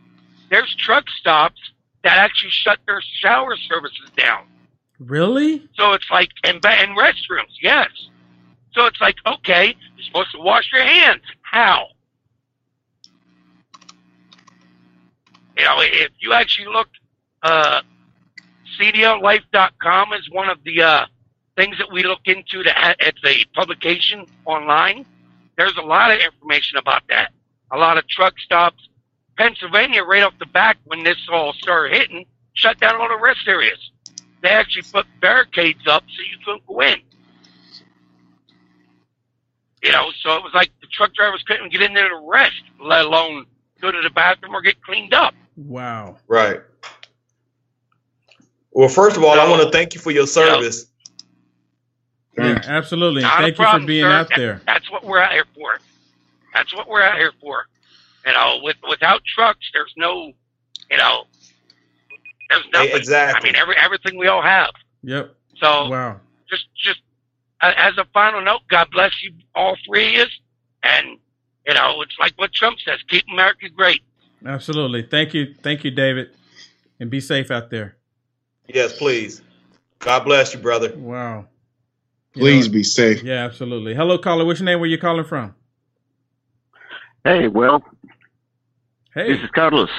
[0.51, 1.61] There's truck stops
[2.05, 4.47] that actually shut their shower services down.
[5.01, 5.69] Really?
[5.75, 7.89] So it's like, and, and restrooms, yes.
[8.75, 11.23] So it's like, okay, you're supposed to wash your hands.
[11.43, 11.87] How?
[15.57, 16.89] You know, if you actually look,
[17.43, 17.83] uh,
[18.79, 21.07] CDLLife.com is one of the uh,
[21.57, 22.63] things that we look into.
[22.63, 25.07] To, it's a publication online.
[25.57, 27.33] There's a lot of information about that.
[27.71, 28.89] A lot of truck stops.
[29.37, 33.47] Pennsylvania, right off the back, when this all started hitting, shut down all the rest
[33.47, 33.79] areas.
[34.43, 37.01] They actually put barricades up so you couldn't go in.
[39.83, 42.63] You know, so it was like the truck drivers couldn't get in there to rest,
[42.81, 43.45] let alone
[43.81, 45.35] go to the bathroom or get cleaned up.
[45.57, 46.17] Wow.
[46.27, 46.61] Right.
[48.73, 50.87] Well, first of all, I want to thank you for your service.
[52.37, 53.23] Yeah, absolutely.
[53.23, 54.11] Not a Thank you for being sir.
[54.11, 54.63] out That- there.
[54.67, 55.79] That's what we're out here for.
[56.53, 57.67] That's what we're out here for.
[58.27, 60.33] You know, with without trucks, there's no,
[60.91, 61.25] you know,
[62.51, 62.97] there's nothing.
[62.97, 63.51] exactly.
[63.51, 64.71] I mean, every everything we all have.
[65.03, 65.35] Yep.
[65.57, 66.21] So Wow.
[66.49, 67.01] just just
[67.61, 70.41] uh, as a final note, God bless you all three of us,
[70.83, 71.19] and
[71.67, 74.01] you know, it's like what Trump says: keep America great.
[74.45, 75.03] Absolutely.
[75.03, 75.55] Thank you.
[75.63, 76.31] Thank you, David.
[77.01, 77.97] And be safe out there.
[78.69, 79.43] Yes, please.
[79.99, 80.93] God bless you, brother.
[80.97, 81.47] Wow.
[82.35, 83.23] Please be safe.
[83.23, 83.95] Yeah, absolutely.
[83.95, 84.45] Hello, caller.
[84.45, 84.81] What's your name?
[84.81, 85.55] Where you calling from?
[87.25, 87.83] Hey, Will.
[89.15, 89.33] Hey.
[89.35, 89.91] This is Carlos.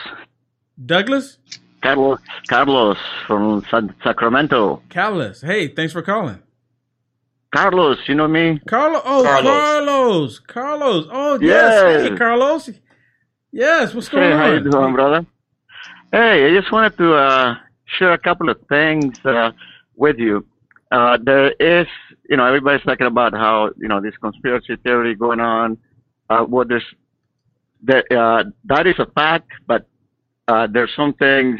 [0.85, 1.37] Douglas?
[1.81, 2.19] Carlos,
[2.49, 2.97] Carlos
[3.27, 4.81] from San Sacramento.
[4.89, 5.41] Carlos.
[5.41, 6.39] Hey, thanks for calling.
[7.53, 8.59] Carlos, you know me?
[8.67, 9.01] Carlos.
[9.05, 9.49] Oh, Carlos.
[9.53, 10.39] Carlos.
[10.39, 11.05] Carlos.
[11.11, 12.01] Oh, yes.
[12.01, 12.09] Yes.
[12.09, 12.69] Hey, Carlos.
[13.51, 13.93] Yes.
[13.93, 14.39] What's going Hey, on?
[14.39, 15.25] how you doing, brother?
[16.11, 17.55] Hey, I just wanted to uh,
[17.85, 19.51] share a couple of things uh,
[19.95, 20.45] with you.
[20.91, 21.87] Uh, there is,
[22.29, 25.77] you know, everybody's talking about how, you know, this conspiracy theory going on.
[26.29, 26.83] Uh, well, there's,
[27.85, 29.87] there, uh, that is a fact, but
[30.47, 31.59] uh, there's some things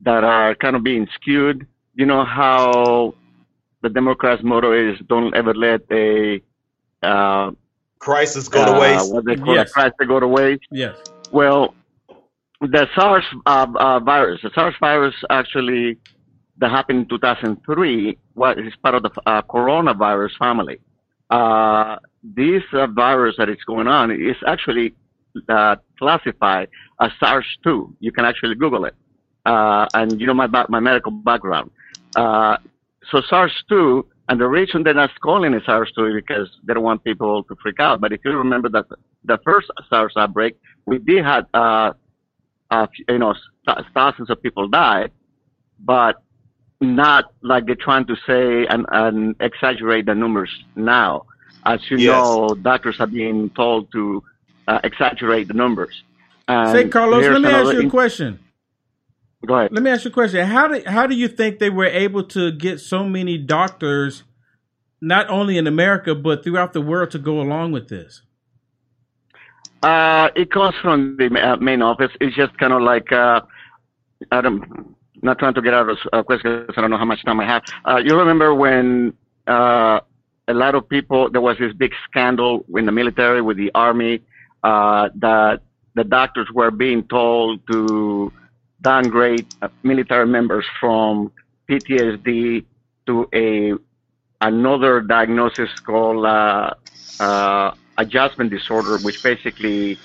[0.00, 1.66] that are kind of being skewed.
[1.94, 3.14] You know how
[3.82, 6.40] the Democrats' motto is "Don't ever let a
[7.02, 7.50] uh,
[7.98, 9.70] crisis go to uh, waste." What they call Yes.
[9.70, 10.66] a crisis go to waste.
[10.70, 10.96] Yes.
[11.32, 11.74] Well,
[12.60, 15.98] the SARS uh, uh, virus, the SARS virus actually
[16.58, 20.78] that happened in 2003 was is part of the uh, coronavirus family.
[21.30, 24.94] Uh, this uh, virus that is going on is actually
[25.48, 26.68] uh, classified
[27.00, 27.94] as SARS-2.
[28.00, 28.94] You can actually Google it,
[29.44, 31.70] uh, and you know my my medical background.
[32.14, 32.56] Uh,
[33.10, 37.04] so SARS-2, and the reason they're not calling it SARS-2 is because they don't want
[37.04, 38.00] people to freak out.
[38.00, 38.86] But if you remember that
[39.24, 40.56] the first SARS outbreak,
[40.86, 41.92] we did have, uh,
[43.08, 43.34] you know,
[43.66, 45.08] th- thousands of people die,
[45.80, 46.16] but
[46.80, 51.24] not like they're trying to say and, and exaggerate the numbers now.
[51.64, 52.10] As you Yes.
[52.10, 54.22] know, doctors are being told to
[54.66, 56.02] uh, exaggerate the numbers.
[56.48, 58.38] And Say, Carlos, let me ask you a in- question.
[59.44, 59.72] Go ahead.
[59.72, 60.46] Let me ask you a question.
[60.46, 64.24] How do how do you think they were able to get so many doctors,
[65.00, 68.22] not only in America but throughout the world, to go along with this?
[69.82, 72.10] Uh, it comes from the uh, main office.
[72.20, 73.42] It's just kind of like, uh,
[74.32, 77.24] I don't, not trying to get out of uh, question I don't know how much
[77.24, 77.62] time I have.
[77.84, 79.12] Uh, you remember when
[79.46, 80.00] uh,
[80.48, 84.22] a lot of people, there was this big scandal in the military with the army
[84.66, 85.60] uh, that
[85.94, 88.32] the doctors were being told to
[88.82, 91.30] downgrade uh, military members from
[91.68, 92.64] PTSD
[93.06, 93.74] to a
[94.40, 96.74] another diagnosis called uh,
[97.20, 99.96] uh, adjustment disorder, which basically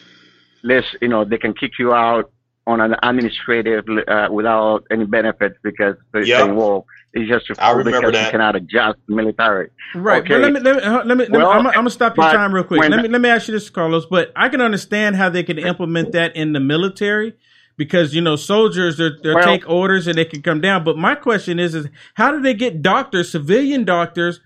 [0.63, 2.31] lets you know they can kick you out
[2.67, 6.39] on an administrative uh, without any benefits because they're Yep.
[6.39, 8.25] saying, well, it's just a I fool remember because that.
[8.25, 9.69] you cannot adjust military.
[9.95, 10.21] Right.
[10.23, 10.35] Okay.
[10.35, 12.31] But let me let me let me, let me Well, I'm, I'm gonna stop your
[12.31, 12.81] time real quick.
[12.81, 14.05] Let me let me ask you this, Carlos.
[14.05, 17.33] But I can understand how they can implement that in the military
[17.77, 20.83] because you know soldiers they they Well- take orders and they can come down.
[20.83, 24.39] But my question is is how do they get doctors, civilian doctors,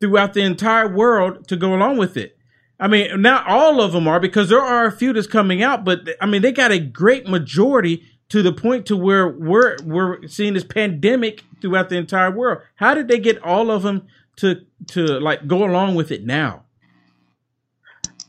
[0.00, 2.36] throughout the entire world to go along with it?
[2.80, 5.84] I mean, not all of them are because there are a few that's coming out,
[5.84, 10.26] but I mean they got a great majority to the point to where we're we're
[10.26, 12.62] seeing this pandemic throughout the entire world.
[12.76, 16.64] How did they get all of them to to like go along with it now?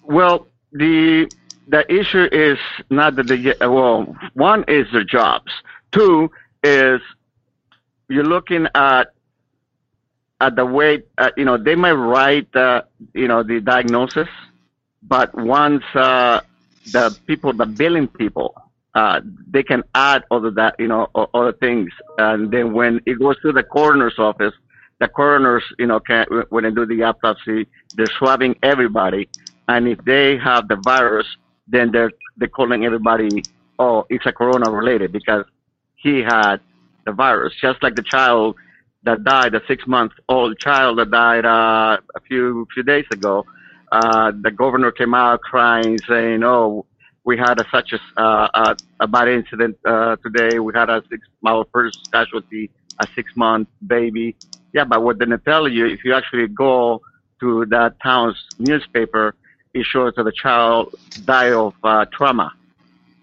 [0.03, 1.31] Well, the
[1.67, 2.57] the issue is
[2.89, 4.17] not that they get well.
[4.33, 5.51] One is their jobs.
[5.93, 6.29] Two
[6.61, 6.99] is
[8.09, 9.13] you're looking at
[10.41, 12.81] at the way uh, you know they might write uh,
[13.13, 14.27] you know the diagnosis,
[15.03, 16.41] but once uh,
[16.91, 18.55] the people, the billing people,
[18.95, 23.39] uh, they can add other that you know other things, and then when it goes
[23.41, 24.53] to the coroner's office,
[24.99, 29.29] the coroners you know can when they do the autopsy, they're swabbing everybody,
[29.67, 31.27] and if they have the virus,
[31.67, 33.43] then they're they're calling everybody,
[33.77, 35.45] oh, it's a corona related because
[35.97, 36.57] he had
[37.05, 38.55] the virus, just like the child
[39.03, 43.45] that died, a six month old child that died uh, a few few days ago.
[43.91, 46.85] Uh, the governor came out crying, saying, "Oh,
[47.23, 50.59] we had a, such a, uh, a, bad incident uh, today.
[50.59, 52.69] We had a six, our first casualty,
[52.99, 54.35] a six month baby."
[54.73, 57.01] Yeah, but what didn't tell you, if you actually go
[57.41, 59.35] to that town's newspaper,
[59.73, 60.95] it shows that the child
[61.25, 62.53] died of uh, trauma.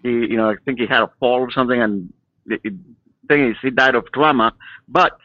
[0.03, 2.13] He, you know, I think he had a fall or something, and
[2.45, 2.57] the
[3.27, 4.53] thing is, he died of trauma.
[4.87, 5.17] But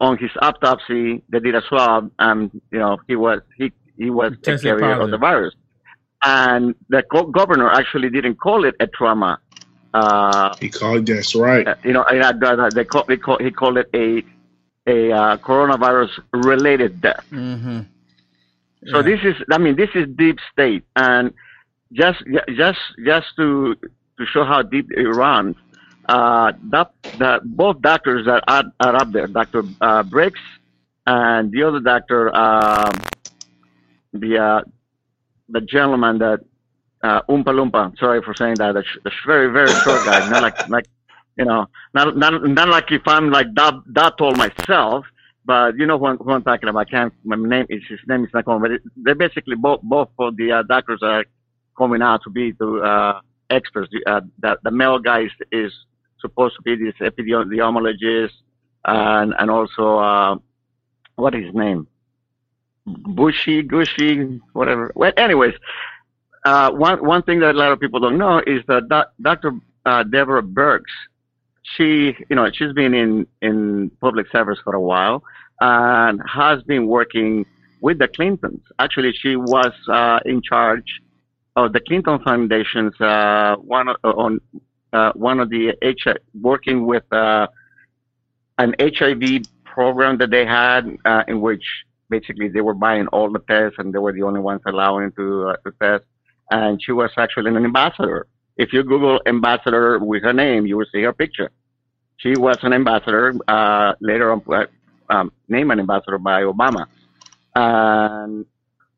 [0.00, 4.32] on his autopsy, they did a swab, and you know, he was he he was
[4.32, 5.54] a Tested carrier of the virus.
[6.24, 9.38] And the co- governor actually didn't call it a trauma.
[9.92, 11.66] Uh, he called that's right.
[11.84, 14.24] You know, and I- they call, they call, he called it a
[14.86, 17.24] a uh, coronavirus related death.
[17.30, 17.80] Mm-hmm.
[18.90, 21.32] So this is, I mean, this is deep state, and
[21.92, 22.22] just
[22.54, 23.76] just just to
[24.18, 25.56] to show how deep it runs,
[26.06, 30.34] uh, that, that both doctors that are, are up there, Doctor uh, Birx
[31.06, 32.92] and the other doctor, um
[34.14, 34.60] the uh,
[35.48, 36.40] the gentleman that
[37.02, 37.96] uh, Oompa Loompa.
[37.98, 38.82] Sorry for saying that.
[38.84, 40.86] Sh- very very short guy, not like like
[41.36, 45.04] you know, not not not like if I'm like that that tall myself.
[45.46, 46.86] But you know who I'm, who I'm talking about.
[46.86, 47.12] I can't.
[47.22, 48.62] My name is his name is not coming.
[48.62, 51.24] But it, they're basically both both of the uh, doctors are
[51.76, 53.20] coming out to be the uh,
[53.50, 53.90] experts.
[53.92, 55.72] The, uh, the the male guy is, is
[56.24, 58.32] supposed to be this epidemiologist
[58.86, 60.34] and and also uh,
[61.16, 61.86] what is his name?
[62.86, 64.92] Bushy, Gushy, whatever.
[64.94, 65.54] Well, anyways,
[66.44, 69.52] uh, one one thing that a lot of people don't know is that doc, Dr.
[69.86, 70.82] Uh, Deborah Birx,
[71.76, 75.22] she you know she's been in in public service for a while
[75.60, 77.46] and has been working
[77.80, 78.62] with the Clintons.
[78.78, 80.90] Actually, she was uh, in charge
[81.56, 84.40] of the Clinton Foundation's uh, one of- on
[84.94, 86.04] uh, one of the H
[86.40, 87.46] working with uh,
[88.58, 91.64] an HIV program that they had uh, in which
[92.08, 95.48] basically they were buying all the tests and they were the only ones allowing to
[95.48, 96.04] uh, to test.
[96.50, 98.26] And she was actually an ambassador.
[98.56, 101.50] If you Google ambassador with her name, you will see her picture.
[102.18, 104.66] She was an ambassador, uh, later on uh,
[105.10, 106.86] um, named an ambassador by Obama.
[107.56, 108.46] And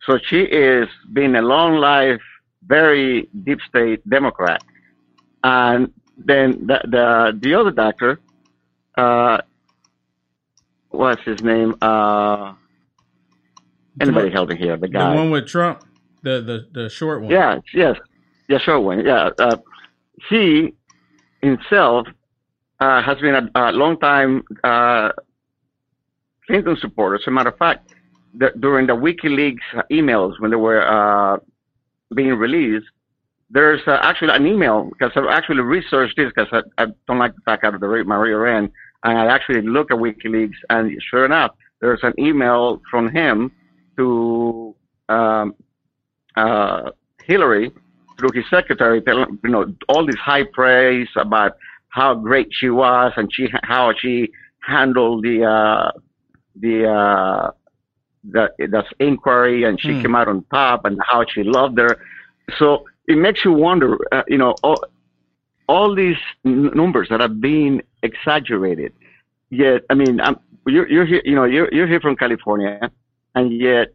[0.05, 2.20] so she is being a long life,
[2.66, 4.62] very deep state Democrat.
[5.44, 8.20] And then the the, the other doctor,
[8.96, 9.38] uh,
[10.90, 11.74] what's his name?
[11.80, 12.54] Uh,
[14.00, 14.76] anybody helping here?
[14.76, 15.84] The guy, The one with Trump,
[16.22, 17.30] the the the short one.
[17.30, 17.96] Yeah, yes,
[18.48, 19.04] yeah, sure one.
[19.04, 19.56] Yeah, uh,
[20.28, 20.74] he
[21.42, 22.06] himself
[22.80, 25.10] uh, has been a, a long time uh,
[26.46, 27.16] Clinton supporter.
[27.16, 27.92] As a matter of fact,
[28.34, 31.38] the, during the WikiLeaks emails when they were uh,
[32.14, 32.86] being released,
[33.51, 36.48] there's uh, actually an email because I actually researched this because
[36.78, 38.70] I, I don't like to back out of the my rear end,
[39.05, 43.52] and I actually look at WikiLeaks, and sure enough, there's an email from him
[43.97, 44.74] to
[45.09, 45.55] um,
[46.36, 46.90] uh,
[47.24, 47.70] Hillary
[48.18, 51.52] through his secretary, telling you know all this high praise about
[51.89, 54.28] how great she was and she how she
[54.60, 55.90] handled the uh,
[56.60, 57.51] the uh,
[58.28, 60.02] the the inquiry and she Hmm.
[60.02, 61.98] came out on top and how she loved her.
[62.59, 64.84] So it makes you wonder, uh, you know, all,
[65.68, 68.92] all these n- numbers that are being exaggerated.
[69.50, 72.90] Yet, I mean, I'm, you're you're here, you know, you're you're here from California,
[73.34, 73.94] and yet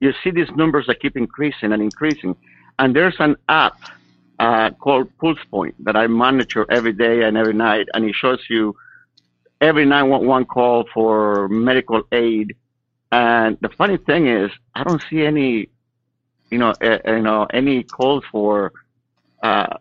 [0.00, 2.34] you see these numbers that keep increasing and increasing.
[2.78, 3.78] And there's an app
[4.38, 8.40] uh, called Pulse Point that I monitor every day and every night, and it shows
[8.48, 8.74] you
[9.60, 12.56] every 911 call for medical aid.
[13.12, 15.68] And the funny thing is, I don't see any,
[16.50, 18.72] you know, uh, you know, any calls for
[19.42, 19.76] uh,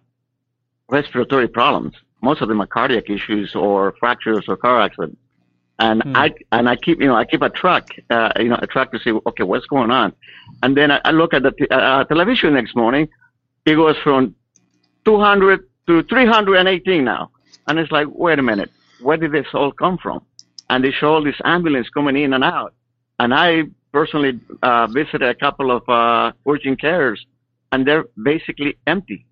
[0.89, 1.95] respiratory problems.
[2.21, 5.17] Most of them are cardiac issues or fractures or car accidents.
[5.79, 8.67] And I and I keep you know I keep a track uh, you know a
[8.67, 10.11] track to see okay what's going on,
[10.61, 13.07] and then I, I look at the t- uh, television next morning,
[13.65, 14.35] it goes from
[15.05, 17.31] 200 to 318 now,
[17.67, 18.69] and it's like wait a minute,
[18.99, 20.21] where did this all come from?
[20.69, 22.73] And they show all this ambulance coming in and out,
[23.17, 27.25] and I personally uh, visited a couple of uh, urgent cares,
[27.71, 29.25] and they're basically empty.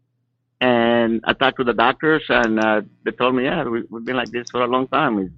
[0.60, 4.16] And I talked to the doctors, and uh, they told me, yeah, we, we've been
[4.16, 5.34] like this for a long time.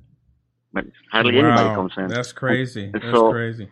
[0.72, 2.08] But hardly anybody comes in.
[2.08, 2.90] That's crazy.
[2.94, 3.68] That's so- crazy.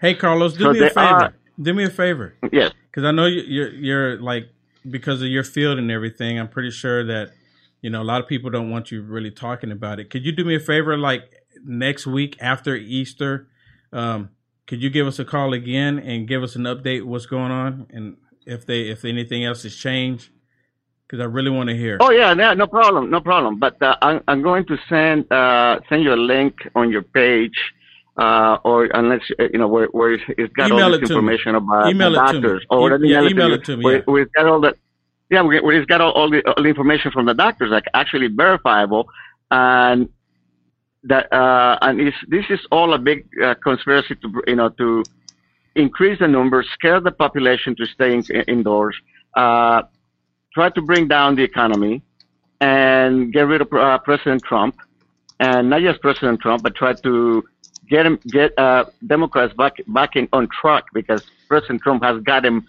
[0.00, 1.00] Hey, Carlos, do so me a favor.
[1.00, 2.34] are- do me a favor.
[2.52, 2.72] Yes.
[2.90, 4.48] Because I know you- you're you're like
[4.90, 6.38] because of your field and everything.
[6.38, 7.30] I'm pretty sure that
[7.82, 10.10] you know a lot of people don't want you really talking about it.
[10.10, 11.22] Could you do me a favor, like
[11.64, 13.48] next week after Easter?
[13.92, 14.30] Um,
[14.66, 17.86] could you give us a call again and give us an update what's going on
[17.90, 18.16] and
[18.46, 20.30] if they if anything else has changed?
[21.06, 21.98] Because I really want to hear.
[22.00, 23.58] Oh yeah, no, no problem, no problem.
[23.58, 27.58] But uh, I'm, I'm going to send uh, send you a link on your page,
[28.16, 31.90] uh, or unless uh, you know where, where it's, got Email all this information about
[31.90, 32.40] Email the it to me.
[32.40, 32.66] doctors.
[32.70, 33.84] Or me yeah, email, email it to me.
[33.84, 34.74] Where, where it's got all the
[35.28, 38.28] yeah, where it's got all, all the all the information from the doctors, like actually
[38.28, 39.08] verifiable,
[39.50, 40.08] and
[41.04, 45.04] that uh, and it's, this is all a big uh, conspiracy to you know to
[45.74, 48.94] increase the numbers, scare the population to stay in, indoors,
[49.34, 49.82] uh,
[50.52, 52.02] try to bring down the economy,
[52.60, 54.76] and get rid of uh, President Trump,
[55.40, 57.42] and not just President Trump, but try to
[57.88, 62.44] get him get uh, Democrats back back in on track because President Trump has got
[62.44, 62.66] him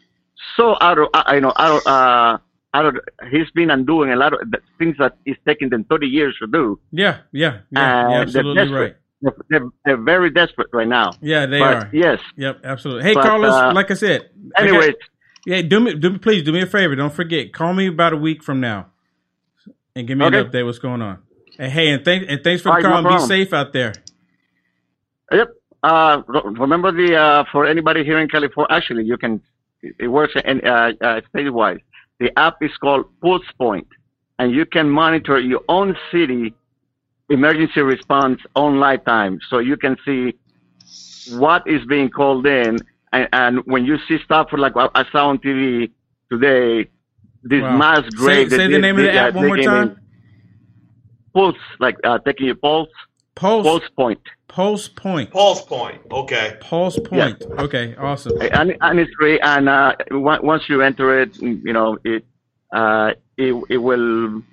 [0.56, 2.38] so out of uh, you know out of uh,
[2.74, 2.98] out of
[3.32, 6.48] he's been undoing a lot of the things that it's taken them 30 years to
[6.48, 6.80] do.
[6.92, 8.80] Yeah, yeah, yeah, they're absolutely desperate.
[8.82, 8.96] right.
[9.22, 11.12] They're, they're, they're very desperate right now.
[11.22, 11.90] Yeah, they But, are.
[11.94, 12.20] Yes.
[12.36, 13.04] Yep, absolutely.
[13.04, 14.30] Hey, But, Carlos, uh, like I said.
[14.58, 14.96] Anyways.
[15.46, 16.96] yeah, do me, do me, please do me a favor.
[16.96, 18.88] Don't forget, call me about a week from now,
[19.96, 20.66] and give me an update.
[20.66, 21.20] What's going on?
[21.58, 23.02] And hey, and thanks and thanks for All the call.
[23.02, 23.94] no and be safe out there.
[25.32, 25.50] Yep.
[25.84, 28.68] Uh, remember the uh, for anybody here in California.
[28.76, 29.42] Actually, you can.
[30.00, 31.80] It works in uh, uh, statewide.
[32.24, 33.86] The app is called Pulse Point,
[34.40, 36.54] and you can monitor your own city
[37.30, 40.34] emergency response on live time, so you can see
[41.26, 42.80] what is being called in.
[43.12, 45.92] And, and when you see stuff like I saw on TV
[46.32, 46.90] today,
[47.44, 47.78] this Wow.
[47.78, 48.50] mass grave.
[48.52, 49.98] that say the name of the app one more time.
[51.34, 52.88] Pulse, like uh, taking your pulse.
[53.36, 53.66] Pulse.
[53.66, 54.22] Pulse Point.
[54.54, 55.32] Pulse Point.
[55.32, 56.00] Pulse Point.
[56.12, 56.58] Okay.
[56.60, 57.42] Pulse Point.
[57.58, 58.40] Okay, awesome.
[58.40, 59.40] and, and it's free.
[59.40, 62.24] And uh, once you enter it, you know it,
[62.72, 64.44] uh, it it will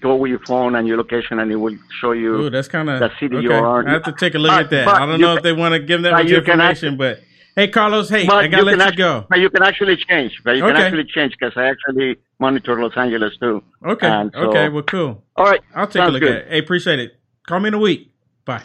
[0.00, 2.88] go with your phone and your location, and it will show you Ooh, that's kind
[2.88, 3.44] of the city okay.
[3.44, 3.86] you are.
[3.86, 4.88] I have to take a look But- at that.
[4.88, 7.20] I don't know can- if they want to give that much you can information, but
[7.54, 9.26] hey, Carlos, hey, I gotta can let you act- go.
[9.28, 10.40] But you can actually change.
[10.42, 13.62] But you can actually change because I actually monitor Los Angeles too.
[13.84, 14.06] Okay.
[14.06, 14.70] And so- okay.
[14.70, 15.22] Well, cool.
[15.36, 15.60] All right.
[15.74, 16.32] I'll take a look good.
[16.32, 16.48] at it.
[16.48, 17.20] Hey, appreciate it.
[17.46, 18.10] Call me in a week.
[18.46, 18.62] Bye.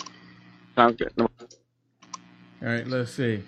[0.79, 1.11] Sounds good.
[1.17, 1.27] No-
[2.61, 2.87] All right.
[2.87, 3.43] Let's see.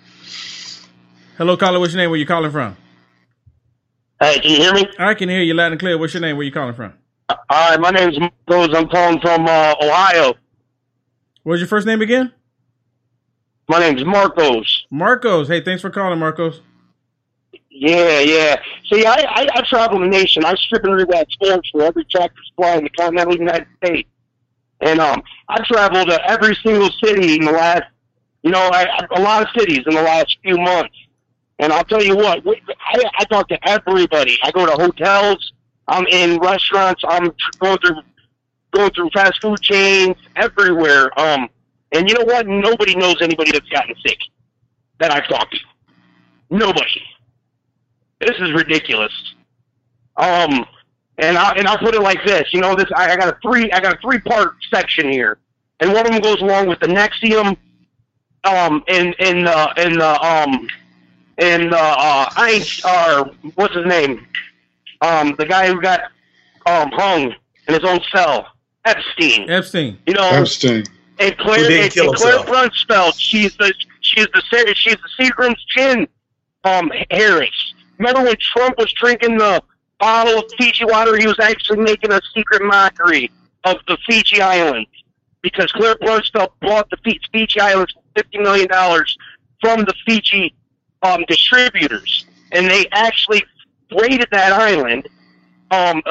[1.38, 1.80] Hello, caller.
[1.80, 2.10] What's your name?
[2.10, 2.76] Where you calling from?
[4.20, 4.86] Hey, can you hear me?
[4.98, 5.96] I can hear you loud and clear.
[5.96, 6.36] What's your name?
[6.36, 6.92] Where you calling from?
[7.48, 8.76] Hi, my name's Marcos.
[8.76, 10.34] I'm calling from uh, Ohio.
[11.42, 12.32] What's your first name again?
[13.66, 14.84] My name's Marcos.
[14.90, 15.48] Marcos.
[15.48, 16.60] Hey, thanks for calling, Marcos.
[17.70, 18.56] Yeah, yeah.
[18.92, 20.44] See, I, I, I travel the nation.
[20.44, 24.08] I'm stripping rid of that sports for every tractor supply in the continental United States.
[24.82, 27.84] And um, I traveled to every single city in the last,
[28.42, 30.94] you know, I, a lot of cities in the last few months.
[31.60, 34.36] And I'll tell you what, I, I talk to everybody.
[34.42, 35.52] I go to hotels.
[35.86, 37.02] I'm in restaurants.
[37.06, 38.02] I'm going through
[38.72, 41.18] going through fast food chains everywhere.
[41.20, 41.48] Um,
[41.92, 42.46] and you know what?
[42.46, 44.18] Nobody knows anybody that's gotten sick
[44.98, 45.60] that I've talked to.
[46.50, 47.02] Nobody.
[48.20, 49.12] This is ridiculous.
[50.16, 50.64] Um,
[51.18, 52.52] and I and I'll put it like this.
[52.52, 55.38] You know, this I, I got a three I got a three part section here,
[55.80, 57.56] and one of them goes along with the NXIVM,
[58.44, 60.68] um, and and uh, and the um,
[61.38, 63.24] and uh, uh, I ain't uh,
[63.54, 64.26] what's his name?
[65.00, 66.00] Um, the guy who got
[66.66, 67.34] um hung
[67.68, 68.46] in his own cell,
[68.84, 69.50] Epstein.
[69.50, 69.98] Epstein.
[70.06, 70.84] You know, Epstein.
[71.18, 73.18] and Clare, and, and Clare himself.
[73.18, 76.08] She's the she's the she's the Seagram's chin,
[76.64, 77.74] um, Harris.
[77.98, 79.62] Remember when Trump was drinking the
[80.02, 81.16] bottle of Fiji water?
[81.16, 83.30] He was actually making a secret mockery
[83.64, 84.90] of the Fiji Islands
[85.42, 86.96] because Clare Bronfman bought the
[87.32, 89.16] Fiji Islands for fifty million dollars
[89.60, 90.54] from the Fiji
[91.02, 93.44] um, distributors, and they actually
[93.96, 95.08] raided that island
[95.70, 96.02] um,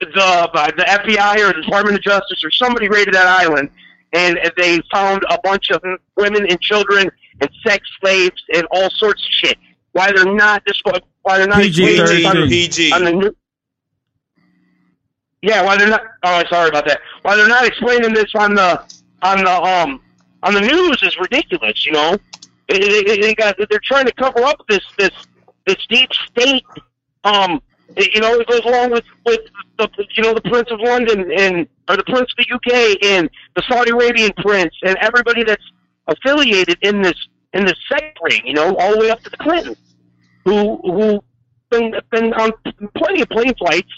[0.00, 3.70] the uh, the FBI or the Department of Justice or somebody raided that island,
[4.12, 5.80] and they found a bunch of
[6.16, 7.08] women and children
[7.40, 9.58] and sex slaves and all sorts of shit.
[9.96, 10.78] Why they're not this?
[11.22, 12.92] Why they're not PG, explaining this on the- PG.
[12.92, 13.36] on the new-
[15.40, 16.02] yeah, why they're not?
[16.22, 17.00] Oh, sorry about that.
[17.22, 18.82] Why they're not explaining this on the
[19.22, 20.00] on the um
[20.42, 21.86] on the news is ridiculous.
[21.86, 22.18] You know,
[22.68, 25.12] they, they, they got they're trying to cover up this this
[25.66, 26.64] this deep state.
[27.24, 27.62] Um,
[27.96, 29.40] it- you know, it goes along with with
[29.78, 33.30] the you know the Prince of London and or the Prince of the UK and
[33.54, 35.64] the Saudi Arabian Prince and everybody that's
[36.06, 37.16] affiliated in this
[37.54, 38.42] in this sect ring.
[38.44, 39.76] You know, all the way up to the Clintons,
[40.46, 41.22] who who
[41.70, 42.52] been been on
[42.96, 43.90] plenty of plane flights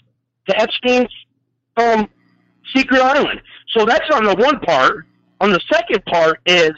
[0.49, 1.15] to Epstein's
[1.77, 2.09] um,
[2.75, 3.41] secret island.
[3.69, 5.07] So that's on the one part.
[5.41, 6.73] On the second part is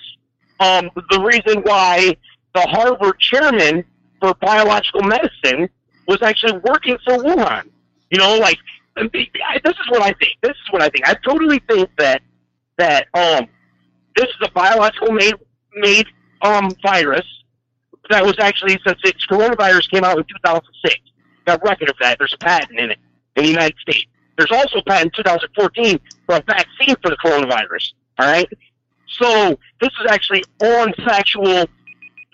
[0.58, 2.16] um, the reason why
[2.54, 3.84] the Harvard chairman
[4.20, 5.68] for biological medicine
[6.06, 7.70] was actually working for Wuhan.
[8.10, 8.58] You know, like
[8.96, 9.12] this
[9.64, 10.32] is what I think.
[10.42, 11.08] This is what I think.
[11.08, 12.22] I totally think that
[12.76, 13.46] that um,
[14.16, 15.34] this is a biological made
[15.76, 16.06] made
[16.42, 17.24] um, virus
[18.10, 20.96] that was actually since its coronavirus came out in 2006.
[21.46, 22.18] Got record of that.
[22.18, 22.98] There's a patent in it
[23.36, 24.06] in the United States.
[24.36, 27.92] There's also a patent in 2014 for a vaccine for the coronavirus.
[28.18, 28.48] All right.
[29.18, 31.66] So this is actually on factual,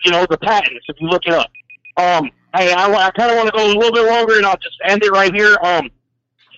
[0.05, 0.85] you know, the patents.
[0.87, 1.51] If you look it up.
[1.97, 4.57] Um, I I, I kind of want to go a little bit longer, and I'll
[4.57, 5.57] just end it right here.
[5.63, 5.89] Um,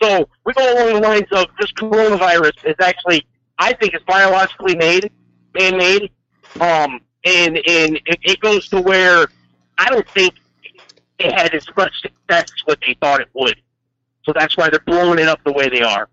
[0.02, 3.26] so we go along the lines of this coronavirus is actually,
[3.58, 5.12] I think, it's biologically made,
[5.54, 6.12] man-made.
[6.60, 9.28] Um, and and it, it goes to where
[9.78, 10.36] I don't think
[11.18, 13.62] it had as much success as what they thought it would.
[14.24, 16.10] So that's why they're blowing it up the way they are.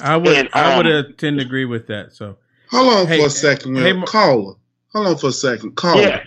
[0.00, 2.12] I would And, I would um, uh, tend to agree with that.
[2.12, 2.36] So
[2.70, 4.00] Hold on Hey, for a second, hey, Will.
[4.00, 4.54] Mar- caller.
[4.92, 6.02] Hold on for a second, caller.
[6.02, 6.24] Yeah.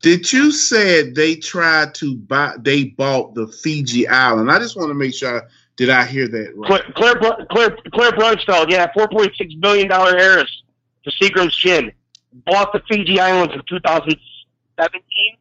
[0.00, 2.54] Did you say they tried to buy?
[2.60, 4.50] They bought the Fiji Island.
[4.50, 5.42] I just want to make sure.
[5.42, 5.46] I,
[5.76, 6.94] Did I hear that right?
[6.94, 10.62] Clare, Clare, Clare, Clare Bronfman, yeah, four point six billion dollar heiress
[11.04, 11.90] to Seagram's gin,
[12.32, 15.36] bought the Fiji Islands in 2017.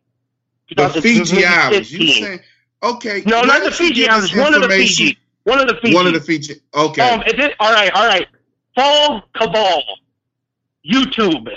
[0.76, 1.92] The Fiji Islands.
[1.92, 2.40] You saying?
[2.84, 3.24] Okay.
[3.26, 4.36] No, not the Fiji Islands.
[4.36, 5.18] One of the Fiji.
[5.44, 5.96] One of the Fiji.
[5.96, 6.62] One of the Fiji.
[6.74, 7.10] Okay.
[7.10, 8.28] Um, is it, all right, all right.
[8.76, 9.82] Fall Cabal,
[10.86, 11.48] YouTube.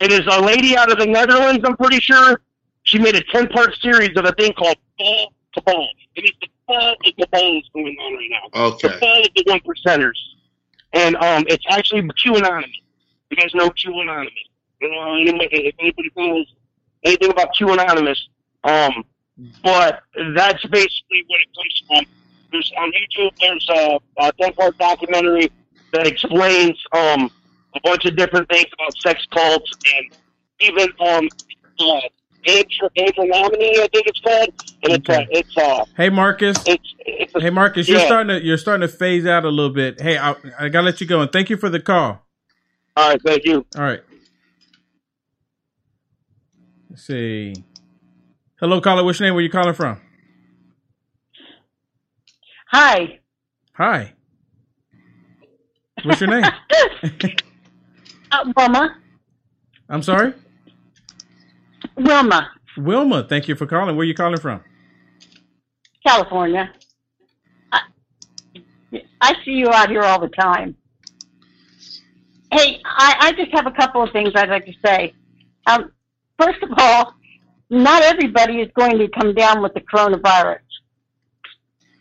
[0.00, 2.40] It is a lady out of the Netherlands, I'm pretty sure.
[2.82, 5.88] She made a 10 part series of a thing called Fall Cabal.
[6.16, 8.60] It is the fall of Cabals going on right now.
[8.68, 8.88] Okay.
[8.88, 10.18] The fall of the one percenters.
[10.92, 12.72] And um, it's actually QAnonymous.
[13.30, 14.30] You guys know QAnonymous.
[14.80, 16.46] You know, anybody, if anybody knows
[17.04, 18.18] anything about QAnonymous,
[18.64, 19.04] um,
[19.62, 20.02] but
[20.34, 22.04] that's basically what it comes from.
[22.52, 23.30] There's on YouTube.
[23.40, 25.50] There's a, a ten part documentary
[25.92, 27.30] that explains um
[27.74, 30.06] a bunch of different things about sex cults and
[30.60, 31.28] even um
[31.78, 32.00] uh,
[32.46, 34.48] Angel Angel Nominee, I think it's called,
[34.84, 36.56] and it's uh, it's uh Hey Marcus.
[36.66, 40.00] it's it's hey Marcus, you're starting to you're starting to phase out a little bit.
[40.00, 42.24] Hey, I, I gotta let you go and thank you for the call.
[42.96, 43.66] All right, thank you.
[43.76, 44.02] All right.
[46.96, 47.52] Let's see.
[48.58, 49.04] Hello, caller.
[49.04, 49.34] What's your name?
[49.34, 50.00] Where you calling from?
[52.68, 53.18] Hi.
[53.74, 54.14] Hi.
[56.04, 56.50] What's your name?
[58.32, 58.96] Uh, Wilma.
[59.88, 60.34] I'm sorry.
[61.96, 63.22] Wilma, Wilma.
[63.28, 63.94] Thank you for calling.
[63.94, 64.62] Where you calling from?
[66.04, 66.72] California.
[67.70, 67.80] I,
[69.20, 70.76] I see you out here all the time.
[72.50, 75.14] Hey, I, I just have a couple of things I'd like to say.
[75.68, 75.92] Um,
[76.38, 77.14] first of all,
[77.70, 80.60] not everybody is going to come down with the coronavirus.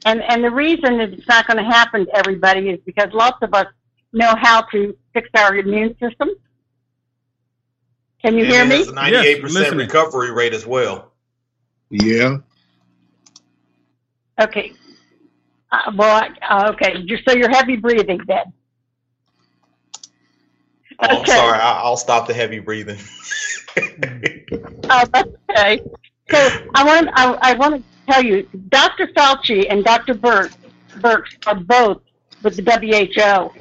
[0.06, 3.38] And, and the reason that it's not going to happen to everybody is because lots
[3.42, 3.66] of us
[4.14, 6.30] know how to fix our immune system.
[8.24, 8.78] Can you and hear me?
[8.78, 11.12] has a 98% recovery rate as well.
[11.90, 12.38] Yeah.
[14.40, 14.74] Okay.
[15.72, 17.04] Uh, well, I- uh, okay.
[17.06, 18.54] Just so you're heavy breathing then.
[21.00, 21.60] Oh, I'm sorry.
[21.60, 23.00] I, I'll stop the heavy breathing.
[24.88, 25.04] Oh,
[25.50, 25.82] okay.
[26.30, 26.38] So
[26.76, 29.08] I want I, I want to tell you, Dr.
[29.08, 30.14] Fauci and Dr.
[30.14, 30.52] Burke
[31.00, 32.02] Birx are both
[32.44, 33.60] with the WHO,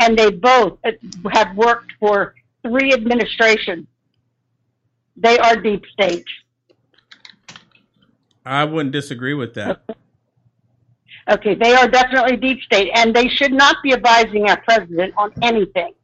[0.00, 0.90] and they both uh,
[1.32, 3.86] have worked for three administrations.
[5.16, 6.26] They are deep state.
[8.44, 9.82] I wouldn't disagree with that.
[11.30, 15.32] Okay, they are definitely deep state, and they should not be advising our president on
[15.40, 15.94] anything.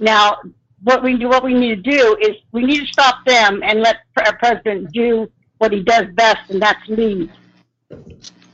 [0.00, 0.38] Now,
[0.82, 3.80] what we do, what we need to do is we need to stop them and
[3.80, 7.30] let our president do what he does best, and that's lead.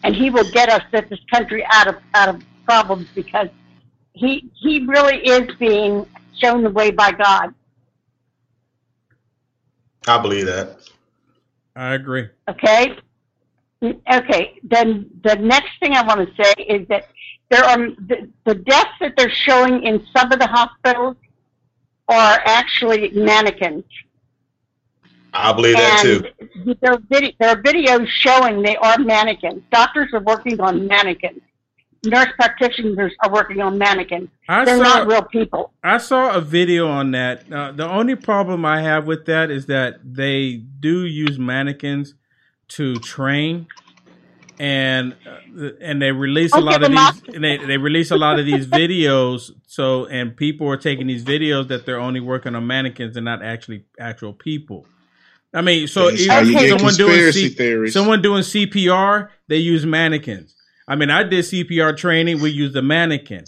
[0.04, 3.48] And he will get us this country out of out of problems because
[4.12, 6.06] he he really is being
[6.38, 7.54] shown the way by God.
[10.06, 10.78] I believe that.
[11.74, 12.28] I agree.
[12.48, 12.96] Okay.
[13.82, 17.08] Okay, then the next thing I want to say is that
[17.50, 21.16] there are the, the deaths that they're showing in some of the hospitals
[22.12, 23.84] are actually mannequins.
[25.34, 26.24] I believe that too.
[26.80, 29.62] There are, vid- there are videos showing they are mannequins.
[29.70, 31.40] Doctors are working on mannequins.
[32.04, 34.28] Nurse practitioners are working on mannequins.
[34.48, 35.72] I They're saw- not real people.
[35.84, 37.50] I saw a video on that.
[37.50, 42.14] Uh, the only problem I have with that is that they do use mannequins
[42.68, 43.68] to train,
[44.62, 47.34] and uh, and they release a lot give of these.
[47.34, 49.50] And they they release a lot of these videos.
[49.66, 53.42] So and people are taking these videos that they're only working on mannequins and not
[53.42, 54.86] actually actual people.
[55.52, 60.54] I mean, so even how someone doing C- someone doing CPR, they use mannequins.
[60.86, 62.40] I mean, I did CPR training.
[62.40, 63.44] We used a mannequin,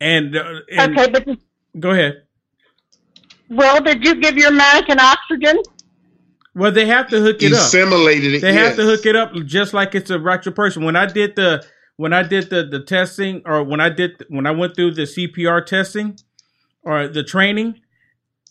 [0.00, 1.38] and, uh, and Okay, but
[1.78, 2.22] go ahead.
[3.50, 5.58] well, did you give your mannequin oxygen?
[6.54, 7.58] Well, they have to hook it up.
[7.60, 10.84] Assimilated it, They have to hook it up just like it's a regular person.
[10.84, 11.66] When I did the
[11.96, 15.02] when I did the the testing, or when I did when I went through the
[15.02, 16.16] CPR testing
[16.82, 17.80] or the training,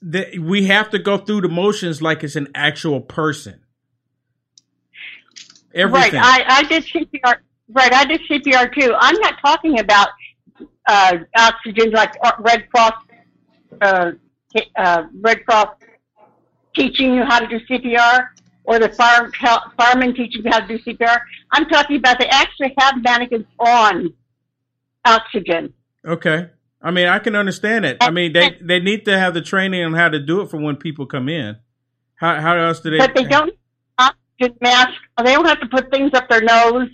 [0.02, 3.62] that we have to go through the motions like it's an actual person.
[5.74, 6.20] Everything.
[6.20, 6.44] Right.
[6.48, 7.36] I, I did CPR.
[7.70, 7.94] Right.
[7.94, 8.94] I did CPR too.
[9.00, 10.10] I'm not talking about
[10.88, 12.94] uh, oxygen like uh, Red Cross.
[13.82, 14.12] Uh,
[14.76, 15.70] uh, Red Cross
[16.76, 18.28] teaching you how to do CPR,
[18.66, 21.20] or the fire hel- firemen teaching you how to do CPR.
[21.52, 24.14] I'm talking about they actually have mannequins on
[25.06, 25.74] oxygen.
[26.06, 26.50] Okay.
[26.82, 27.98] I mean, I can understand it.
[28.02, 30.58] I mean, they they need to have the training on how to do it for
[30.58, 31.58] when people come in.
[32.16, 32.98] How how else do they?
[32.98, 33.54] but they don't
[33.98, 34.90] oxygen mask.
[35.24, 36.90] They don't have to put things up their nose.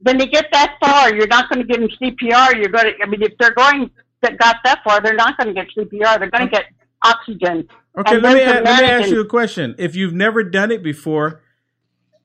[0.00, 2.54] When they get that far, you're not going to give them CPR.
[2.54, 2.92] You're going to.
[3.02, 3.90] I mean, if they're going
[4.22, 6.20] that got that far, they're not going to get CPR.
[6.20, 6.66] They're going to get
[7.04, 7.68] oxygen.
[7.98, 9.74] Okay, And let me let me ask you a question.
[9.76, 11.42] If you've never done it before,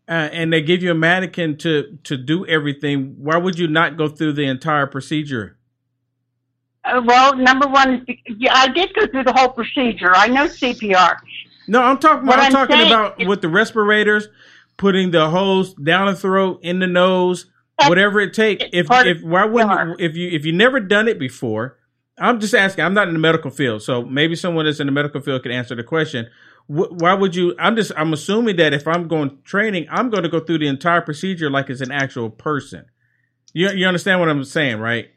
[0.07, 3.97] uh, and they give you a mannequin to to do everything, why would you not
[3.97, 5.57] go through the entire procedure?
[6.85, 8.05] Uh, well, number one
[8.37, 10.13] yeah, I did go through the whole procedure.
[10.13, 11.17] I know CPR.
[11.67, 12.27] No, I'm talking.
[12.27, 14.27] About, I'm, I'm talking about with the respirators,
[14.77, 17.47] putting the hose down the throat, in the nose,
[17.87, 18.63] whatever it takes.
[18.71, 21.79] If if why wouldn't if you if you never done it before?
[22.19, 22.85] I'm just asking.
[22.85, 25.51] I'm not in the medical field, so maybe someone that's in the medical field could
[25.51, 26.27] answer the question.
[26.67, 27.55] Wh- Why would you?
[27.57, 27.91] I'm just.
[27.97, 31.49] I'm assuming that if I'm going training, I'm going to go through the entire procedure
[31.49, 32.85] like it's an actual person.
[33.53, 35.09] You you understand what I'm saying, right?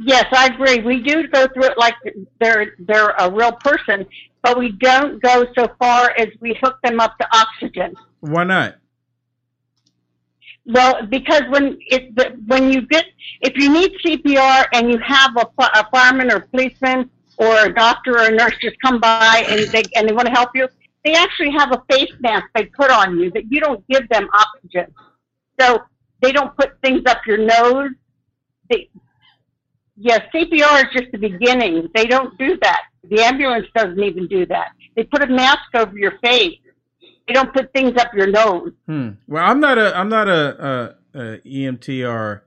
[0.00, 0.78] Yes, I agree.
[0.80, 1.94] We do go through it like
[2.40, 4.06] they're they're a real person,
[4.42, 7.94] but we don't go so far as we hook them up to oxygen.
[8.20, 8.76] Why not?
[10.68, 12.14] Well, because when it
[12.46, 13.06] when you get
[13.40, 18.18] if you need CPR and you have a, a fireman or policeman or a doctor
[18.18, 20.68] or a nurse just come by and they and they want to help you,
[21.06, 24.28] they actually have a face mask they put on you that you don't give them
[24.34, 24.94] oxygen.
[25.58, 25.84] So
[26.20, 27.92] they don't put things up your nose.
[28.68, 28.90] They,
[29.96, 31.88] yes, CPR is just the beginning.
[31.94, 32.82] They don't do that.
[33.08, 34.72] The ambulance doesn't even do that.
[34.96, 36.58] They put a mask over your face.
[37.28, 38.72] They don't put things up your nose.
[38.86, 39.10] Hmm.
[39.26, 42.46] Well, I'm not a I'm not a, a, a EMT or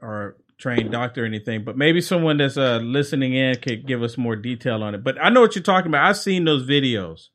[0.00, 4.16] or trained doctor or anything, but maybe someone that's uh, listening in could give us
[4.16, 5.02] more detail on it.
[5.02, 6.08] But I know what you're talking about.
[6.08, 7.28] I've seen those videos.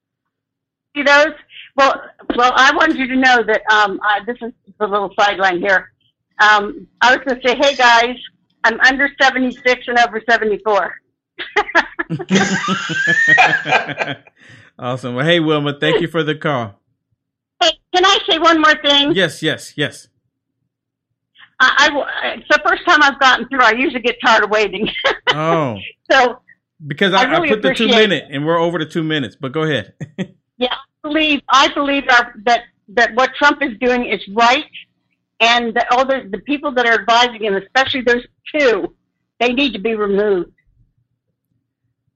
[0.95, 1.33] See those?
[1.75, 2.01] Well,
[2.35, 5.91] well, I wanted you to know that um, I, this is a little sideline here.
[6.41, 8.15] Um, I was going to say, hey guys,
[8.63, 10.95] I'm under 76 and over 74.
[14.79, 15.15] awesome.
[15.15, 16.79] Well, hey Wilma, thank you for the call.
[17.61, 19.13] Hey, can I say one more thing?
[19.13, 20.07] Yes, yes, yes.
[21.59, 23.61] I, I, it's the first time I've gotten through.
[23.61, 24.89] I usually get tired of waiting.
[25.31, 25.77] Oh,
[26.11, 26.41] so
[26.87, 29.35] because I, I really I put the two minute and we're over the two minutes.
[29.39, 29.93] But go ahead.
[30.57, 34.65] Yeah, I believe I believe our, that that what Trump is doing is right,
[35.39, 38.93] and that all the the people that are advising him, especially those two,
[39.39, 40.51] they need to be removed.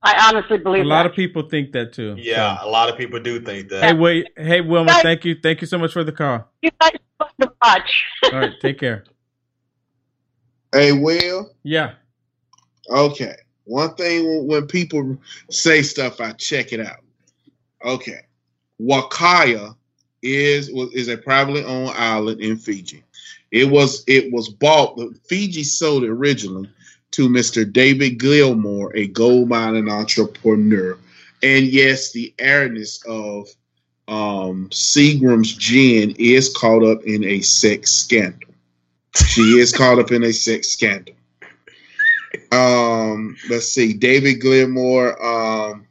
[0.06, 1.12] I honestly believe a lot that.
[1.12, 2.16] of people think that too.
[2.18, 3.84] Yeah, a lot of people do think that.
[3.84, 4.28] Hey, wait.
[4.36, 5.36] Hey, Wilma, thank you.
[5.42, 6.46] Thank you so much for the call.
[6.62, 8.04] You guys are fun to watch.
[8.26, 9.06] All right, take care.
[10.74, 11.52] Hey, Will.
[11.64, 11.94] Yeah.
[12.90, 13.36] Okay.
[13.66, 15.18] One thing when- when people
[15.50, 17.00] say stuff, I check it out.
[17.86, 18.22] Okay.
[18.82, 19.76] Wakaya
[20.22, 23.04] is is a privately owned island in Fiji.
[23.52, 25.00] It was it was bought.
[25.28, 26.70] Fiji sold it originally
[27.14, 27.72] to Mr.
[27.72, 30.98] David Gilmour, a gold mining entrepreneur.
[31.42, 33.48] And yes, the airness of
[34.08, 38.50] um, Seagram's gin is caught up in a sex scandal.
[39.28, 41.16] She is caught up in a sex scandal.
[42.52, 45.16] Um, let's see, David Gilmour.
[45.24, 45.88] Um,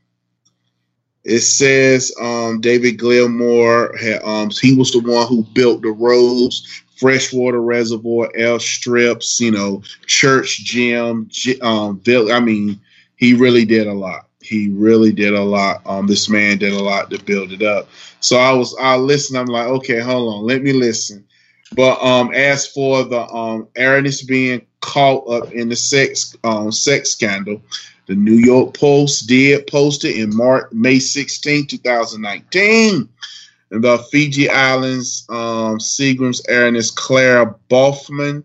[1.25, 6.83] It says um, David Gilmour had, um, he was the one who built the roads,
[7.03, 11.29] freshwater reservoir, airstrips, you know, church gym,
[11.61, 12.81] um, I mean,
[13.17, 14.29] he really did a lot.
[14.41, 15.83] He really did a lot.
[15.85, 17.89] Um, this man did a lot to build it up.
[18.21, 19.37] So I was, I listened.
[19.37, 21.25] I'm like, okay, hold on, let me listen.
[21.75, 27.11] But um, as for the um, Ernest being caught up in the sex um, sex
[27.11, 27.61] scandal,
[28.07, 33.09] the New York Post did post it in March, May 16, 2019.
[33.73, 38.45] The Fiji Islands, um, Seagram's Ernest Clare Bronfman.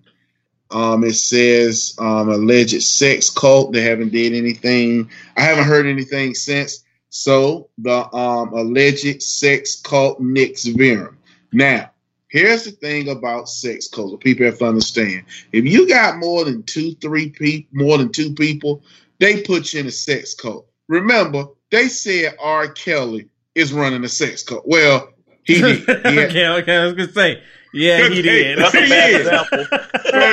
[0.72, 3.74] Um, it says um, alleged sex cult.
[3.74, 5.10] They haven't did anything.
[5.36, 6.86] I haven't heard anything since.
[7.10, 11.14] So the um, alleged sex cult NXIVM.
[11.52, 11.92] Now,
[12.30, 14.24] here's the thing about sex cults.
[14.24, 15.26] People have to understand.
[15.52, 18.82] If you got more than two, three people, more than two people,
[19.20, 20.68] they put you in a sex cult.
[20.88, 22.70] Remember, they said R.
[22.70, 24.64] Kelly is running a sex cult.
[24.66, 25.10] Well,
[25.48, 25.80] he did.
[25.80, 27.42] He had- okay, okay, I was gonna say,
[27.74, 28.58] yeah, he did.
[28.60, 29.60] That's a bad example.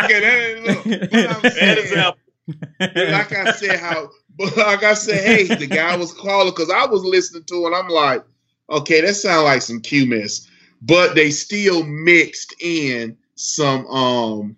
[0.05, 0.87] okay, that, look,
[1.45, 6.51] I'm saying, like I said, how, but like I said, hey, the guy was calling
[6.51, 7.75] because I was listening to it.
[7.75, 8.25] I'm like,
[8.71, 10.47] okay, that sounds like some Q mess,
[10.83, 14.57] but they still mixed in some um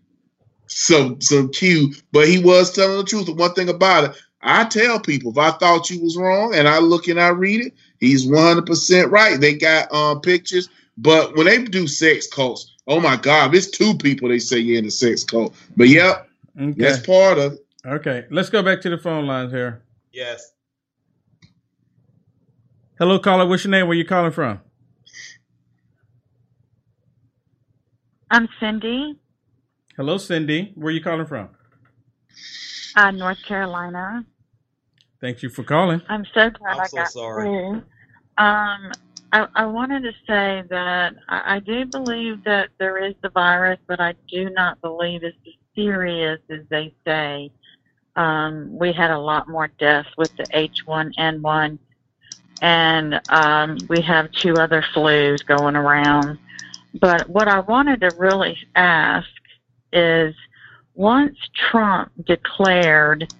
[0.67, 1.95] some some Q.
[2.13, 3.29] But he was telling the truth.
[3.29, 6.69] And one thing about it, I tell people if I thought you was wrong and
[6.69, 9.41] I look and I read it, he's 100 percent right.
[9.41, 10.69] They got um pictures,
[10.99, 14.59] but when they do sex cults, oh my God, if it's two people, they say
[14.59, 15.55] you're in a sex cult.
[15.77, 16.29] But yep,
[16.61, 16.75] Okay.
[16.77, 17.67] that's part of it.
[17.87, 19.83] Okay, let's go back to the phone lines here.
[20.13, 20.53] Yes.
[22.99, 23.47] Hello, caller.
[23.47, 23.89] What's your name?
[23.89, 24.61] Where you calling from?
[28.31, 29.19] I'm Cindy,
[29.97, 30.73] Hello, Cindy.
[30.75, 31.51] Where you calling from?
[32.97, 34.25] uh, North Carolina.
[35.21, 36.03] Thank you for calling.
[36.09, 37.45] I'm so glad I'm I so got sorry.
[37.45, 37.83] through.
[38.39, 38.93] Um,
[39.33, 43.79] I, I wanted to say that I, I do believe that there is the virus,
[43.87, 47.51] but I do not believe it's as serious as they say.
[48.15, 51.79] Um, we had a lot more deaths with the H1N1,
[52.63, 56.39] and um, we have two other flus going around.
[56.99, 59.29] But what I wanted to really ask
[59.93, 60.35] is
[60.95, 61.37] once
[61.71, 63.33] Trump declared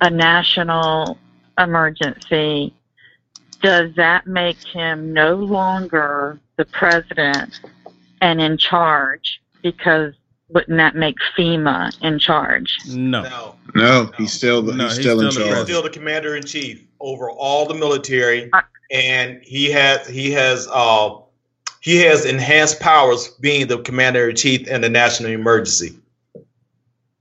[0.00, 1.18] a national
[1.58, 2.74] emergency,
[3.62, 7.60] does that make him no longer the president
[8.20, 9.40] and in charge?
[9.62, 10.14] Because
[10.50, 12.76] wouldn't that make FEMA in charge?
[12.88, 13.22] No.
[13.22, 13.54] No.
[13.74, 15.66] No, he's still the, No, he's, he's still in still the He's charge.
[15.66, 18.50] still the commander in chief over all the military,
[18.90, 21.16] and he has he has uh
[21.80, 25.98] he has enhanced powers being the commander in chief in the national emergency.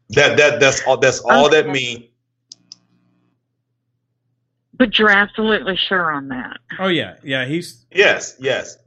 [0.10, 2.04] That that that's all that's all that means.
[4.76, 6.58] But you're absolutely sure on that.
[6.80, 7.46] Oh yeah, yeah.
[7.46, 8.78] He's Yes, yes.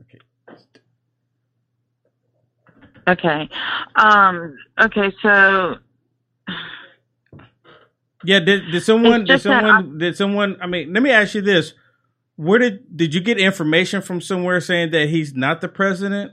[3.08, 3.48] Okay.
[3.94, 5.76] Um, okay, so
[8.24, 8.40] yeah.
[8.40, 10.56] Did did someone did just that someone did someone?
[10.60, 11.72] I mean, let me ask you this:
[12.34, 16.32] Where did did you get information from somewhere saying that he's not the president,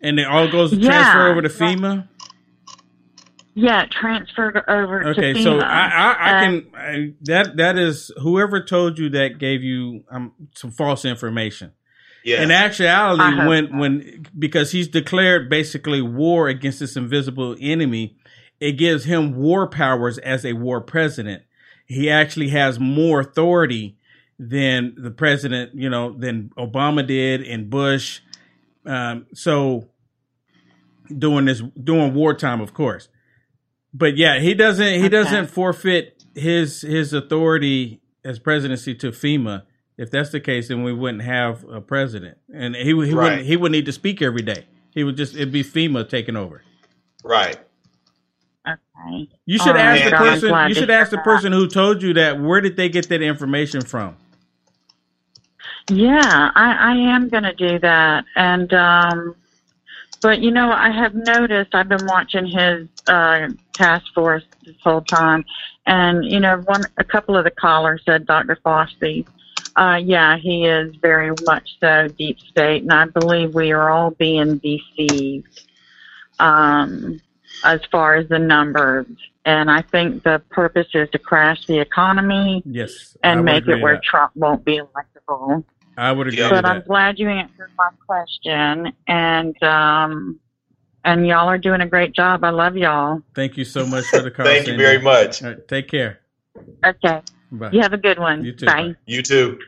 [0.00, 1.74] and it all goes Yeah, transfer over to yeah.
[1.74, 2.08] FEMA?
[3.54, 5.42] Yeah, it transferred over to Okay, FEMA.
[5.42, 9.62] so I I, I And- can I, that that is whoever told you that gave
[9.62, 11.72] you um, some false information.
[12.24, 12.42] Yes.
[12.42, 18.16] In actuality, I hope when when because he's declared basically war against this invisible enemy,
[18.60, 21.42] it gives him war powers as a war president.
[21.86, 23.98] He actually has more authority
[24.38, 28.20] than the president, you know, than Obama did and Bush.
[28.86, 29.90] Um, so
[31.16, 33.08] during this during wartime, of course.
[33.94, 35.08] But yeah, he doesn't he Okay.
[35.08, 39.62] doesn't forfeit his his authority as presidency to FEMA.
[39.96, 43.24] If that's the case, then we wouldn't have a president, and he would- he Right.
[43.30, 44.64] wouldn't he would need to speak every day.
[44.90, 46.62] He would just it'd be FEMA taking over.
[47.22, 47.56] Right.
[48.66, 49.28] Okay.
[49.46, 50.48] You should All ask right, the person.
[50.48, 52.40] glad You should ask the person who told you that.
[52.40, 54.16] Where did they get that information from?
[55.90, 58.24] Yeah, I, I am going to do that.
[58.36, 59.36] And, um,
[60.24, 65.02] but you know, I have noticed, I've been watching his, uh, task force this whole
[65.02, 65.44] time.
[65.84, 68.56] And, you know, one, a couple of the callers said Dr.
[68.64, 69.26] Fauci,
[69.76, 72.84] uh, yeah, he is very much so deep state.
[72.84, 75.66] And I believe we are all being deceived,
[76.38, 77.20] um,
[77.62, 79.04] as far as the numbers.
[79.44, 83.96] And I think the purpose is to crash the economy Yes, and make it where
[83.96, 84.04] that.
[84.04, 85.64] Trump won't be electable.
[85.96, 86.86] I would agree But to I'm that.
[86.88, 90.40] glad you answered my question, and um,
[91.04, 92.42] and y'all are doing a great job.
[92.44, 93.22] I love y'all.
[93.34, 94.46] Thank you so much for the call.
[94.52, 95.42] Thank you very much.
[95.42, 96.20] All right, take care.
[96.84, 97.20] Okay,
[97.52, 97.70] Bye.
[97.72, 98.44] you have a good one.
[98.44, 98.66] You too.
[98.66, 98.94] Bye.
[99.06, 99.58] You too.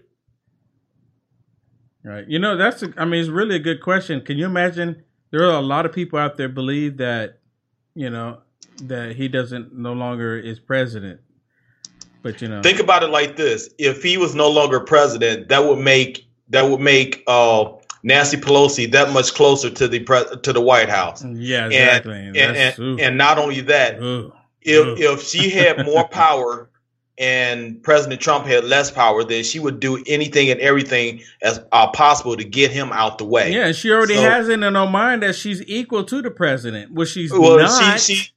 [2.05, 2.27] Right.
[2.28, 4.20] You know, that's, a, I mean, it's really a good question.
[4.20, 5.03] Can you imagine?
[5.32, 7.40] There are a lot of people out there believe that,
[7.97, 8.43] you know,
[8.82, 11.20] that he doesn't no longer is president.
[12.27, 15.65] But, you know, Think about it like this: if he was no longer president, that
[15.65, 17.66] would make that would make uh,
[18.03, 21.23] Nancy Pelosi that much closer to the pre- to the White House.
[21.24, 22.16] yeah, And- exactly.
[22.16, 24.32] And, That's- and, and not only that, Ooh.
[24.62, 26.69] if if she had more power
[27.19, 31.86] and President Trump had less power, then she would do anything and everything as uh,
[31.86, 33.53] possible to get him out the way.
[33.53, 36.93] yeah, she already So- has it in her mind that she's equal to the president,
[36.93, 38.01] which she's well, not.
[38.01, 38.31] she she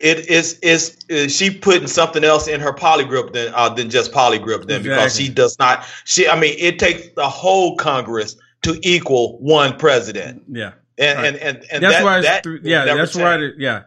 [0.00, 4.12] it is is is she putting something else in her polygrip than uh, than just
[4.12, 8.78] polygrip then because she does not she I mean it takes the whole Congress to
[8.82, 10.72] equal one president yeah.
[10.98, 11.26] and Right.
[11.26, 13.82] and and, and that's that, why it's that through, yeah, that's why, it, yeah.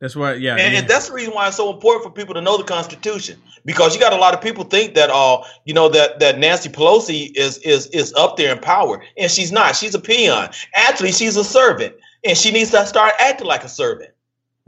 [0.00, 0.52] That's why, yeah.
[0.52, 0.78] and, yeah.
[0.78, 3.94] and that's the reason why it's so important for people to know the Constitution because
[3.94, 7.34] you got a lot of people think that uh you know that that Nancy Pelosi
[7.34, 11.36] is is is up there in power and she's not she's a peon actually she's
[11.36, 11.94] a servant
[12.24, 14.10] and she needs to start acting like a servant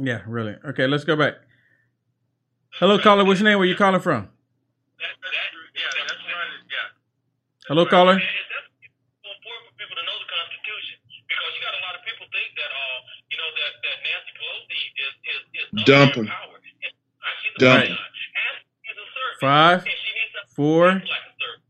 [0.02, 0.56] Yeah, really.
[0.64, 1.34] Okay, let's go back.
[2.78, 3.22] Hello, caller.
[3.24, 3.58] What's your name?
[3.58, 4.30] Where you calling from?
[7.68, 8.18] Hello, caller.
[15.84, 16.28] Dump him.
[17.58, 17.96] Dump him.
[19.40, 19.84] Five,
[20.56, 21.02] four,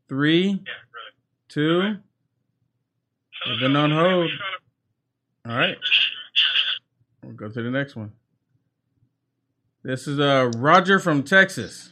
[0.09, 0.63] three,
[1.49, 1.97] two.
[3.49, 4.31] We've been on hold.
[5.49, 5.77] All right.
[7.25, 8.13] We'll go to the next one.
[9.83, 11.91] This is uh Roger from Texas.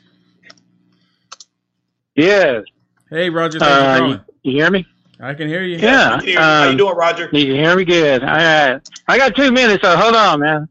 [2.14, 2.64] Yes.
[3.10, 3.58] Hey, Roger.
[3.58, 4.20] Thanks Uh, you, calling.
[4.42, 4.86] you hear me?
[5.20, 5.78] I can hear you.
[5.78, 6.18] Yeah.
[6.18, 7.28] How you um, doing, Roger?
[7.32, 8.22] You can hear me good.
[8.22, 8.80] All right.
[9.08, 10.68] I got two minutes, so hold on, man.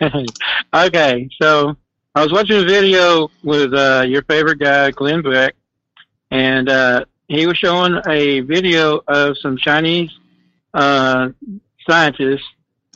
[0.74, 1.76] okay, so
[2.14, 5.56] I was watching a video with uh, your favorite guy, Glenn Beck,
[6.30, 10.10] and uh, he was showing a video of some Chinese
[10.74, 11.30] uh,
[11.88, 12.46] scientists,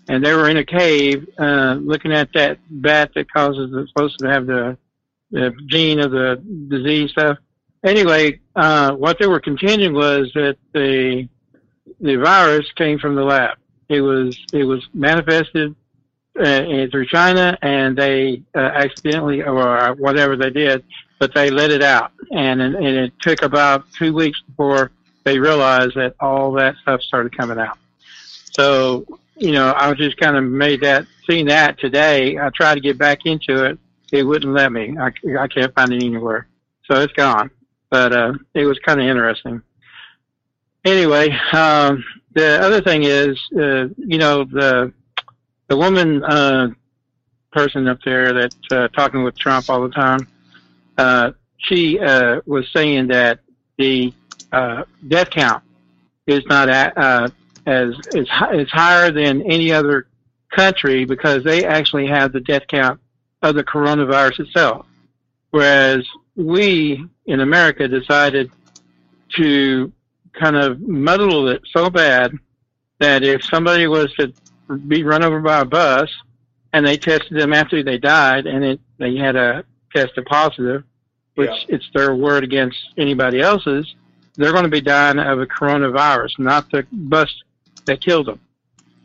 [0.08, 4.18] and they were in a cave uh, looking at that bat that causes the supposed
[4.18, 4.76] to have the
[5.30, 7.38] the gene of the disease stuff.
[7.84, 11.28] Anyway, uh, what they were contending was that the
[12.00, 13.56] the virus came from the lab.
[13.88, 15.74] It was it was manifested
[16.38, 20.84] uh, through China, and they uh, accidentally or whatever they did,
[21.18, 24.92] but they let it out, and and it took about two weeks before
[25.24, 27.78] they realized that all that stuff started coming out.
[28.52, 29.06] So
[29.36, 32.38] you know, I was just kind of made that seeing that today.
[32.38, 33.78] I tried to get back into it,
[34.12, 34.96] it wouldn't let me.
[34.98, 36.46] I, I can't find it anywhere,
[36.84, 37.50] so it's gone.
[37.90, 39.62] But uh, it was kind of interesting
[40.84, 42.04] anyway, um,
[42.34, 44.92] the other thing is, uh, you know, the
[45.68, 46.68] the woman uh,
[47.52, 50.26] person up there that's uh, talking with Trump all the time,
[50.98, 53.40] uh, she uh, was saying that
[53.78, 54.12] the
[54.52, 55.62] uh, death count
[56.26, 57.28] is not at, uh,
[57.66, 60.08] as is is higher than any other
[60.50, 63.00] country because they actually have the death count
[63.42, 64.86] of the coronavirus itself,
[65.50, 66.06] whereas
[66.36, 68.50] we in America decided
[69.36, 69.92] to
[70.32, 72.32] kind of muddle it so bad
[72.98, 74.32] that if somebody was to
[74.88, 76.10] be run over by a bus
[76.72, 79.64] and they tested them after they died and it they had a
[79.94, 80.84] tested positive,
[81.34, 83.94] which it's their word against anybody else's,
[84.36, 87.30] they're going to be dying of a coronavirus, not the bus
[87.86, 88.40] that killed them.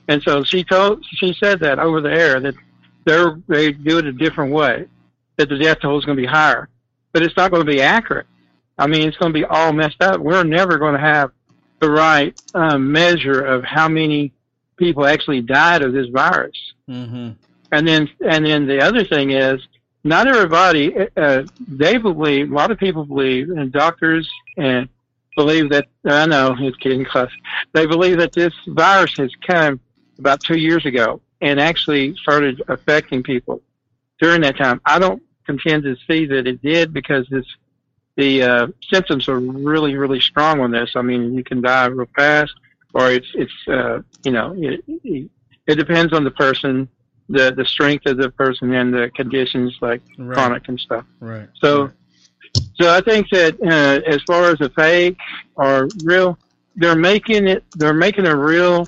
[0.07, 2.55] And so she told, she said that over the air that
[3.05, 4.85] they're, they do it a different way,
[5.37, 6.69] that the death toll is going to be higher,
[7.11, 8.27] but it's not going to be accurate.
[8.77, 10.21] I mean, it's going to be all messed up.
[10.21, 11.31] We're never going to have
[11.79, 14.33] the right um, measure of how many
[14.77, 16.57] people actually died of this virus.
[16.89, 17.31] Mm-hmm.
[17.71, 19.61] And then, and then the other thing is,
[20.03, 20.95] not everybody.
[21.17, 22.51] Uh, they believe.
[22.51, 24.87] A lot of people believe, and doctors and
[25.37, 25.85] believe that.
[26.03, 27.29] I know it's getting close.
[27.73, 29.79] They believe that this virus has come
[30.19, 33.61] about two years ago and actually started affecting people
[34.19, 34.81] during that time.
[34.85, 37.45] I don't contend to see that it did because this
[38.17, 40.89] the uh, symptoms are really, really strong on this.
[40.95, 42.53] I mean, you can die real fast,
[42.93, 45.29] or it's it's uh, you know it, it,
[45.67, 46.89] it depends on the person,
[47.29, 50.33] the the strength of the person, and the conditions like Right.
[50.33, 51.05] chronic and stuff.
[51.19, 51.47] Right.
[51.61, 51.91] So,
[52.75, 55.17] so I think that uh, as far as the fake
[55.55, 56.37] or real,
[56.75, 57.63] they're making it.
[57.75, 58.87] They're making a real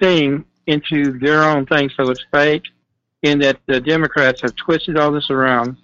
[0.00, 1.90] thing into their own thing.
[1.96, 2.64] So it's fake,
[3.22, 5.76] in that the Democrats have twisted all this around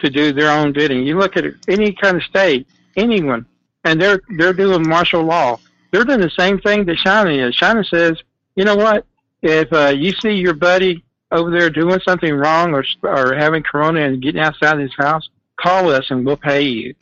[0.00, 1.06] to do their own bidding.
[1.06, 2.66] You look at any kind of state,
[2.96, 3.46] anyone,
[3.84, 5.58] and they're they're doing martial law.
[5.90, 7.54] They're doing the same thing that China is.
[7.54, 8.16] China says,
[8.56, 9.06] you know what?
[9.42, 11.02] If uh, you see your buddy
[11.32, 15.29] over there doing something wrong or or having corona and getting outside of his house,
[15.62, 16.94] call us and we'll pay you.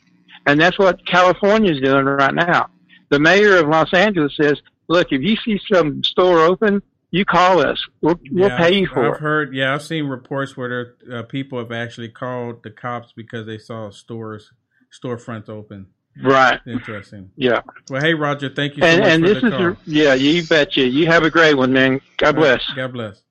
[0.45, 2.69] And that's what California is doing right now.
[3.11, 6.81] the mayor of Los Angeles says, "Look, if you see some store open,
[7.11, 7.83] you call us.
[8.01, 9.13] We'll, we'll Yeah, pay you for it.
[9.15, 9.55] I've heard.
[9.55, 10.69] Yeah, I've seen reports where
[11.07, 14.51] there, uh, people have actually called the cops because they saw stores
[14.91, 15.87] storefronts open.
[16.21, 16.59] Right.
[16.67, 17.31] Interesting.
[17.35, 17.61] Yeah.
[17.89, 19.61] Well, hey Roger, thank you so And much and for this the is call.
[19.71, 20.81] a, yeah, you betcha.
[20.87, 21.99] You have a great one, man.
[22.17, 22.73] God All right, bless.
[22.75, 23.21] God bless.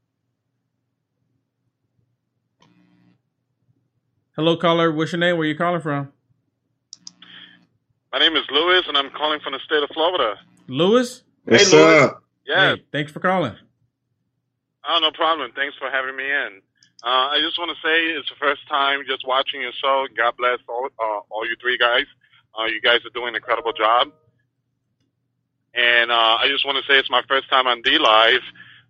[4.39, 4.93] Hello, caller.
[4.93, 5.36] What's your name?
[5.36, 6.12] Where are you calling from?
[8.12, 10.36] My name is Lewis, and I'm calling from the state of Florida.
[10.69, 11.24] Lewis.
[11.43, 12.23] What's up?
[12.47, 12.77] Yeah.
[12.77, 13.56] Hey, thanks for calling.
[14.89, 15.51] Oh, no problem.
[15.56, 16.62] Thanks for having me in.
[17.02, 20.06] Uh, I just want to say it's the first time just watching your show.
[20.16, 22.06] God bless all, uh, all you three guys.
[22.56, 24.12] Uh, you guys are doing an incredible job.
[25.74, 28.39] And uh, I just want to say it's my first time on DLive.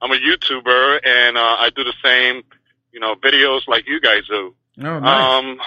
[0.02, 2.42] I'm a YouTuber, and uh, I do the same,
[2.92, 4.54] you know, videos like you guys do.
[4.80, 5.44] Oh, nice.
[5.44, 5.58] Um,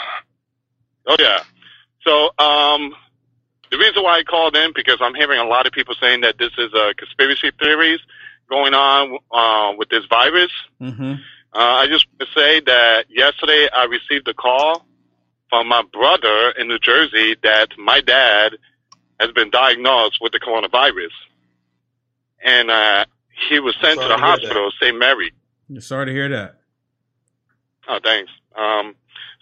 [1.07, 1.39] oh yeah.
[2.03, 2.93] So um,
[3.69, 6.37] the reason why I called in because I'm hearing a lot of people saying that
[6.37, 7.99] this is a conspiracy theories
[8.49, 10.51] going on uh, with this virus.
[10.79, 11.13] mm-hmm.
[11.53, 14.85] Uh, I just want to say that yesterday I received a call
[15.49, 18.53] from my brother in New Jersey that my dad
[19.19, 21.11] has been diagnosed with the coronavirus,
[22.41, 23.05] and uh,
[23.49, 24.97] he was sent to the to hospital, St.
[24.97, 25.33] Mary.
[25.79, 26.61] Sorry to hear that.
[27.89, 28.31] Oh, thanks.
[28.55, 28.95] Um,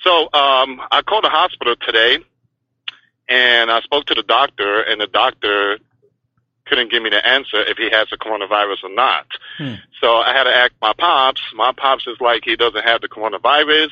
[0.03, 2.19] so um, I called the hospital today,
[3.27, 5.79] and I spoke to the doctor, and the doctor
[6.65, 9.25] couldn't give me the answer if he has the coronavirus or not.
[9.57, 9.75] Hmm.
[9.99, 11.41] So I had to ask my pops.
[11.55, 13.89] My pops is like he doesn't have the coronavirus.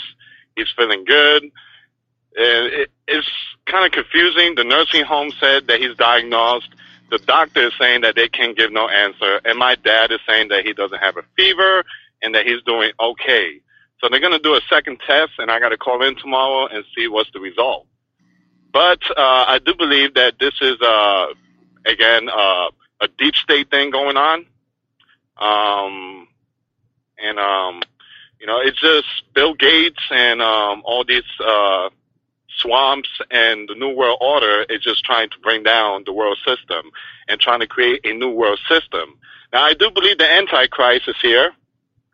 [0.55, 1.43] He's feeling good.
[1.43, 3.27] And it, it's
[3.65, 4.55] kind of confusing.
[4.55, 6.69] The nursing home said that he's diagnosed.
[7.09, 9.41] The doctor is saying that they can't give no answer.
[9.43, 11.83] And my dad is saying that he doesn't have a fever
[12.21, 13.61] and that he's doing okay.
[13.99, 16.67] So they're going to do a second test, and I got to call in tomorrow
[16.67, 17.87] and see what's the result.
[18.71, 21.27] But uh, I do believe that this is, uh,
[21.85, 22.69] again, uh,
[23.01, 24.45] a deep state thing going on.
[25.37, 26.27] Um,
[27.17, 27.81] and, um,
[28.39, 31.89] you know, it's just Bill Gates and um, all these uh,
[32.57, 36.91] swamps and the New World Order is just trying to bring down the world system
[37.27, 39.17] and trying to create a new world system.
[39.53, 41.51] Now, I do believe the Antichrist is here,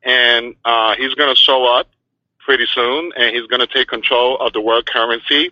[0.03, 1.87] and uh, he's going to show up
[2.39, 5.51] pretty soon, and he's going to take control of the world currency.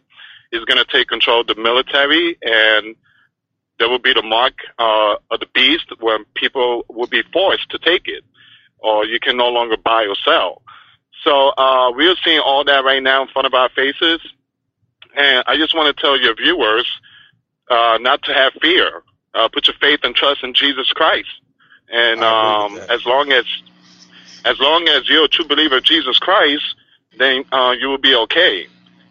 [0.52, 2.96] He's going to take control of the military, and
[3.80, 7.80] there will be the mark uh, of the beast when people will be forced to
[7.80, 8.24] take it,
[8.80, 10.62] or you can no longer buy or sell.
[11.24, 14.20] So uh, we're seeing all that right now in front of our faces,
[15.16, 16.88] and I just want to tell your viewers
[17.70, 19.04] uh, not to have fear.
[19.34, 21.30] Uh, put your faith and trust in Jesus Christ,
[21.90, 23.46] and um, as long as
[24.46, 26.64] as long as you're a true believer of Jesus Christ,
[27.18, 28.68] then uh, you will be okay.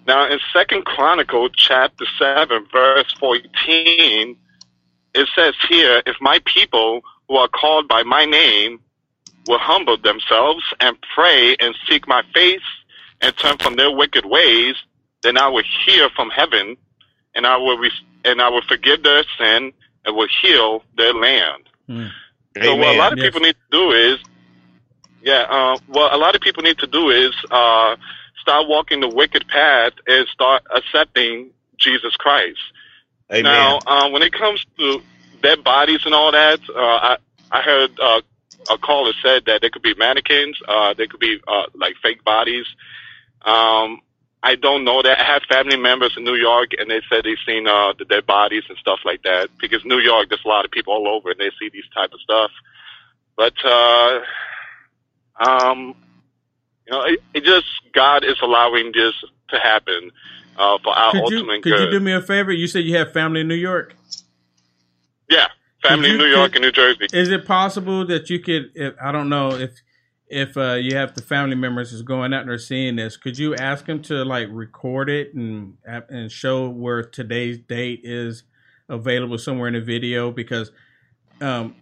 [0.07, 4.36] Now, in Second Chronicle chapter seven, verse fourteen,
[5.15, 8.81] it says here, "If my people who are called by my name
[9.47, 12.61] will humble themselves and pray and seek my face
[13.20, 14.74] and turn from their wicked ways,
[15.23, 16.77] then I will hear from heaven,
[17.35, 17.93] and I will re-
[18.24, 19.73] and I will forgive their sin
[20.05, 21.69] and will heal their land."
[22.65, 23.31] So what a lot of Amen.
[23.31, 24.19] people need to do is,
[25.23, 27.97] yeah, uh, what a lot of people need to do is uh,
[28.41, 32.59] start walking the wicked path and start accepting Jesus Christ.
[33.31, 33.45] Amen.
[33.45, 35.03] Now, uh, when it comes to
[35.43, 37.17] dead bodies and all that, uh, I
[37.51, 38.21] I heard uh,
[38.71, 42.25] a caller said that there could be mannequins, uh, there could be uh, like fake
[42.25, 42.67] bodies.
[43.43, 44.01] Um,
[44.43, 45.21] I don't know that.
[45.21, 48.27] I have family members in New York, and they said they've seen uh, the dead
[48.27, 49.51] bodies and stuff like that.
[49.59, 52.13] Because New York, there's a lot of people all over, and they see these type
[52.13, 52.51] of stuff.
[53.37, 54.21] But uh,
[55.41, 55.95] um,
[56.87, 59.15] you know, it, it just God is allowing this
[59.51, 60.11] to happen
[60.57, 61.81] uh, for our Could you could good.
[61.81, 62.53] you do me a favor?
[62.53, 63.95] You said you have family in New York.
[65.29, 65.47] yeah,
[65.83, 67.07] family Could in New York could- and New Jersey.
[67.12, 68.71] Is it possible that you could?
[68.75, 69.71] If, I don't know if
[70.29, 73.17] if uh, you have the family members is going out and they're seeing this.
[73.17, 78.45] Could you ask them to like record it and and show where today's date is
[78.89, 80.71] available somewhere in the video because
[81.41, 81.77] um,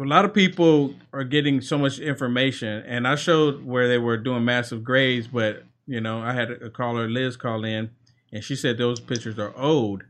[0.00, 4.16] a lot of people are getting so much information, and I showed where they were
[4.16, 7.90] doing massive grades, but you know, I had a caller, Liz, call in,
[8.32, 10.04] and she said those pictures are old.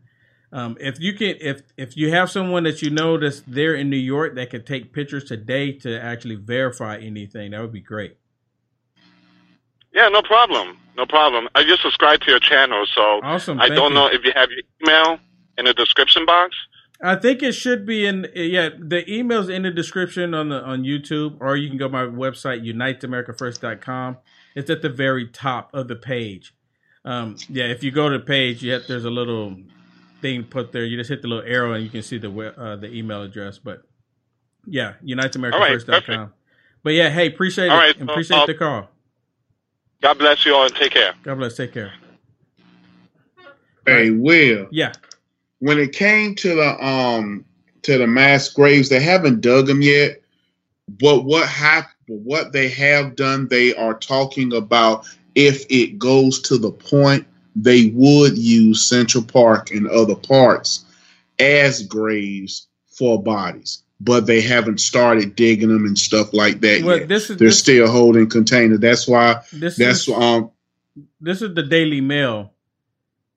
[0.53, 3.91] Um, if you can, if if you have someone that you know that's there in
[3.91, 8.17] New York that could take pictures today to actually verify anything, that would be great.
[9.93, 10.79] Yeah, no problem.
[10.97, 11.49] No problem.
[11.55, 13.95] I just subscribed to your channel, so Awesome, I thank don't you.
[13.95, 15.19] know if you have your email
[15.57, 16.57] in the description box.
[17.01, 20.83] I think it should be in yeah the emails in the description on the on
[20.83, 24.17] YouTube or you can go to my website uniteamericafirst.com.
[24.57, 26.55] It's at the very top of the page.
[27.05, 29.57] Um, yeah, if you go to the page, yet there's a little
[30.21, 30.85] thing put there.
[30.85, 33.59] You just hit the little arrow and you can see the uh, the email address.
[33.59, 33.83] But
[34.67, 36.33] yeah, UnitedAmericaFirst.com.
[36.83, 37.81] But yeah, hey, appreciate All it.
[37.81, 38.89] right, and so, appreciate uh, the call.
[40.01, 41.15] God bless you all and take care.
[41.23, 41.57] God bless.
[41.57, 41.93] Take care.
[43.87, 44.69] Hey, Will.
[44.71, 44.93] Yeah.
[45.61, 47.45] When it came to the um
[47.83, 50.23] to the mass graves, they haven't dug them yet.
[50.89, 51.95] But what happened?
[52.07, 57.87] What they have done, they are talking about if it goes to the point, they
[57.95, 60.85] would use Central Park and other parks
[61.39, 63.83] as graves for bodies.
[64.01, 67.09] But they haven't started digging them and stuff like that Well, yet.
[67.09, 68.79] this is- They're this- still holding containers.
[68.81, 69.41] That's why.
[69.53, 70.51] This that's is- um.
[71.21, 72.53] This is the Daily Mail,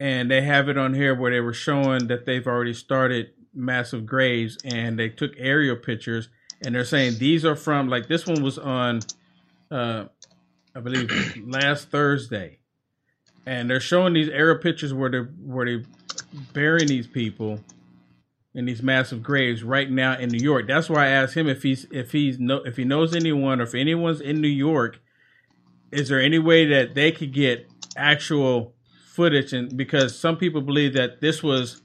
[0.01, 4.03] and they have it on here where they were showing that they've already started massive
[4.03, 6.27] graves, and they took aerial pictures,
[6.65, 9.01] and they're saying these are from like this one was on,
[9.69, 10.05] uh,
[10.75, 12.57] I believe last Thursday,
[13.45, 15.85] and they're showing these aerial pictures where they where they
[16.51, 17.59] burying these people
[18.55, 20.65] in these massive graves right now in New York.
[20.67, 23.65] That's why I asked him if he's if he's no if he knows anyone or
[23.65, 24.99] if anyone's in New York
[25.91, 28.73] is there any way that they could get actual
[29.11, 31.81] footage and because some people believe that this was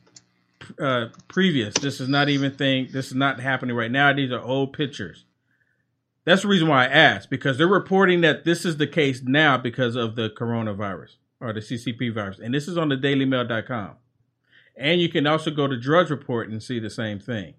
[0.81, 1.75] uh previous.
[1.75, 4.13] This is not even thing this is not happening right now.
[4.13, 5.25] These are old pictures.
[6.25, 9.59] That's the reason why i asked because they're reporting that this is the case now
[9.59, 12.39] because of the coronavirus or the ccp virus.
[12.39, 13.97] And this is on the dailymail.com
[14.77, 17.55] and you can also go to drudge report and see the same thing.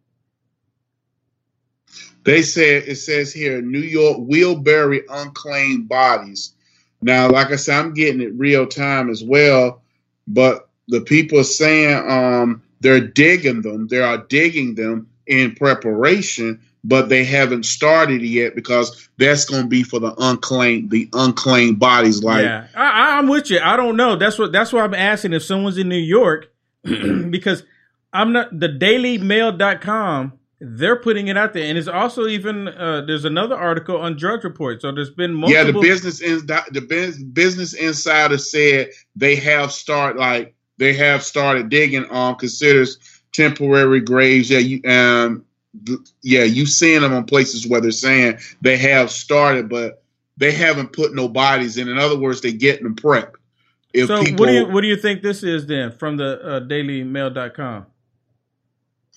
[2.23, 6.53] They said it says here New York will bury unclaimed bodies.
[7.01, 9.81] Now, like I said, I'm getting it real time as well,
[10.27, 13.87] but the people saying um, they're digging them.
[13.87, 19.67] They are digging them in preparation, but they haven't started yet because that's going to
[19.67, 22.23] be for the unclaimed the unclaimed bodies.
[22.23, 23.59] Like yeah, I, I'm with you.
[23.59, 24.15] I don't know.
[24.15, 24.51] That's what.
[24.51, 26.51] That's why I'm asking if someone's in New York,
[26.83, 27.63] because
[28.13, 30.33] I'm not the DailyMail.com.
[30.59, 34.43] They're putting it out there, and it's also even uh, there's another article on Drudge
[34.43, 34.81] Report.
[34.81, 35.65] So there's been multiple.
[35.65, 41.69] Yeah, the business in the business insider said they have start like they have started
[41.69, 42.97] digging on considers
[43.33, 44.49] temporary graves.
[44.49, 45.45] Yeah, you um
[46.23, 50.01] yeah, you seeing them on places where they're saying they have started, but
[50.37, 51.87] they haven't put no bodies in.
[51.87, 53.33] In other words, they getting them prepped.
[53.93, 56.41] If so people what do you what do you think this is then from the
[56.41, 57.85] uh, DailyMail.com?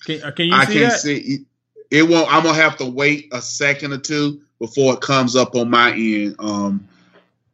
[0.05, 0.99] Can, uh, can you I see can't that?
[0.99, 1.45] see
[1.91, 5.55] it won't I'm gonna have to wait a second or two before it comes up
[5.55, 6.35] on my end.
[6.39, 6.87] Um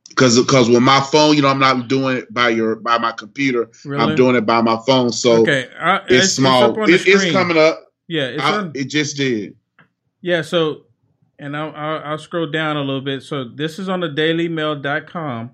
[0.09, 3.11] because because with my phone, you know, I'm not doing it by your by my
[3.11, 3.69] computer.
[3.85, 4.01] Really?
[4.03, 6.73] I'm doing it by my phone, so Okay, uh, it's, it's- it's small.
[6.73, 7.91] the It- it's coming up.
[8.07, 9.55] Yeah, it's I- on- it just did.
[10.21, 10.85] Yeah, so
[11.37, 13.21] and I'll, I'll I'll scroll down a little bit.
[13.21, 15.51] So this is on the dailymail.com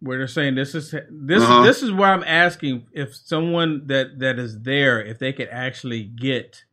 [0.00, 1.62] where they're saying this is this Uh-huh.
[1.64, 6.04] this is why I'm asking if someone that that is there if they could actually
[6.04, 6.64] get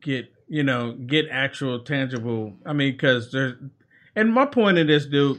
[0.00, 3.54] get you know get actual tangible I mean cuz there's
[4.16, 5.38] and my point in this dude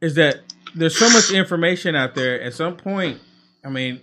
[0.00, 0.40] is that
[0.74, 3.20] there's so much information out there at some point
[3.64, 4.00] I mean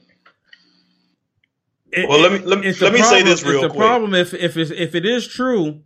[1.91, 3.79] it- Well, let me- let me- let me say this real it's quick.
[3.79, 5.81] problem if if it's, if it is true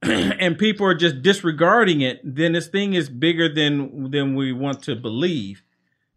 [0.02, 4.82] and people are just disregarding it then this thing is bigger than than we want
[4.82, 5.62] to believe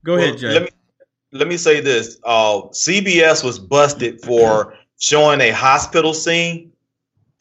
[0.05, 0.69] go Well, ahead Jay Let me
[1.33, 2.19] let me say this.
[2.25, 6.73] Uh, CBS was busted for showing a hospital scene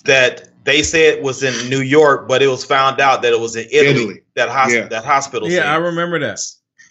[0.04, 3.56] that they said was in New York, but it was found out that it was
[3.56, 4.02] in Italy.
[4.02, 4.20] Italy.
[4.36, 4.86] That hos- Yeah.
[4.88, 5.48] that hospital.
[5.50, 5.70] yeah scene.
[5.72, 6.38] I remember that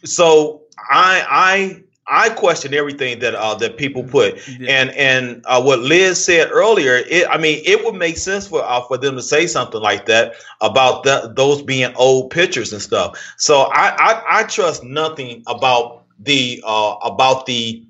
[0.03, 5.79] so I I I question everything that uh, that people put, and and uh, what
[5.79, 7.03] Liz said earlier.
[7.07, 10.07] It, I mean, it would make sense for uh, for them to say something like
[10.07, 13.19] that about the, those being old pictures and stuff.
[13.37, 17.85] So I I, I trust nothing about the uh, about the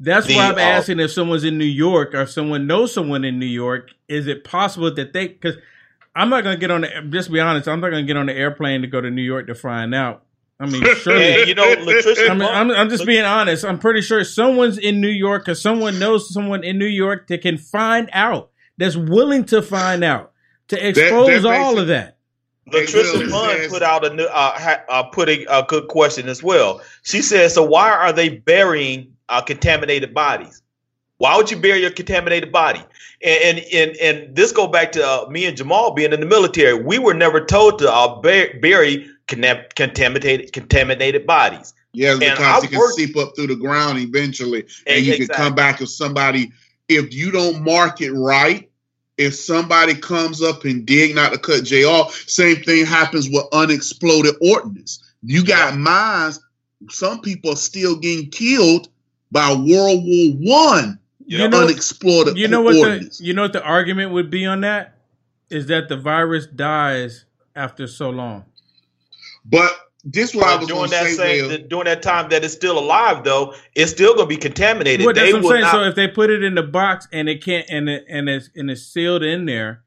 [0.00, 2.92] That's the, why I'm uh, asking if someone's in New York or if someone knows
[2.92, 3.90] someone in New York.
[4.08, 5.28] Is it possible that they?
[5.28, 5.56] Because
[6.16, 7.08] I'm not going to get on the.
[7.10, 9.22] Just be honest, I'm not going to get on the airplane to go to New
[9.22, 10.23] York to find out.
[10.64, 13.64] I mean, surely And, you know, Latricia I mean, I'm, I'm just being honest.
[13.64, 17.42] I'm pretty sure someone's in New York or someone knows someone in New York that
[17.42, 18.50] can find out.
[18.76, 20.32] That's willing to find out
[20.68, 22.14] to expose that all of that.
[22.70, 26.42] Latricia Munn put out a new, uh, ha, uh, put a, a good question as
[26.42, 26.80] well.
[27.02, 30.62] She said, "So why are they burying uh, contaminated bodies?
[31.18, 32.82] Why would you bury a contaminated body?"
[33.22, 36.26] And and and, and this go back to uh, me and Jamal being in the
[36.26, 36.74] military.
[36.74, 41.74] We were never told to uh, bur- bury contam- contaminated contaminated bodies.
[41.92, 45.28] Yeah, because I it can worked- seep up through the ground eventually, and you can
[45.28, 46.50] come back if somebody,
[46.88, 48.68] if you don't mark it right,
[49.16, 53.44] if somebody comes up and dig, not to cut Jay off, same thing happens with
[53.52, 55.02] unexploded ordnance.
[55.22, 56.40] You got mines.
[56.90, 58.88] Some people are still getting killed
[59.30, 63.62] by World War One You know- unexplored You know what the you know what the
[63.62, 64.98] argument would be on that
[65.48, 67.24] is that the virus dies
[67.54, 68.44] after so long.
[69.44, 69.72] But
[70.04, 71.68] this what I was during that say, same Will.
[71.68, 75.04] during that time that it's still alive though, it's still gonna be contaminated.
[75.06, 75.62] Well, that's they what I'm will saying.
[75.62, 75.72] not.
[75.72, 78.50] So if they put it in the box and it can't and it and it's
[78.54, 79.82] and it's sealed in there,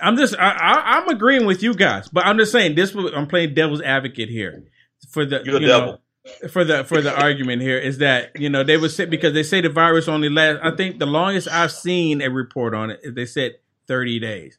[0.00, 2.94] I'm just I, I I'm agreeing with you guys, but I'm just saying this.
[2.94, 4.64] I'm playing devil's advocate here
[5.10, 6.50] for the You're a you know, devil.
[6.50, 9.42] for the for the argument here is that you know they would say because they
[9.42, 10.60] say the virus only lasts.
[10.62, 13.52] I think the longest I've seen a report on it is they said
[13.88, 14.58] 30 days,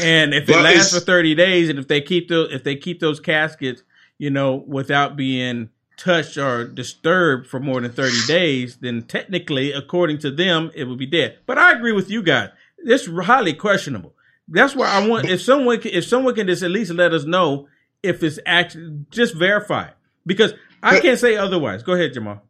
[0.00, 3.00] and if it lasts for 30 days, and if they keep those if they keep
[3.00, 3.82] those caskets,
[4.18, 10.18] you know, without being touched or disturbed for more than 30 days, then technically, according
[10.18, 11.38] to them, it would be dead.
[11.46, 12.50] But I agree with you guys.
[12.78, 14.14] It's highly questionable.
[14.48, 17.24] That's why I want if someone can, if someone can just at least let us
[17.24, 17.68] know
[18.02, 19.94] if it's actually just verify it
[20.26, 21.82] because I can't say otherwise.
[21.82, 22.42] Go ahead, Jamal.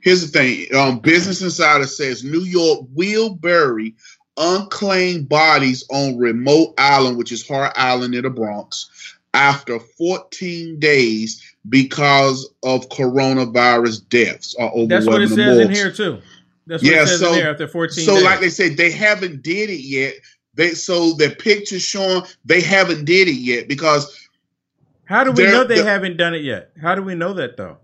[0.00, 0.66] Here's the thing.
[0.74, 3.96] Um, Business Insider says New York will bury
[4.40, 11.54] unclaimed bodies on remote island, which is Hart Island in the Bronx, after 14 days
[11.68, 16.20] because of coronavirus deaths or overwhelming That's what it says in here too.
[16.66, 18.24] That's what yeah, it says so in there after 14 so days.
[18.24, 20.14] like they said, they haven't did it yet.
[20.54, 24.28] They so the pictures showing they haven't did it yet because
[25.04, 26.72] How do we know they the- haven't done it yet?
[26.80, 27.78] How do we know that though?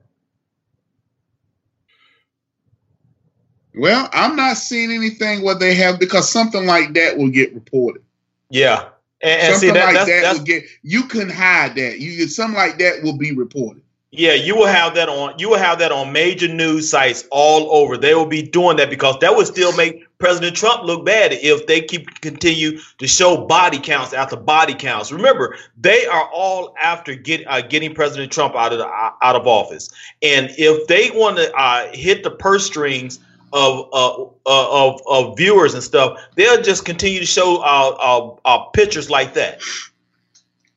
[3.77, 8.03] Well, I'm not seeing anything what they have because something like that will get reported.
[8.51, 8.89] yeah,
[9.21, 10.65] and, and something see that, like that's, that that's will get.
[10.83, 12.01] You can hide that.
[12.01, 13.83] You something like that will be reported.
[14.13, 17.71] Yeah, you will have that on you will have that on major news sites all
[17.71, 17.99] over.
[17.99, 21.67] They will be doing that because that would still make President Trump look bad if
[21.67, 25.13] they keep continue to show body counts after body counts.
[25.13, 29.37] Remember, they are all after get, uh, getting President Trump out of the, uh, out
[29.37, 29.91] of office,
[30.23, 33.19] and if they want to uh, hit the purse strings
[33.57, 38.65] of, uh, of of viewers and stuff, they'll just continue to show our, uh, uh,
[38.71, 39.61] pictures like that.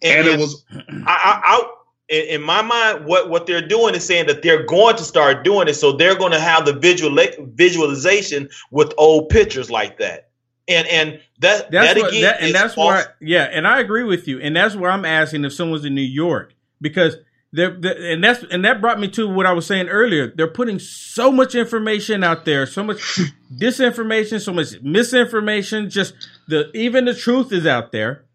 [0.02, 1.62] And it was I, I, I
[2.10, 5.68] in, my mind, what what they're doing is saying that they're going to start doing
[5.68, 7.16] it, so they're going to have the visual
[7.54, 10.30] visualization with old pictures like that,
[10.68, 13.80] and and that That's that what, again that, and that's false- why, yeah, and I
[13.80, 17.18] agree with you, and that's why I'm asking if someone's in New York because
[17.52, 20.32] they're, they're- and that's and that brought me to what I was saying earlier.
[20.36, 23.00] They're putting so much information out there, so much
[23.58, 25.90] disinformation, so much misinformation.
[25.90, 26.14] Just
[26.48, 28.26] the even the truth is out there,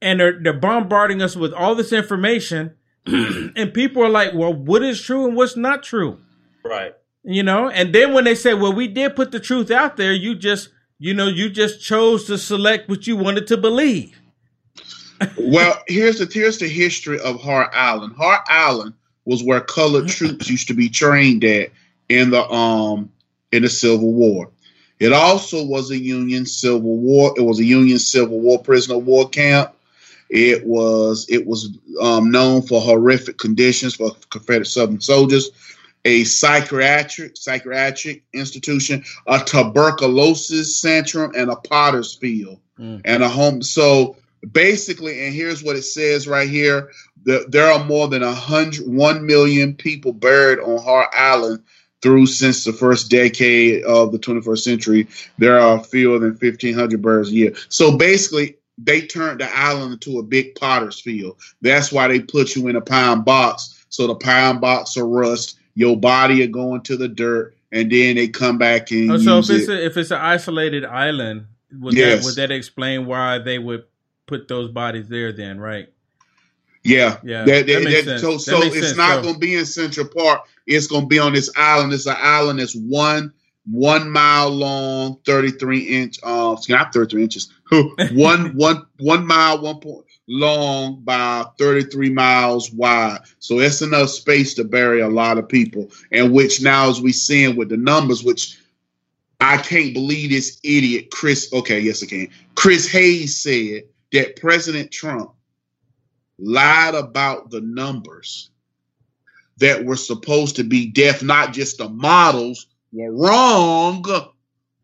[0.00, 2.74] and they're they're bombarding us with all this information,
[3.06, 6.18] and people are like, "Well, what is true and what's not true?"
[6.64, 6.94] right.
[7.24, 10.12] you know and then when they say well we did put the truth out there
[10.12, 10.68] you just
[11.00, 14.20] you know you just chose to select what you wanted to believe
[15.38, 18.14] well, here's the here's the history of Hart Island.
[18.16, 18.94] Hart Island
[19.24, 21.70] was where colored troops used to be trained at
[22.08, 23.10] in the um
[23.50, 24.50] in the Civil War.
[24.98, 27.34] It also was a Union Civil War.
[27.36, 29.74] It was a Union Civil War prisoner of war camp.
[30.28, 35.50] It was it was um, known for horrific conditions for Confederate Southern soldiers.
[36.04, 42.58] A psychiatric psychiatric institution, a tuberculosis centrum, and a Potter's Field
[43.04, 43.62] and a home.
[43.62, 44.16] So
[44.50, 46.90] basically, and here's what it says right here:
[47.24, 51.62] the, there are more than a hundred, one million people buried on Hart Island
[52.00, 55.06] through since the first decade of the 21st century.
[55.38, 57.54] There are fewer than 1,500 burials a year.
[57.68, 58.56] So basically.
[58.78, 61.36] They turned the island into a big potter's field.
[61.60, 63.84] That's why they put you in a pine box.
[63.90, 68.16] So the pine box will rust, your body will go into the dirt, and then
[68.16, 69.78] they come back and Oh, so if it's it.
[69.78, 71.44] a, if it's an isolated island
[71.80, 72.20] would Yes.
[72.20, 73.84] that would that explain why they would
[74.32, 75.88] put those bodies there then right
[76.84, 78.22] Yeah, Yeah, That, that that- makes that- sense.
[78.22, 80.40] so so it's sense, not so- going to be in Central Park.
[80.66, 81.92] It's going to be on this island.
[81.92, 83.32] It's an island that's one
[83.70, 86.18] one mile long, thirty three inch.
[86.24, 87.52] Uh, not thirty three inches.
[88.12, 93.18] one one one mile, one point long by thirty three miles wide.
[93.38, 95.90] So that's enough space to bury a lot of people.
[96.10, 98.58] And which now, as we seeing with the numbers, which
[99.40, 101.48] I can't believe this idiot Chris.
[101.52, 102.28] Okay, yes I can.
[102.56, 103.82] Chris Hayes said
[104.12, 105.32] that President Trump
[106.38, 108.50] lied about the numbers
[109.58, 114.04] that were supposed to be deaf, not just the models were wrong,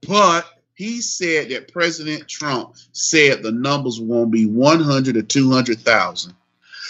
[0.06, 6.34] but he said that President Trump said the numbers won't be 100 or 200,000.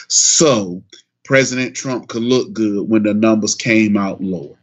[0.08, 0.82] So
[1.24, 4.56] President Trump could look good when the numbers came out lower.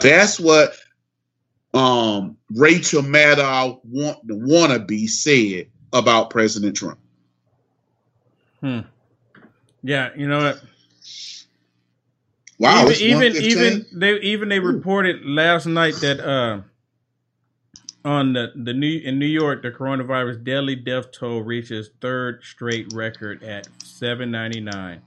[0.00, 0.74] That's what
[1.72, 6.98] um, Rachel Maddow, want, the wannabe, said about President Trump.
[8.60, 8.80] hmm
[9.82, 10.62] yeah you know what
[12.60, 16.62] Wow, even even even they even they reported last night that uh,
[18.04, 22.92] on the the new in New York the coronavirus daily death toll reaches third straight
[22.92, 25.02] record at seven ninety nine.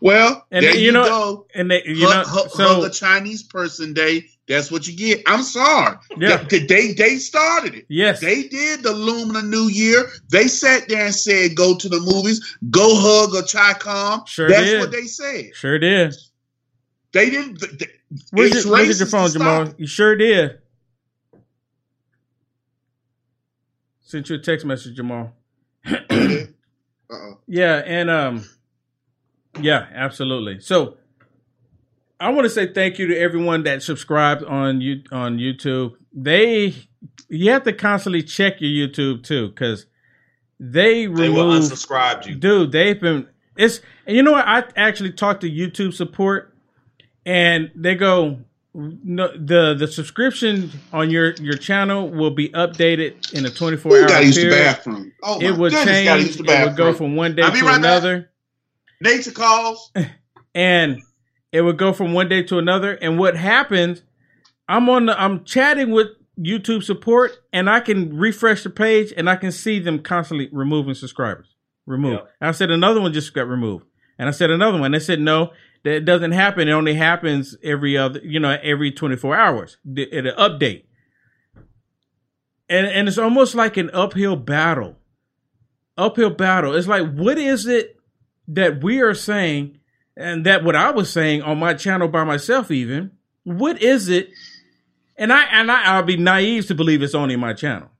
[0.00, 1.46] Well, And there you you, know- go.
[1.54, 4.26] and they- you hug, know, hug- so- hug a Chinese person day.
[4.48, 5.22] That's what you get.
[5.26, 5.96] I'm sorry.
[6.16, 6.36] Yeah.
[6.48, 7.86] They, they they started it.
[7.88, 8.20] Yes.
[8.20, 10.08] They did the Lunar New Year.
[10.30, 14.64] They sat there and said, "Go to the movies, go hug a Chi-Com." Sure That's
[14.64, 14.80] did.
[14.80, 15.54] what they said.
[15.54, 16.14] Sure did.
[17.12, 17.60] They didn't.
[17.60, 17.86] They,
[18.30, 19.74] Where's it's your, your phone, Jamal.
[19.78, 20.58] You sure did.
[24.02, 25.32] Sent you a text message, Jamal.
[27.48, 28.44] Yeah, and um,
[29.60, 30.60] yeah, absolutely.
[30.60, 30.96] So,
[32.18, 35.94] I want to say thank you to everyone that subscribed on you on YouTube.
[36.12, 36.74] They,
[37.28, 39.86] you have to constantly check your YouTube too, because
[40.58, 42.34] they They will remove unsubscribe you.
[42.34, 42.72] dude.
[42.72, 44.46] They've been it's and you know what?
[44.46, 46.54] I actually talked to YouTube support,
[47.26, 48.38] and they go,
[48.74, 53.92] no, the the subscription on your your channel will be updated in a twenty four
[53.92, 55.12] Ooh, hour gotta use the bathroom.
[55.22, 56.06] Oh my it would goodness, change.
[56.06, 58.00] gotta use the It would go from one day to right back.
[58.00, 58.30] another,
[59.00, 59.92] Nature calls.
[60.54, 61.02] and
[61.56, 62.92] it would go from one day to another.
[62.94, 64.02] And what happens?
[64.68, 66.08] I'm on the I'm chatting with
[66.38, 70.94] YouTube support, and I can refresh the page, and I can see them constantly removing
[70.94, 71.54] subscribers.
[71.86, 72.20] Remove.
[72.40, 73.86] I said another one just got removed,
[74.18, 74.90] and I said another one.
[74.90, 75.52] They said no,
[75.84, 76.68] that doesn't happen.
[76.68, 79.78] It only happens every other, you know, every 24 hours.
[79.84, 80.82] The- It'll update,
[82.68, 84.96] and and it's almost like an uphill battle.
[85.96, 86.74] Uphill battle.
[86.74, 87.96] It's like what is it
[88.48, 89.78] that we are saying,
[90.16, 93.12] and that what I was saying on my channel by myself, even
[93.44, 94.30] what is it?
[95.16, 97.90] And I and I, I'll be naive to believe it's only my channel.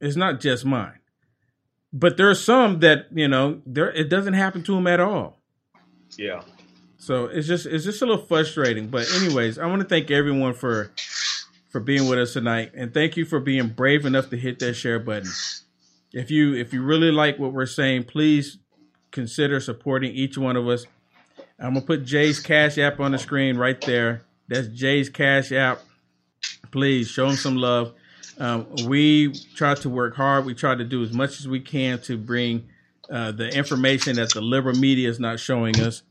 [0.00, 0.98] It's not just mine.
[1.92, 5.38] But there are some that you know there it doesn't happen to them at all.
[6.16, 6.42] Yeah.
[6.96, 8.88] So it's just it's just a little frustrating.
[8.88, 10.90] But anyways, I want to thank everyone for
[11.68, 14.74] for being with us tonight, and thank you for being brave enough to hit that
[14.74, 15.30] share button.
[16.12, 18.58] If you if you really like what we're saying, please
[19.10, 20.86] consider supporting each one of us.
[21.58, 24.22] I'm gonna put Jay's Cash App on the screen right there.
[24.48, 25.80] That's Jay's Cash App.
[26.70, 27.92] Please show him some love.
[28.38, 30.44] Um, we try to work hard.
[30.44, 32.68] We try to do as much as we can to bring
[33.08, 36.02] uh, the information that the liberal media is not showing us.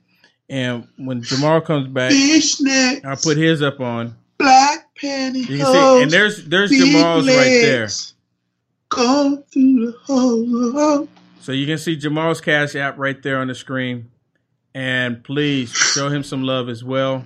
[0.50, 4.16] And when Jamal comes back, Fishnet, I'll put his up on.
[4.40, 5.50] black pantyhose.
[5.50, 7.90] You can see, and there's there's Jamal's right there.
[8.90, 11.08] Go through the hole.
[11.42, 14.10] So you can see Jamal's Cash App right there on the screen.
[14.76, 17.26] And please show him some love as well.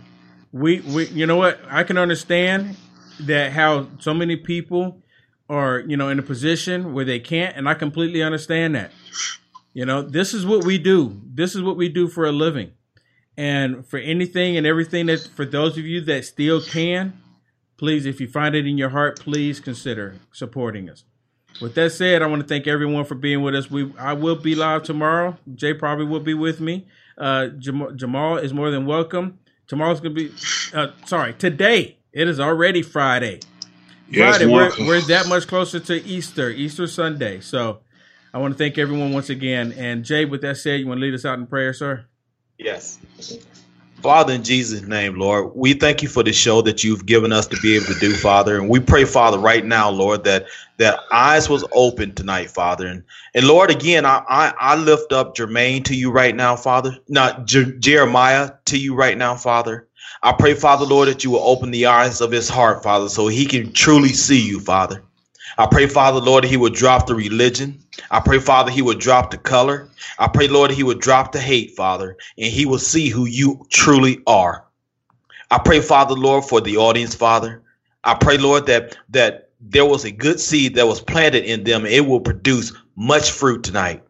[0.51, 1.59] We we you know what?
[1.69, 2.75] I can understand
[3.21, 5.01] that how so many people
[5.49, 8.91] are, you know, in a position where they can't, and I completely understand that.
[9.73, 11.21] You know, this is what we do.
[11.23, 12.71] This is what we do for a living.
[13.37, 17.21] And for anything and everything that for those of you that still can,
[17.77, 21.03] please, if you find it in your heart, please consider supporting us.
[21.61, 23.69] With that said, I want to thank everyone for being with us.
[23.69, 25.37] We I will be live tomorrow.
[25.53, 26.87] Jay probably will be with me.
[27.17, 29.39] Uh, Jamal, Jamal is more than welcome.
[29.67, 30.31] Tomorrow's gonna be,
[30.73, 31.97] uh, sorry, today.
[32.13, 33.41] It is already Friday.
[34.09, 34.51] Yes, Friday.
[34.51, 37.41] We're, we're that much closer to Easter, Easter Sunday.
[37.41, 37.81] So
[38.33, 39.73] I want to thank everyone once again.
[39.73, 42.05] And Jay, with that said, you want to lead us out in prayer, sir?
[42.57, 42.99] Yes.
[44.01, 47.47] Father, in Jesus' name, Lord, we thank you for the show that you've given us
[47.47, 48.57] to be able to do, Father.
[48.57, 50.45] And we pray, Father, right now, Lord, that
[50.77, 52.87] that eyes was open tonight, Father.
[52.87, 53.03] And
[53.35, 56.97] and Lord, again, I I, I lift up Jermaine to you right now, Father.
[57.09, 59.87] Not Jer- Jeremiah to you right now, Father.
[60.23, 63.27] I pray, Father, Lord, that you will open the eyes of his heart, Father, so
[63.27, 65.03] he can truly see you, Father.
[65.57, 67.83] I pray, Father, Lord, he would drop the religion.
[68.11, 69.89] I pray, Father, he would drop the color.
[70.19, 73.65] I pray, Lord, he would drop the hate, Father, and he will see who you
[73.69, 74.65] truly are.
[75.49, 77.63] I pray, Father, Lord, for the audience, Father.
[78.03, 81.85] I pray, Lord, that that there was a good seed that was planted in them.
[81.85, 84.03] It will produce much fruit tonight.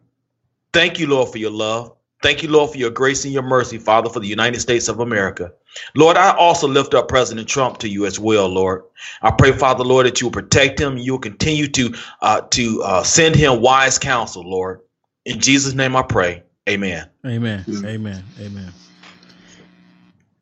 [0.72, 1.94] Thank you, Lord, for your love.
[2.20, 4.98] Thank you, Lord, for your grace and your mercy, Father, for the United States of
[4.98, 5.52] America.
[5.94, 8.82] Lord, I also lift up President Trump to you as well, Lord.
[9.22, 10.98] I pray, Father, Lord, that you will protect him.
[10.98, 14.80] You will continue to uh, to uh, send him wise counsel, Lord.
[15.24, 16.42] In Jesus' name, I pray.
[16.68, 17.08] Amen.
[17.24, 17.64] Amen.
[17.84, 18.24] Amen.
[18.40, 18.72] Amen.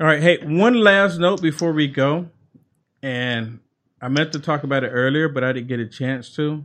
[0.00, 0.22] All right.
[0.22, 2.28] Hey, one last note before we go.
[3.02, 3.60] And
[4.00, 6.64] I meant to talk about it earlier, but I didn't get a chance to.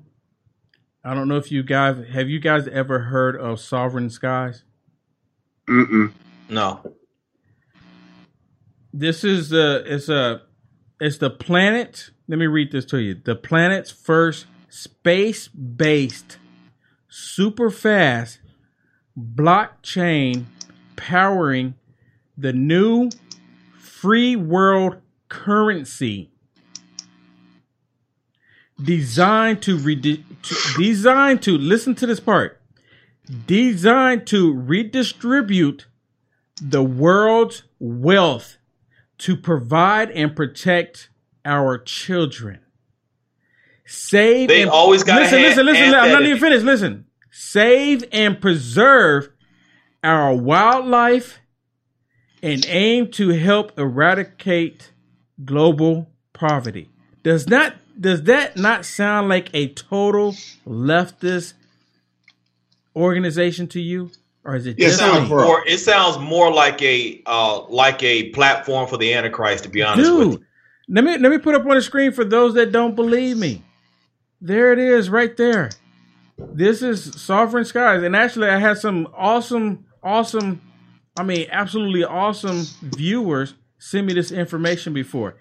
[1.04, 4.64] I don't know if you guys have you guys ever heard of Sovereign Skies?
[5.70, 6.12] Mm-mm.
[6.50, 6.96] No.
[8.94, 10.42] This is the it's a
[11.00, 12.10] it's the planet.
[12.28, 13.16] Let me read this to you.
[13.16, 16.38] The planet's first space-based,
[17.10, 18.40] super fast
[19.18, 20.46] blockchain
[20.96, 21.76] powering
[22.38, 23.10] the new
[23.78, 24.98] free world
[25.28, 26.32] currency
[28.82, 32.61] designed to, redi- to designed to listen to this part
[33.32, 35.88] designed to redistribute
[36.62, 38.58] the world's wealth
[39.20, 41.10] to provide and protect
[41.46, 42.60] our children.
[43.86, 44.50] Save.
[44.50, 45.42] They and, always gotta listen.
[45.42, 45.66] listen.
[45.66, 45.94] Listen.
[45.94, 46.66] I'm not even finished.
[46.66, 47.06] Listen.
[47.32, 49.30] Save and preserve
[50.04, 51.40] our wildlife
[52.42, 54.92] and aim to help eradicate
[55.44, 56.90] global poverty.
[57.24, 60.34] Does not does that not sound like a total
[60.68, 61.54] leftist
[62.96, 64.12] organization to you,
[64.44, 65.64] or is it It sounds more.
[65.68, 69.64] It sounds more like a uh, like a platform for the Antichrist.
[69.64, 70.32] To be honest with you.
[70.32, 70.46] Dude,
[70.90, 73.64] let me let me put up on the screen for those that don't believe me.
[74.42, 75.70] There it is, right there.
[76.38, 80.60] This is Sovereign Skies, and actually, I had some awesome, awesome,
[81.18, 85.38] I mean, absolutely awesome viewers send me this information before.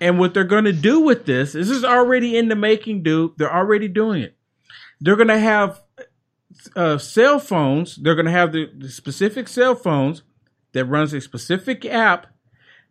[0.00, 3.32] And what they're going to do with this, this is already in the making, dude.
[3.36, 4.36] They're already doing it.
[5.00, 5.80] They're going to have
[6.76, 7.96] uh, cell phones.
[7.96, 10.22] They're going to have the, the specific cell phones
[10.72, 12.26] that runs a specific app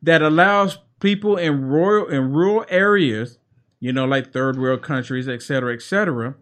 [0.01, 3.39] that allows people in rural in rural areas,
[3.79, 6.35] you know, like third world countries, et cetera, et cetera,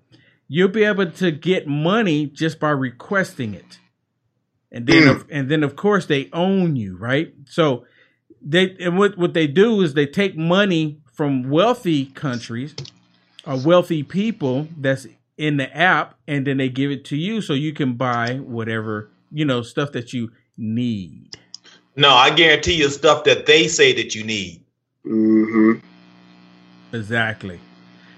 [0.48, 3.80] you'll be able to get money just by requesting it.
[4.72, 7.34] And then, of, and then of course they own you, right?
[7.46, 7.86] So
[8.42, 12.76] they and what what they do is they take money from wealthy countries
[13.46, 17.54] or wealthy people that's in the app, and then they give it to you so
[17.54, 21.38] you can buy whatever you know stuff that you need.
[21.96, 24.64] No, I guarantee you stuff that they say that you need.
[25.06, 25.86] Mm-hmm.
[26.96, 27.60] Exactly.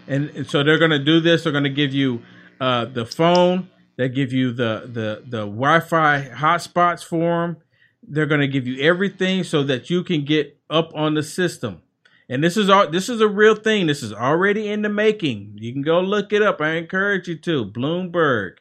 [0.08, 1.44] And, and so they're going to do this.
[1.44, 2.22] They're going to give you
[2.60, 3.70] uh, the phone.
[3.96, 7.58] They give you the the the Wi-Fi hotspots for them.
[8.02, 11.83] They're going to give you everything so that you can get up on the system.
[12.30, 12.90] And this is all.
[12.90, 13.88] This is a real thing.
[13.88, 15.58] This is already in the making.
[15.58, 16.62] You can go look it up.
[16.62, 17.66] I encourage you to.
[17.66, 18.54] Bloomberg,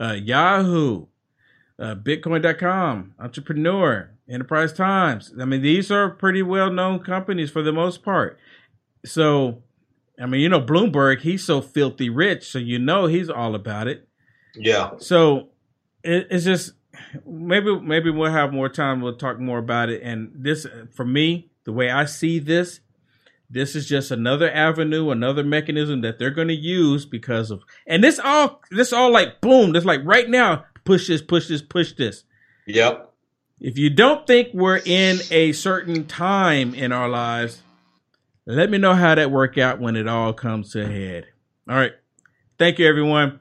[0.00, 1.06] uh, Yahoo,
[1.78, 5.32] uh, Bitcoin.com, Entrepreneur, Enterprise Times.
[5.38, 8.38] I mean, these are pretty well known companies for the most part.
[9.04, 9.62] So,
[10.18, 13.86] I mean, you know, Bloomberg, he's so filthy rich, so you know he's all about
[13.86, 14.08] it.
[14.54, 14.92] Yeah.
[14.98, 15.48] So
[16.02, 16.72] it, it's just
[17.26, 19.00] maybe maybe we'll have more time.
[19.00, 20.02] We'll talk more about it.
[20.02, 22.80] And this, for me, the way I see this,
[23.50, 27.62] this is just another avenue, another mechanism that they're going to use because of.
[27.86, 29.72] And this all this all like boom.
[29.72, 32.24] This like right now, push this, push this, push this.
[32.66, 33.12] Yep.
[33.60, 37.62] If you don't think we're in a certain time in our lives,
[38.46, 41.26] let me know how that work out when it all comes to a head.
[41.68, 41.92] All right.
[42.58, 43.40] Thank you, everyone.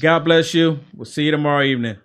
[0.00, 0.80] God bless you.
[0.94, 1.96] We'll see you tomorrow evening.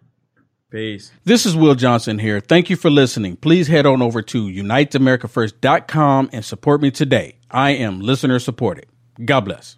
[0.71, 1.11] Peace.
[1.23, 2.39] This is Will Johnson here.
[2.39, 3.35] Thank you for listening.
[3.37, 7.38] Please head on over to uniteamericafirst.com and support me today.
[7.51, 8.85] I am listener supported.
[9.23, 9.77] God bless.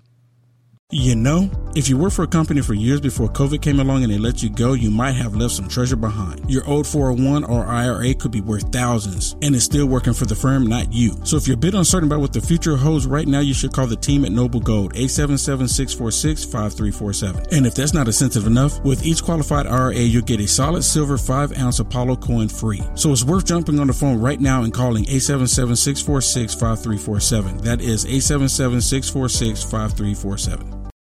[0.93, 4.11] You know, if you worked for a company for years before COVID came along and
[4.11, 6.51] they let you go, you might have left some treasure behind.
[6.51, 10.35] Your old 401 or IRA could be worth thousands and it's still working for the
[10.35, 11.15] firm, not you.
[11.23, 13.71] So if you're a bit uncertain about what the future holds right now, you should
[13.71, 17.53] call the team at Noble Gold, 877-646-5347.
[17.53, 21.17] And if that's not incentive enough, with each qualified IRA, you'll get a solid silver
[21.17, 22.81] 5 ounce Apollo coin free.
[22.95, 27.61] So it's worth jumping on the phone right now and calling 877-646-5347.
[27.61, 30.80] That is 877-646-5347.